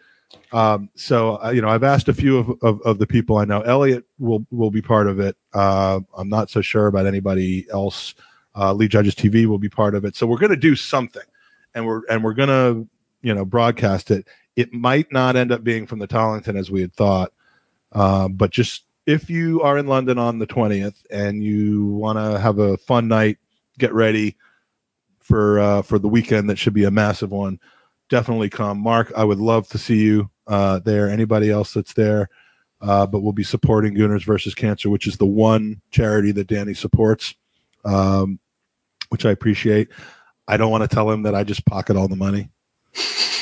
[0.52, 3.46] Um, so uh, you know, I've asked a few of, of, of the people I
[3.46, 3.62] know.
[3.62, 5.36] Elliot will will be part of it.
[5.54, 8.16] Uh, I'm not so sure about anybody else.
[8.56, 10.16] Uh, Lee Judges TV will be part of it.
[10.16, 11.24] So we're going to do something,
[11.74, 12.88] and we're and we're going to
[13.22, 14.28] you know broadcast it.
[14.56, 17.34] It might not end up being from the Tollington as we had thought,
[17.92, 22.40] uh, but just if you are in London on the 20th and you want to
[22.40, 23.38] have a fun night,
[23.78, 24.38] get ready
[25.20, 26.50] for uh, for the weekend.
[26.50, 27.60] That should be a massive one
[28.14, 28.80] definitely come.
[28.80, 31.10] Mark, I would love to see you uh, there.
[31.10, 32.30] Anybody else that's there,
[32.80, 36.76] uh, but we'll be supporting Gooners versus Cancer, which is the one charity that Danny
[36.76, 37.34] supports,
[37.86, 38.40] um,
[39.10, 39.90] which I appreciate.
[40.48, 42.50] I don't want to tell him that I just pocket all the money,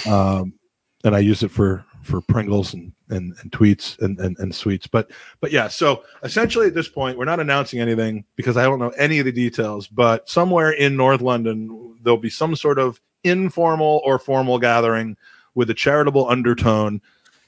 [0.08, 0.54] um,
[1.04, 4.88] and I use it for for Pringles and and, and tweets and, and and sweets.
[4.88, 8.80] But but yeah, so essentially at this point, we're not announcing anything because I don't
[8.80, 9.88] know any of the details.
[9.88, 15.18] But somewhere in North London, there'll be some sort of informal or formal gathering
[15.54, 17.02] with a charitable undertone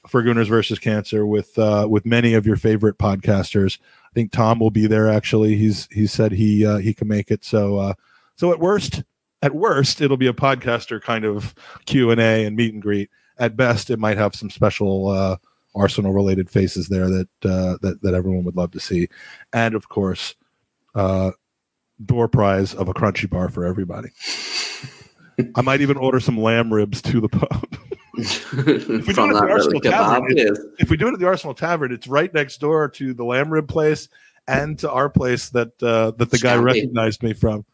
[0.06, 3.78] for Gooners versus Cancer with uh, with many of your favorite podcasters.
[3.80, 5.08] I think Tom will be there.
[5.08, 7.44] Actually, he's he said he uh, he can make it.
[7.44, 7.94] So uh,
[8.36, 9.02] so at worst,
[9.42, 11.54] at worst, it'll be a podcaster kind of
[11.86, 13.10] Q and A and meet and greet.
[13.38, 15.36] At best, it might have some special uh,
[15.74, 19.08] Arsenal related faces there that uh, that that everyone would love to see,
[19.52, 20.34] and of course,
[20.94, 21.32] uh,
[22.04, 24.10] door prize of a crunchy bar for everybody.
[25.56, 27.66] I might even order some lamb ribs to the pub.
[28.16, 30.36] If From do it at the Arsenal Tavern,
[30.78, 33.50] if we do it at the Arsenal Tavern, it's right next door to the lamb
[33.52, 34.08] rib place
[34.46, 37.64] and to our place that uh, that the guy recognized me from.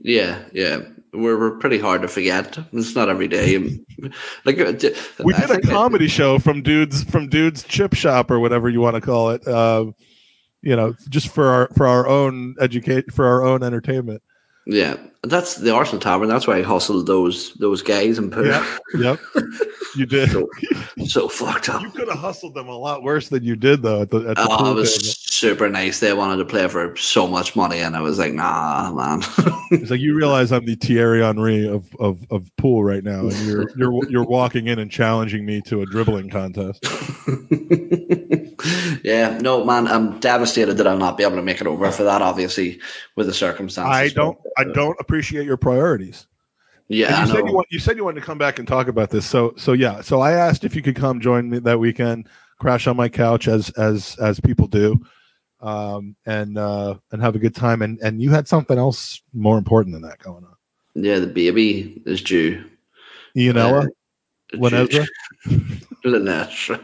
[0.00, 0.82] Yeah, yeah.
[1.12, 2.58] We're, we're pretty hard to forget.
[2.72, 3.58] It's not every day.
[4.44, 4.72] Like uh,
[5.24, 8.94] We did a comedy show from dudes from dudes chip shop or whatever you want
[8.94, 9.46] to call it.
[9.46, 9.86] Uh,
[10.62, 14.22] you know, just for our for our own educate for our own entertainment.
[14.70, 16.28] Yeah, that's the Arsenal Tavern.
[16.28, 18.62] That's why I hustled those those guys and put Yep.
[18.98, 19.20] Yep.
[19.96, 20.30] You did.
[20.30, 20.48] so,
[21.06, 21.80] so fucked up.
[21.80, 24.02] You could have hustled them a lot worse than you did, though.
[24.02, 25.14] At the, at the Oh, it was table.
[25.14, 26.00] super nice.
[26.00, 29.22] They wanted to play for so much money, and I was like, "Nah, man."
[29.70, 33.32] It's like you realize I'm the Thierry Henry of, of, of pool right now, and
[33.46, 36.82] you're you're you're walking in and challenging me to a dribbling contest.
[39.04, 39.86] yeah, no, man.
[39.88, 42.22] I'm devastated that I'll not be able to make it over for that.
[42.22, 42.80] Obviously,
[43.16, 43.94] with the circumstances.
[43.94, 46.26] I don't I don't appreciate your priorities.
[46.88, 48.88] Yeah, I you said you, want, you said you wanted to come back and talk
[48.88, 49.26] about this.
[49.26, 50.00] So so yeah.
[50.00, 52.28] So I asked if you could come join me that weekend,
[52.58, 54.98] crash on my couch as as as people do,
[55.60, 57.82] um, and uh, and have a good time.
[57.82, 60.56] And and you had something else more important than that going on.
[60.94, 62.64] yeah, the baby is due.
[63.36, 65.06] Ianella, Uh, Lenezra.
[66.04, 66.78] Linesra.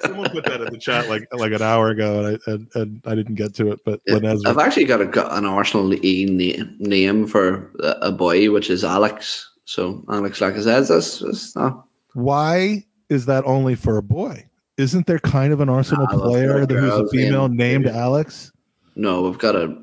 [0.02, 3.02] Someone put that in the chat like like an hour ago, and I and, and
[3.06, 3.80] I didn't get to it.
[3.84, 4.46] But Lenezra.
[4.46, 9.50] I've actually got, a, an Arsenal e na- name for a, boy, which is Alex.
[9.64, 10.88] So Alex Lacazette.
[10.88, 11.86] That's, that's not.
[12.14, 14.48] Why is that only for a boy?
[14.76, 17.86] Isn't there kind of an Arsenal Nah, player who's a female name, named.
[17.86, 18.50] Alex?
[18.96, 19.76] No, we've got a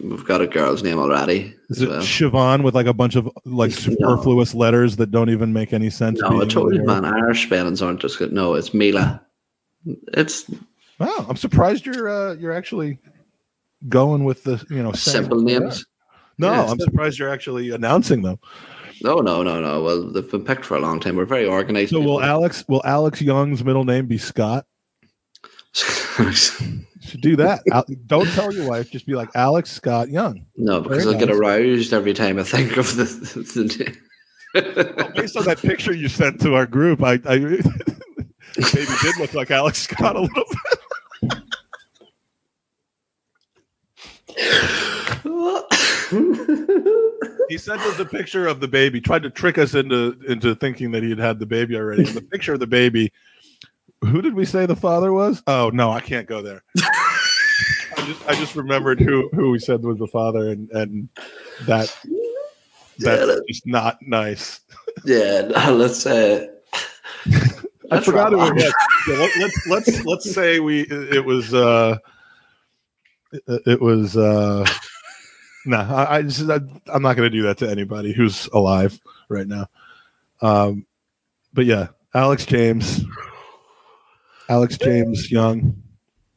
[0.00, 1.54] we've got a girl's name already.
[1.70, 2.00] Is it well.
[2.00, 3.76] Siobhan with like a bunch of like No.
[3.76, 6.20] superfluous letters that don't even make any sense?
[6.20, 7.04] No, I told you, man.
[7.04, 8.32] Irish spellings aren't just good.
[8.32, 9.20] No, it's Mila.
[10.14, 10.50] It's
[10.98, 12.98] Wow, I'm surprised you're uh, you're actually
[13.88, 15.84] going with the you know simple names.
[16.38, 18.38] No, Yeah, I'm surprised you're actually announcing them.
[19.02, 19.82] No, no, no, no.
[19.82, 21.16] Well, they've been picked for a long time.
[21.16, 21.90] We're very organized.
[21.90, 22.22] So will.
[22.22, 24.66] Alex will Alex Young's middle name be Scott?
[27.04, 27.60] You should do that.
[28.06, 28.90] Don't tell your wife.
[28.90, 30.46] Just be like Alex Scott Young.
[30.56, 33.04] no, because Very I get aroused every time I think of the.
[33.04, 33.96] the,
[34.96, 37.60] Well, based on that picture you sent to our group, I, I maybe
[39.02, 40.78] did look like Alex Scott a little bit.
[47.48, 50.90] He sent us a picture of the baby, tried to trick us into into thinking
[50.92, 52.04] that he had had the baby already.
[52.04, 53.12] And the picture of the baby.
[54.06, 55.42] Who did we say the father was?
[55.46, 56.62] Oh no, I can't go there.
[57.96, 61.08] I just I just remembered who who we said was the father, and and
[61.66, 61.94] that
[62.98, 64.60] that's Yeah, that- just not nice.
[65.04, 66.04] yeah, no, let's.
[66.06, 66.46] Uh,
[67.90, 68.74] I forgot who it was.
[69.08, 71.96] Yeah, let, let's let's let's say we it was uh
[73.32, 74.66] it, it was uh
[75.66, 76.60] no I, I just I,
[76.92, 78.98] I'm not going to do that to anybody who's alive
[79.28, 79.66] right now.
[80.40, 80.86] Um,
[81.52, 83.02] but yeah, Alex James,
[84.48, 85.82] Alex James Young,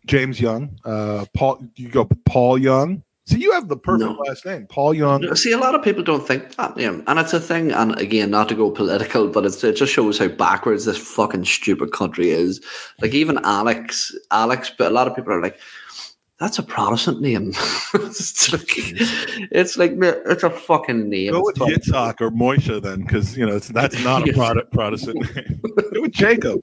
[0.05, 1.61] James Young, uh, Paul.
[1.75, 3.03] You go Paul Young.
[3.25, 4.23] See, you have the perfect No.
[4.25, 5.35] last name, Paul Young.
[5.35, 6.97] See, a lot of people don't think that, yeah.
[7.07, 7.73] and it's a thing.
[7.73, 11.43] And again, not to go political, but it's, it just shows how backwards this fucking
[11.43, 12.61] stupid country is.
[13.01, 15.59] Like even Alex, Alex, but a lot of people are like,
[16.39, 17.49] "That's a Protestant name."
[17.95, 18.69] it's like,
[19.51, 21.33] it's like it's a fucking name.
[21.33, 25.35] Go with Yitzhak or Moisha then, because you know it's, that's not a product Protestant
[25.35, 25.59] name.
[25.93, 26.61] Go with Jacob.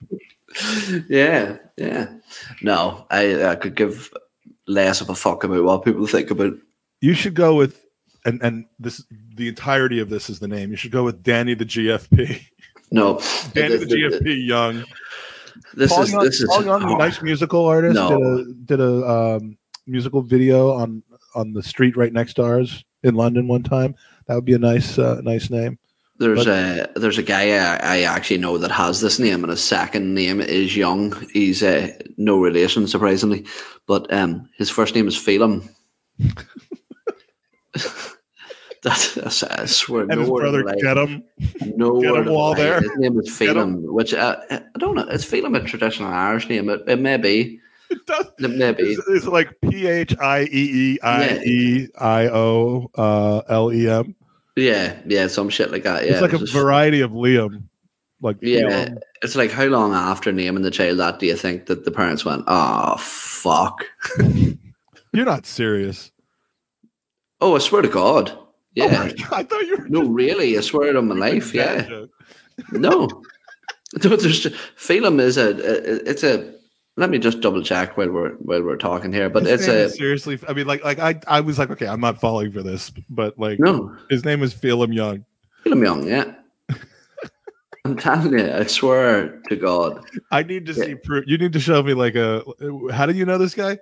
[1.08, 2.08] Yeah, yeah.
[2.62, 4.12] No, I, I could give
[4.66, 6.54] less of a fuck about what people think about.
[7.00, 7.84] You should go with,
[8.24, 9.04] and and this
[9.34, 10.70] the entirety of this is the name.
[10.70, 12.40] You should go with Danny the GFP.
[12.90, 13.18] No,
[13.54, 14.84] Danny the- the the- GFP Young.
[15.74, 18.08] This Paul is Young, this is Paul Young, the nice musical artist, No.
[18.08, 21.02] did a did a um, musical video on
[21.34, 23.94] on the street right next to ours in London one time.
[24.26, 25.78] That would be a nice uh, nice name.
[26.24, 29.50] There's But- a there's a guy I, I actually know that has this name, and
[29.50, 31.12] his second name is Young.
[31.34, 33.44] He's uh, no relation, surprisingly,
[33.86, 35.68] but um, his first name is Phelim.
[38.82, 40.02] That's, I swear.
[40.02, 40.74] And no his brother of a lie.
[40.76, 41.24] get him.
[41.76, 42.56] No get word him of a while lie.
[42.56, 42.80] there.
[42.80, 45.04] His name is Phelim, which uh, I don't know.
[45.08, 46.68] Is Phelim a traditional Irish name?
[46.70, 47.60] It, it may be.
[47.90, 48.26] It does.
[48.38, 48.82] It may be.
[48.94, 50.48] It's, it's like P H I E
[50.94, 54.16] E I E I O uh, L E M.
[54.56, 56.04] Yeah, yeah, some shit like that.
[56.06, 57.64] Yeah, It's like a just- variety of Liam.
[58.22, 58.98] Like Yeah, Liam.
[59.22, 62.24] it's like how long after naming the child that do you think that the parents
[62.24, 63.84] went, "Oh fuck"?
[65.12, 66.10] you're not serious.
[67.40, 68.30] Oh, I swear to God.
[68.32, 68.40] Oh
[68.74, 68.86] Yeah.
[69.02, 71.52] my God, I thought you were no, really, I swear it on my life.
[71.52, 71.86] Yeah.
[71.90, 72.08] No.
[72.72, 73.22] no
[74.00, 76.53] there's Phelim is a, a- it's a.
[76.96, 79.96] Let me just double check while we're while we're talking here, but His it's a
[79.96, 80.38] seriously.
[80.48, 83.36] I mean, like, like I, I was like, okay, I'm not falling for this, but
[83.36, 85.24] like, no his name is Phelim Young.
[85.64, 86.06] Phelim Young.
[86.06, 86.34] Yeah.
[87.84, 90.04] I'm telling you, I swear to God.
[90.30, 90.84] I need to Yeah.
[90.84, 91.24] see proof.
[91.26, 92.44] You need to show me like a.
[92.92, 93.78] How do you know this guy?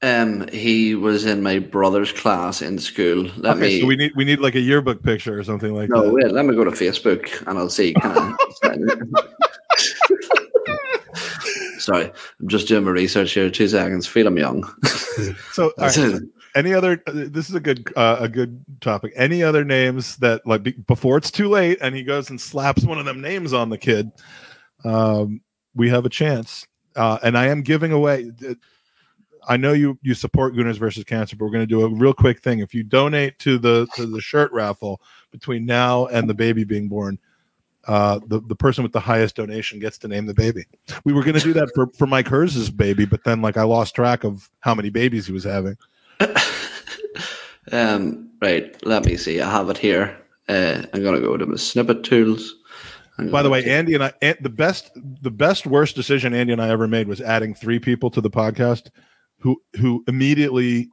[0.00, 3.30] Um, he was in my brother's class in school.
[3.36, 3.80] Let okay, me.
[3.82, 6.12] so we need we need like a yearbook picture or something like No, that.
[6.12, 7.92] wait, let me go to Facebook and I'll see.
[7.92, 8.34] Can I-
[11.82, 12.10] Sorry,
[12.40, 13.50] I'm just doing my research here.
[13.50, 14.06] Two seconds.
[14.06, 14.64] Phelim young.
[15.52, 16.20] So right,
[16.54, 17.02] any other?
[17.06, 19.12] uh, This is a good uh, a good topic.
[19.16, 22.84] Any other names that like be, before it's too late, and he goes and slaps
[22.84, 24.10] one of them names on the kid.
[24.84, 25.40] Um,
[25.74, 28.30] we have a chance, uh, and I am giving away.
[29.48, 32.14] I know you you support Gunners versus Cancer, but we're going to do a real
[32.14, 32.60] quick thing.
[32.60, 35.00] If you donate to the to the shirt raffle
[35.30, 37.18] between now and the baby being born,
[37.86, 40.64] uh, the the person with the highest donation gets to name the baby.
[41.04, 43.62] We were going to do that for for Mike Herz's baby, but then like I
[43.62, 45.76] lost track of how many babies he was having.
[47.70, 49.40] Um, right, let me see.
[49.40, 50.18] I have it here.
[50.48, 52.56] Uh, I'm gonna go to my snippet tools.
[53.30, 56.70] By the way, Andy and I, the best, the best worst decision Andy and I
[56.70, 58.90] ever made was adding three people to the podcast
[59.38, 60.90] who who immediately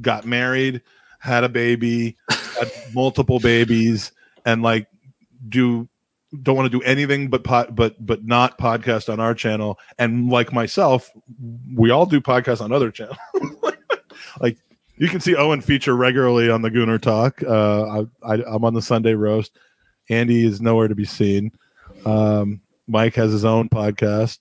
[0.00, 0.82] got married,
[1.18, 4.12] had a baby, had multiple babies,
[4.44, 4.86] and like
[5.48, 5.88] do
[6.42, 9.78] don't want to do anything but pod, but but not podcast on our channel.
[9.98, 11.10] And like myself,
[11.74, 13.18] we all do podcasts on other channels.
[14.40, 14.58] like
[14.96, 17.42] you can see Owen feature regularly on the Gooner Talk.
[17.42, 19.58] Uh, I, I, I'm on the Sunday roast.
[20.08, 21.52] Andy is nowhere to be seen.
[22.04, 24.38] Um, Mike has his own podcast.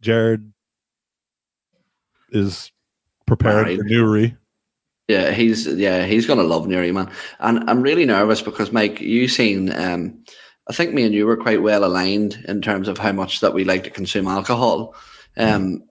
[0.00, 0.52] Jared
[2.30, 2.70] is
[3.26, 3.90] preparing for Married.
[3.90, 4.36] Newry.
[5.08, 7.10] Yeah, he's yeah, he's gonna love Newry, man.
[7.40, 10.22] And I'm really nervous because Mike, you seen um
[10.68, 13.54] I think me and you were quite well aligned in terms of how much that
[13.54, 14.94] we like to consume alcohol.
[15.36, 15.84] Um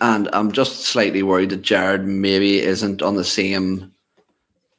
[0.00, 3.92] and I'm just slightly worried that Jared maybe isn't on the same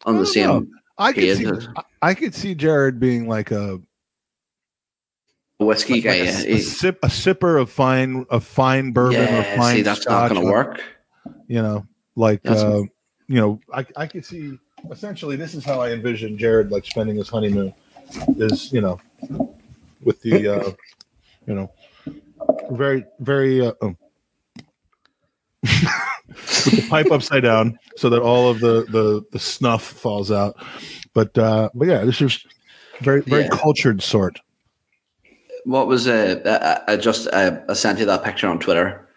[0.06, 0.68] on I the same know.
[0.98, 1.52] I could see,
[2.02, 3.80] I- could see Jared being like a
[5.60, 6.14] whiskey like guy.
[6.16, 6.56] a, yeah.
[6.56, 10.44] a sip a sipper of fine of fine bourbon or fine see, that's not gonna
[10.44, 10.82] work.
[11.48, 12.82] You know, like uh,
[13.28, 14.58] you know, I I could see
[14.92, 17.74] essentially this is how I envision Jared like spending his honeymoon
[18.38, 19.00] is you know
[20.04, 20.72] with the uh,
[21.48, 21.72] you know
[22.72, 23.96] very very uh, oh.
[25.64, 30.56] with the pipe upside down so that all of the the the snuff falls out.
[31.14, 32.46] But uh, but yeah, this is
[33.02, 33.50] very very Yeah.
[33.50, 34.40] cultured sort.
[35.66, 39.08] What was uh, I, I just uh, I sent you that picture on Twitter,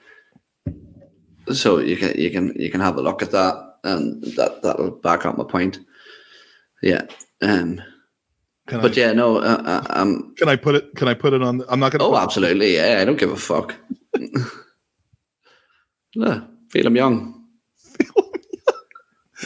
[1.53, 4.91] so you can you can you can have a look at that, and that that'll
[4.93, 5.81] back up my point.
[6.83, 7.03] Yeah,
[7.43, 7.81] um,
[8.67, 10.95] Can but I, yeah, no, uh, uh, um, can I put it?
[10.97, 11.63] Can I put it on?
[11.69, 12.05] I'm not going to.
[12.05, 13.77] oh, absolutely, yeah, I don't give a fuck.
[16.15, 16.41] yeah,
[16.75, 17.45] Phelim young.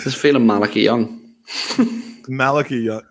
[0.05, 1.35] Just Phelim Malachi young.
[2.29, 2.89] Malachi.
[2.89, 3.03] Uh,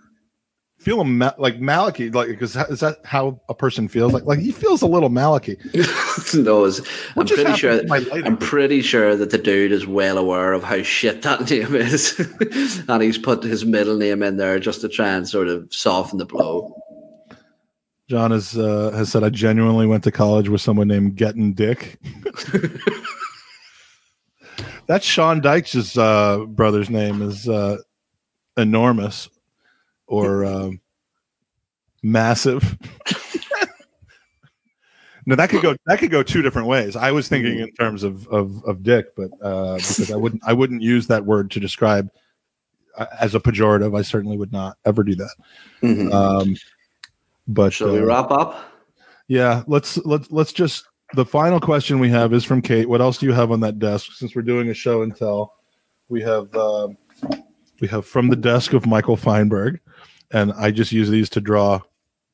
[0.89, 4.11] feel him like Malachi, like because is that how a person feels?
[4.11, 5.55] Like like he feels a little Malachi.
[6.33, 6.65] no,
[7.15, 7.83] I'm pretty sure.
[7.83, 8.25] lighting?
[8.25, 12.19] I'm pretty sure that the dude is well aware of how shit that name is,
[12.87, 16.17] and he's put his middle name in there just to try and sort of soften
[16.17, 16.75] the blow.
[18.09, 21.99] John has uh, has said I genuinely went to college with someone named Getting Dick.
[24.87, 27.77] That's Sean Dyche's uh, brother's name is uh,
[28.57, 29.29] enormous
[30.09, 30.81] or um,
[32.03, 32.77] massive.
[35.25, 36.95] no, that could go that could go two different ways.
[36.95, 40.53] I was thinking in terms of of, of dick, but uh, because I wouldn't I
[40.53, 42.09] wouldn't use that word to describe
[42.97, 43.97] uh, as a pejorative.
[43.97, 45.35] I certainly would not ever do that.
[45.81, 46.11] Mhm.
[46.13, 46.55] Um,
[47.47, 48.71] but Shall we uh, wrap up?
[49.27, 52.89] yeah, let's let's let's just the final question we have is from Kate.
[52.89, 54.11] What else do you have on that desk?
[54.13, 55.53] Since we're doing a show and tell,
[56.07, 56.97] we have um,
[57.81, 59.79] we have from the desk of Michael Feinberg,
[60.31, 61.81] and I just use these to draw,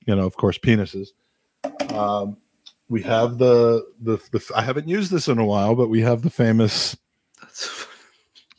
[0.06, 1.10] you know, of course, penises.
[1.94, 2.38] Um,
[2.90, 6.22] we have the, the the I haven't used this in a while, but we have
[6.22, 6.96] the famous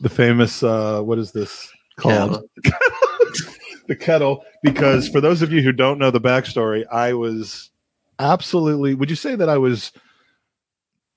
[0.01, 2.49] the famous uh, what is this called?
[2.63, 2.81] Kettle.
[3.87, 7.71] the kettle because for those of you who don't know the backstory i was
[8.19, 9.93] absolutely would you say that i was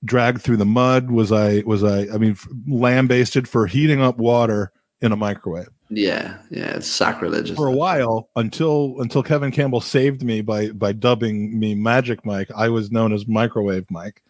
[0.04, 2.36] dragged through the mud was i was i i mean
[2.66, 7.56] lambasted for heating up water in a microwave Yeah, yeah, it's sacrilegious.
[7.56, 12.48] for a while until until kevin campbell saved me by by dubbing me magic mike
[12.56, 14.22] i was known as microwave mike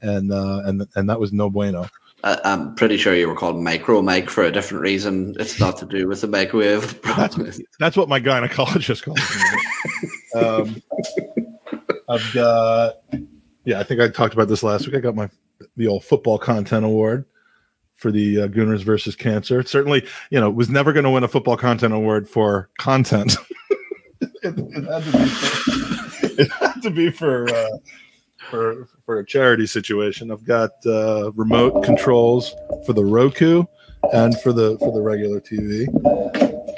[0.00, 1.88] and uh and and that was no bueno
[2.22, 5.34] I, I'm pretty sure you were called Micro Mike for a different reason.
[5.38, 7.00] It's not to do with the microwave.
[7.78, 9.18] That's what my gynecologist calls
[10.34, 10.38] me.
[10.40, 10.82] um,
[12.10, 12.96] I've got,
[13.64, 14.96] yeah, I think I talked about this last week.
[14.96, 15.30] I got my
[15.76, 17.24] the old football content award
[18.00, 19.62] for the uh, Gooners versus Cancer.
[19.62, 23.36] Certainly, you know, was never going to win a football content award for content.
[24.20, 27.78] it, it had to be for, it had to be for uh,
[28.50, 30.30] for for a charity situation.
[30.30, 32.54] I've got uh, remote controls
[32.86, 33.64] for the Roku
[34.12, 35.86] and for the for the regular TV.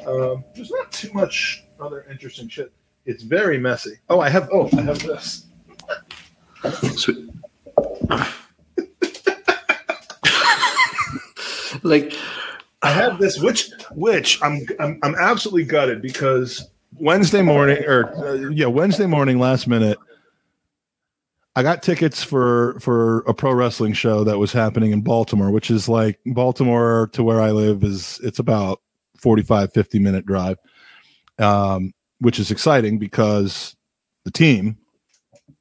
[0.07, 2.73] Um, there's not too much other interesting shit.
[3.07, 3.95] It's very messy.
[4.09, 4.49] Oh, I have.
[4.53, 5.47] Oh, I have this.
[6.97, 7.29] Sweet.
[11.83, 12.15] Like
[12.83, 16.69] I have this, which which I'm I'm, I'm absolutely gutted because
[16.99, 19.99] Wednesday morning or uh, yeah Wednesday morning last minute.
[21.55, 25.71] I got tickets for for a pro wrestling show that was happening in Baltimore, which
[25.71, 28.81] is like Baltimore to where I live is it's about
[29.19, 30.59] 45 50 minute drive.
[31.39, 31.93] Um,
[32.23, 33.77] which is exciting because
[34.25, 34.79] the team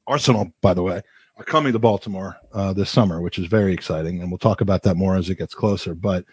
[0.06, 1.02] Arsenal by the way
[1.36, 4.82] are coming to Baltimore uh, this summer, which is very exciting and we'll talk about
[4.82, 6.24] that more as it gets closer, but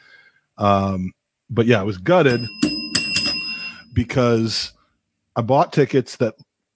[0.57, 1.13] um
[1.49, 2.41] but yeah, I was gutted
[3.93, 4.73] because
[5.35, 6.35] I bought tickets that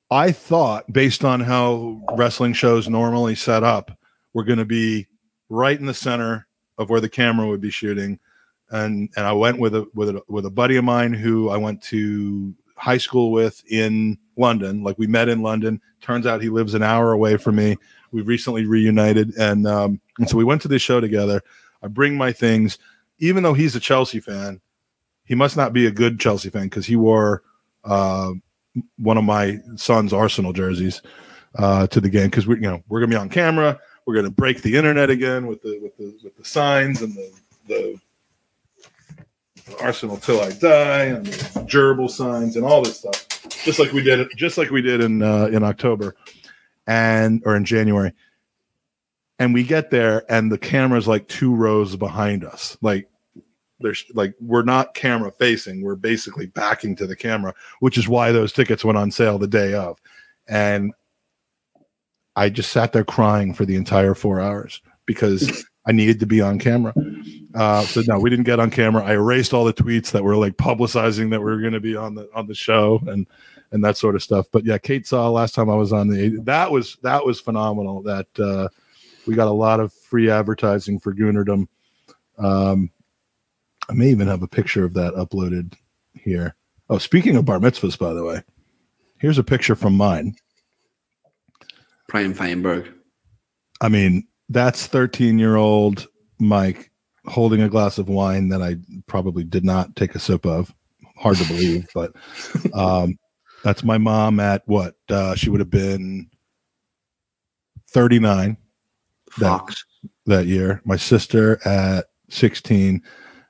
[0.09, 3.97] I thought, based on how wrestling shows normally set up,
[4.33, 5.07] were going to be
[5.49, 6.47] right in the center
[6.77, 8.19] of where the camera would be shooting,
[8.69, 11.57] and and I went with a with a with a buddy of mine who I
[11.57, 14.83] went to high school with in London.
[14.83, 15.81] Like we met in London.
[16.01, 17.77] Turns out he lives an hour away from me.
[18.14, 21.41] We've recently reunited, and um, and so we went to this show together.
[21.81, 22.77] I bring my things,
[23.18, 24.61] even though he's a Chelsea fan.
[25.26, 27.44] He must not be a good Chelsea fan because he wore
[27.84, 28.31] uh,
[28.98, 31.02] one of my son's Arsenal jerseys
[31.57, 33.80] uh, to the game because we, you know, we're gonna be on camera.
[34.06, 37.31] We're gonna break the internet again with the with the with the signs and the
[37.68, 37.99] the
[39.81, 41.26] Arsenal till I die and
[41.68, 43.27] gerbil signs and all this stuff,
[43.64, 46.15] just like we did just like we did in uh, in October
[46.88, 48.14] and or in January.
[49.39, 53.10] And we get there and the camera's like two rows behind us, like
[53.84, 58.31] there's like we're not camera facing we're basically backing to the camera which is why
[58.31, 59.99] those tickets went on sale the day of.
[60.47, 60.93] And
[62.35, 66.41] i just sat there crying for the entire four hours because i needed to be
[66.41, 66.93] on camera.
[67.53, 69.03] Uh, so no we didn't get on camera.
[69.03, 71.95] I erased all the tweets that were like publicizing that we were going to be
[71.95, 73.27] on the on the show and
[73.73, 76.39] and that sort of stuff but yeah kate saw last time i was on the
[76.43, 78.69] that was that was phenomenal that uh,
[79.27, 81.67] we got a lot of free advertising for goonerdom
[82.37, 82.89] um,
[83.89, 85.75] I may even have a picture of that uploaded
[86.13, 86.55] here.
[86.89, 88.43] Oh, speaking of bar mitzvahs, by the way,
[89.19, 90.35] here's a picture from mine.
[92.07, 92.93] Brian Feinberg.
[93.81, 96.07] I mean, that's 13 year old
[96.39, 96.91] Mike
[97.25, 98.77] holding a glass of wine that I
[99.07, 100.73] probably did not take a sip of.
[101.17, 102.13] Hard to believe, but
[102.73, 103.17] um,
[103.64, 104.95] that's my mom at what?
[105.10, 106.30] Uh, she would have been
[107.90, 108.57] 39
[109.31, 109.85] Fox.
[110.26, 110.81] that, that year.
[110.84, 113.02] My sister at 16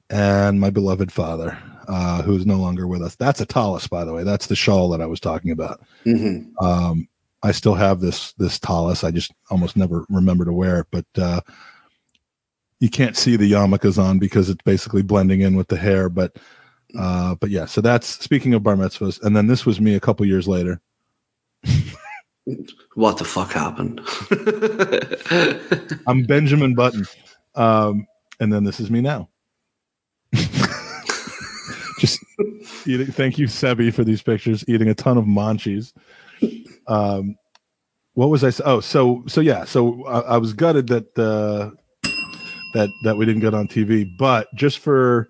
[0.09, 1.57] and my beloved father,
[1.87, 3.15] uh, who is no longer with us.
[3.15, 4.23] That's a tallis, by the way.
[4.23, 5.81] That's the shawl that I was talking about.
[6.05, 6.63] Mm-hmm.
[6.63, 7.07] Um,
[7.41, 9.03] I still have this this tallis.
[9.03, 11.41] I just almost never remember to wear it, but uh,
[12.79, 16.07] you can't see the yarmulkes on because it's basically blending in with the hair.
[16.07, 16.37] But
[16.97, 19.99] uh, but yeah, so that's speaking of bar mitzvahs, and then this was me a
[19.99, 20.81] couple years later.
[22.95, 24.01] What the fuck happened?
[26.07, 27.05] I'm Benjamin Button,
[27.55, 28.05] um,
[28.39, 29.29] and then this is me now.
[31.99, 32.19] Just
[32.85, 33.07] eating.
[33.07, 34.65] Thank you, Sebi, for these pictures.
[34.67, 35.93] Eating a ton of munchies.
[36.87, 37.37] Um,
[38.13, 38.51] what was I?
[38.65, 39.63] Oh, so so yeah.
[39.63, 41.71] So I, I was gutted that uh,
[42.73, 45.29] that that we didn't get on TV, but just for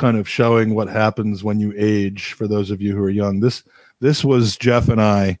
[0.00, 2.32] kind of showing what happens when you age.
[2.32, 3.62] For those of you who are young, this
[4.00, 5.38] this was Jeff and I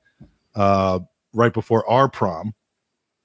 [0.54, 1.00] uh,
[1.32, 2.54] right before our prom.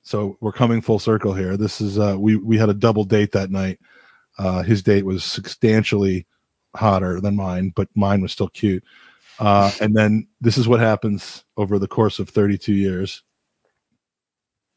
[0.01, 1.57] So we're coming full circle here.
[1.57, 3.79] This is uh, we we had a double date that night.
[4.37, 6.25] Uh, his date was substantially
[6.73, 8.83] hotter than mine, but mine was still cute.
[9.37, 13.23] Uh, and then this is what happens over the course of 32 years.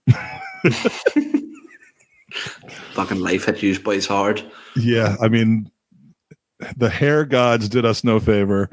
[2.92, 4.42] Fucking life hit you boys hard.
[4.76, 5.70] Yeah, I mean,
[6.76, 8.70] the hair gods did us no favor,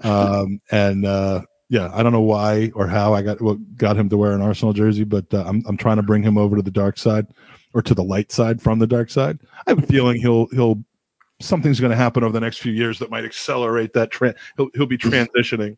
[0.00, 4.08] um, and uh, yeah, I don't know why or how I got what got him
[4.08, 6.62] to wear an Arsenal jersey, but uh, I'm I'm trying to bring him over to
[6.62, 7.26] the dark side
[7.74, 9.38] or to the light side from the dark side.
[9.66, 10.82] I have a feeling he'll he'll
[11.40, 14.34] something's going to happen over the next few years that might accelerate that trend.
[14.56, 15.76] He'll he'll be transitioning,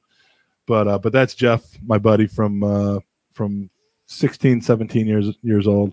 [0.66, 3.00] but uh, but that's Jeff, my buddy from uh,
[3.32, 3.70] from
[4.06, 5.92] 16, 17 years years old,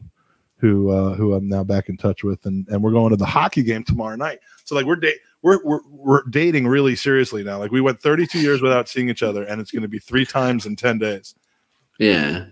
[0.57, 3.26] who uh, who I'm now back in touch with, and and we're going to the
[3.26, 4.40] hockey game tomorrow night.
[4.65, 7.57] So like we're da- we're, we're we're dating really seriously now.
[7.60, 10.26] Like we went 32 years without seeing each other, and it's going to be three
[10.26, 11.36] times in 10 days.
[11.99, 12.45] Yeah.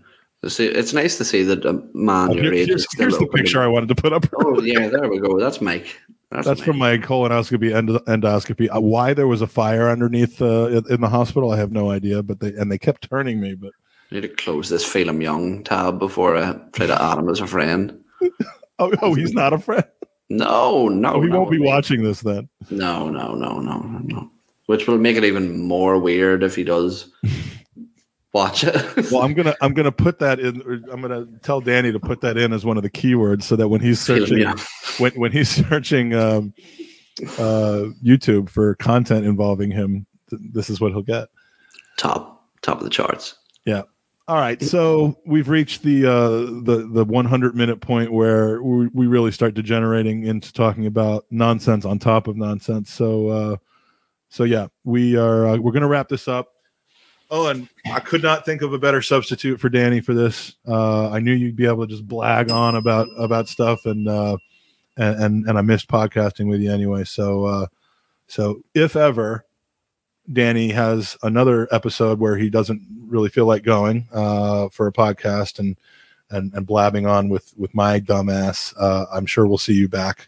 [0.45, 3.27] See, it's nice to see that a man Oh, your here- age here's here's the
[3.27, 4.25] picture I wanted to put up.
[4.35, 5.39] Oh yeah, there we go.
[5.39, 5.99] That's Mike.
[6.31, 6.65] That's, That's Mike.
[6.65, 8.73] from my colonoscopy end- endoscopy.
[8.73, 12.21] Uh, why there was a fire underneath uh, in, the hospital, I have no idea.
[12.21, 13.55] But they and they kept turning me.
[13.55, 13.71] But
[14.11, 17.41] I need to close this Phelim Young tab before I try to add him as
[17.41, 17.99] a friend.
[18.79, 19.85] oh, oh he's not a friend.
[20.29, 22.49] No, no, Oh, he no, won't be watching this then.
[22.69, 24.31] No, no, no, no, no.
[24.65, 27.09] Which will make it even more weird if he does
[28.33, 28.75] watch it.
[29.11, 30.61] Well, I'm gonna I'm gonna put that in.
[30.91, 33.69] I'm gonna tell Danny to put that in as one of the keywords so that
[33.69, 34.59] when he's searching Young.
[34.97, 36.53] when when he's searching um,
[37.39, 41.29] uh, YouTube for content involving him, th- this is what he'll get.
[41.97, 43.35] Top top of the charts.
[43.65, 43.83] Yeah.
[44.27, 44.61] All right.
[44.61, 49.53] So we've reached the uh, the the 100 minute point where we, we really start
[49.53, 52.91] degenerating into talking about nonsense on top of nonsense.
[52.91, 53.57] So uh,
[54.27, 56.49] so yeah, we are uh, we're going to wrap this up.
[57.29, 60.55] Oh, and I could not think of a better substitute for Danny for this.
[60.67, 64.37] Uh, I knew you'd be able to just blag on about about stuff, and uh,
[64.97, 67.05] and, and and I missed podcasting with you anyway.
[67.05, 67.67] So uh,
[68.27, 69.45] so if ever
[70.31, 75.59] Danny has another episode where he doesn't really feel like going uh, for a podcast
[75.59, 75.77] and
[76.29, 80.27] and and blabbing on with with my dumbass, uh, I'm sure we'll see you back.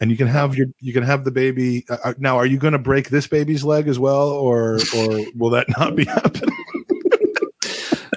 [0.00, 2.36] And you can have your you can have the baby uh, uh now.
[2.36, 5.96] Are you going to break this baby's leg as well, or or will that not
[5.96, 6.56] be happening?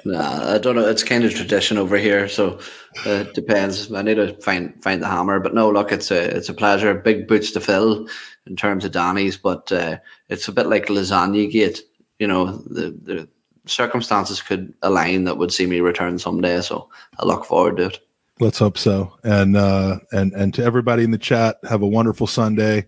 [0.05, 0.87] Nah, I don't know.
[0.87, 2.59] It's kind of tradition over here, so
[3.05, 3.91] uh, it depends.
[3.93, 5.39] I need to find find the hammer.
[5.39, 6.93] But no, look, it's a it's a pleasure.
[6.93, 8.07] Big boots to fill
[8.47, 9.97] in terms of Danny's, but uh,
[10.29, 11.81] it's a bit like lasagna gate.
[12.19, 13.29] You know, the the
[13.65, 16.61] circumstances could align that would see me return someday.
[16.61, 16.89] So
[17.19, 17.99] I look forward to it.
[18.39, 19.17] Let's hope so.
[19.23, 22.87] And uh, and and to everybody in the chat, have a wonderful Sunday.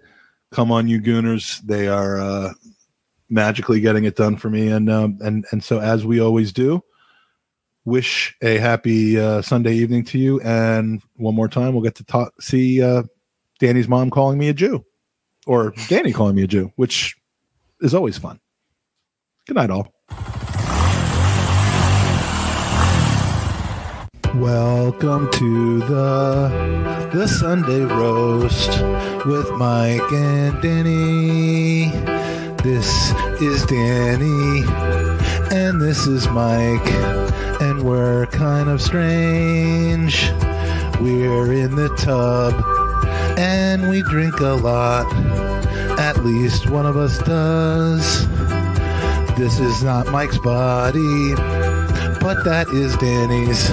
[0.52, 1.60] Come on, you Gooners.
[1.62, 2.54] They are uh,
[3.30, 4.70] magically getting it done for me.
[4.70, 6.84] And um, and and so as we always do,
[7.86, 10.42] wish a happy uh, Sunday evening to you.
[10.42, 13.04] And one more time, we'll get to talk see uh,
[13.60, 14.84] Danny's mom calling me a Jew,
[15.46, 17.16] or Danny calling me a Jew, which
[17.82, 18.40] is always fun.
[19.48, 19.94] Good night, all.
[24.36, 28.70] Welcome to the the Sunday roast
[29.26, 31.90] with Mike and Danny.
[32.62, 33.12] This
[33.42, 34.64] is Danny
[35.56, 36.92] and this is Mike
[37.62, 40.30] and we're kind of strange.
[41.00, 42.85] We're in the tub
[43.38, 45.12] and we drink a lot.
[46.00, 48.28] At least one of us does.
[49.38, 51.36] This is not Mike's body,
[52.22, 53.70] but that is Danny's,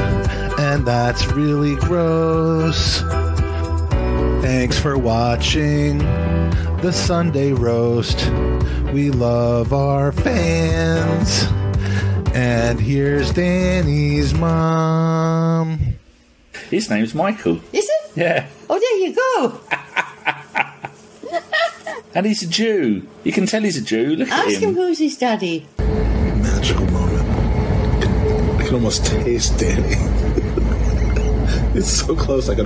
[0.59, 3.01] and that's really gross.
[4.43, 5.99] Thanks for watching
[6.79, 8.29] the Sunday roast.
[8.93, 11.45] We love our fans.
[12.35, 15.79] And here's Danny's mom.
[16.71, 17.61] His name's Michael.
[17.73, 18.11] Is it?
[18.17, 18.49] Yeah.
[19.03, 19.61] There you go.
[22.15, 23.09] And he's a Jew.
[23.25, 24.17] You can tell he's a Jew.
[24.17, 24.75] Look at Ask him him.
[24.75, 25.67] who's his daddy.
[25.79, 27.27] Magical moment.
[28.61, 29.95] I can almost taste Danny.
[31.75, 32.51] it's so close.
[32.51, 32.61] I can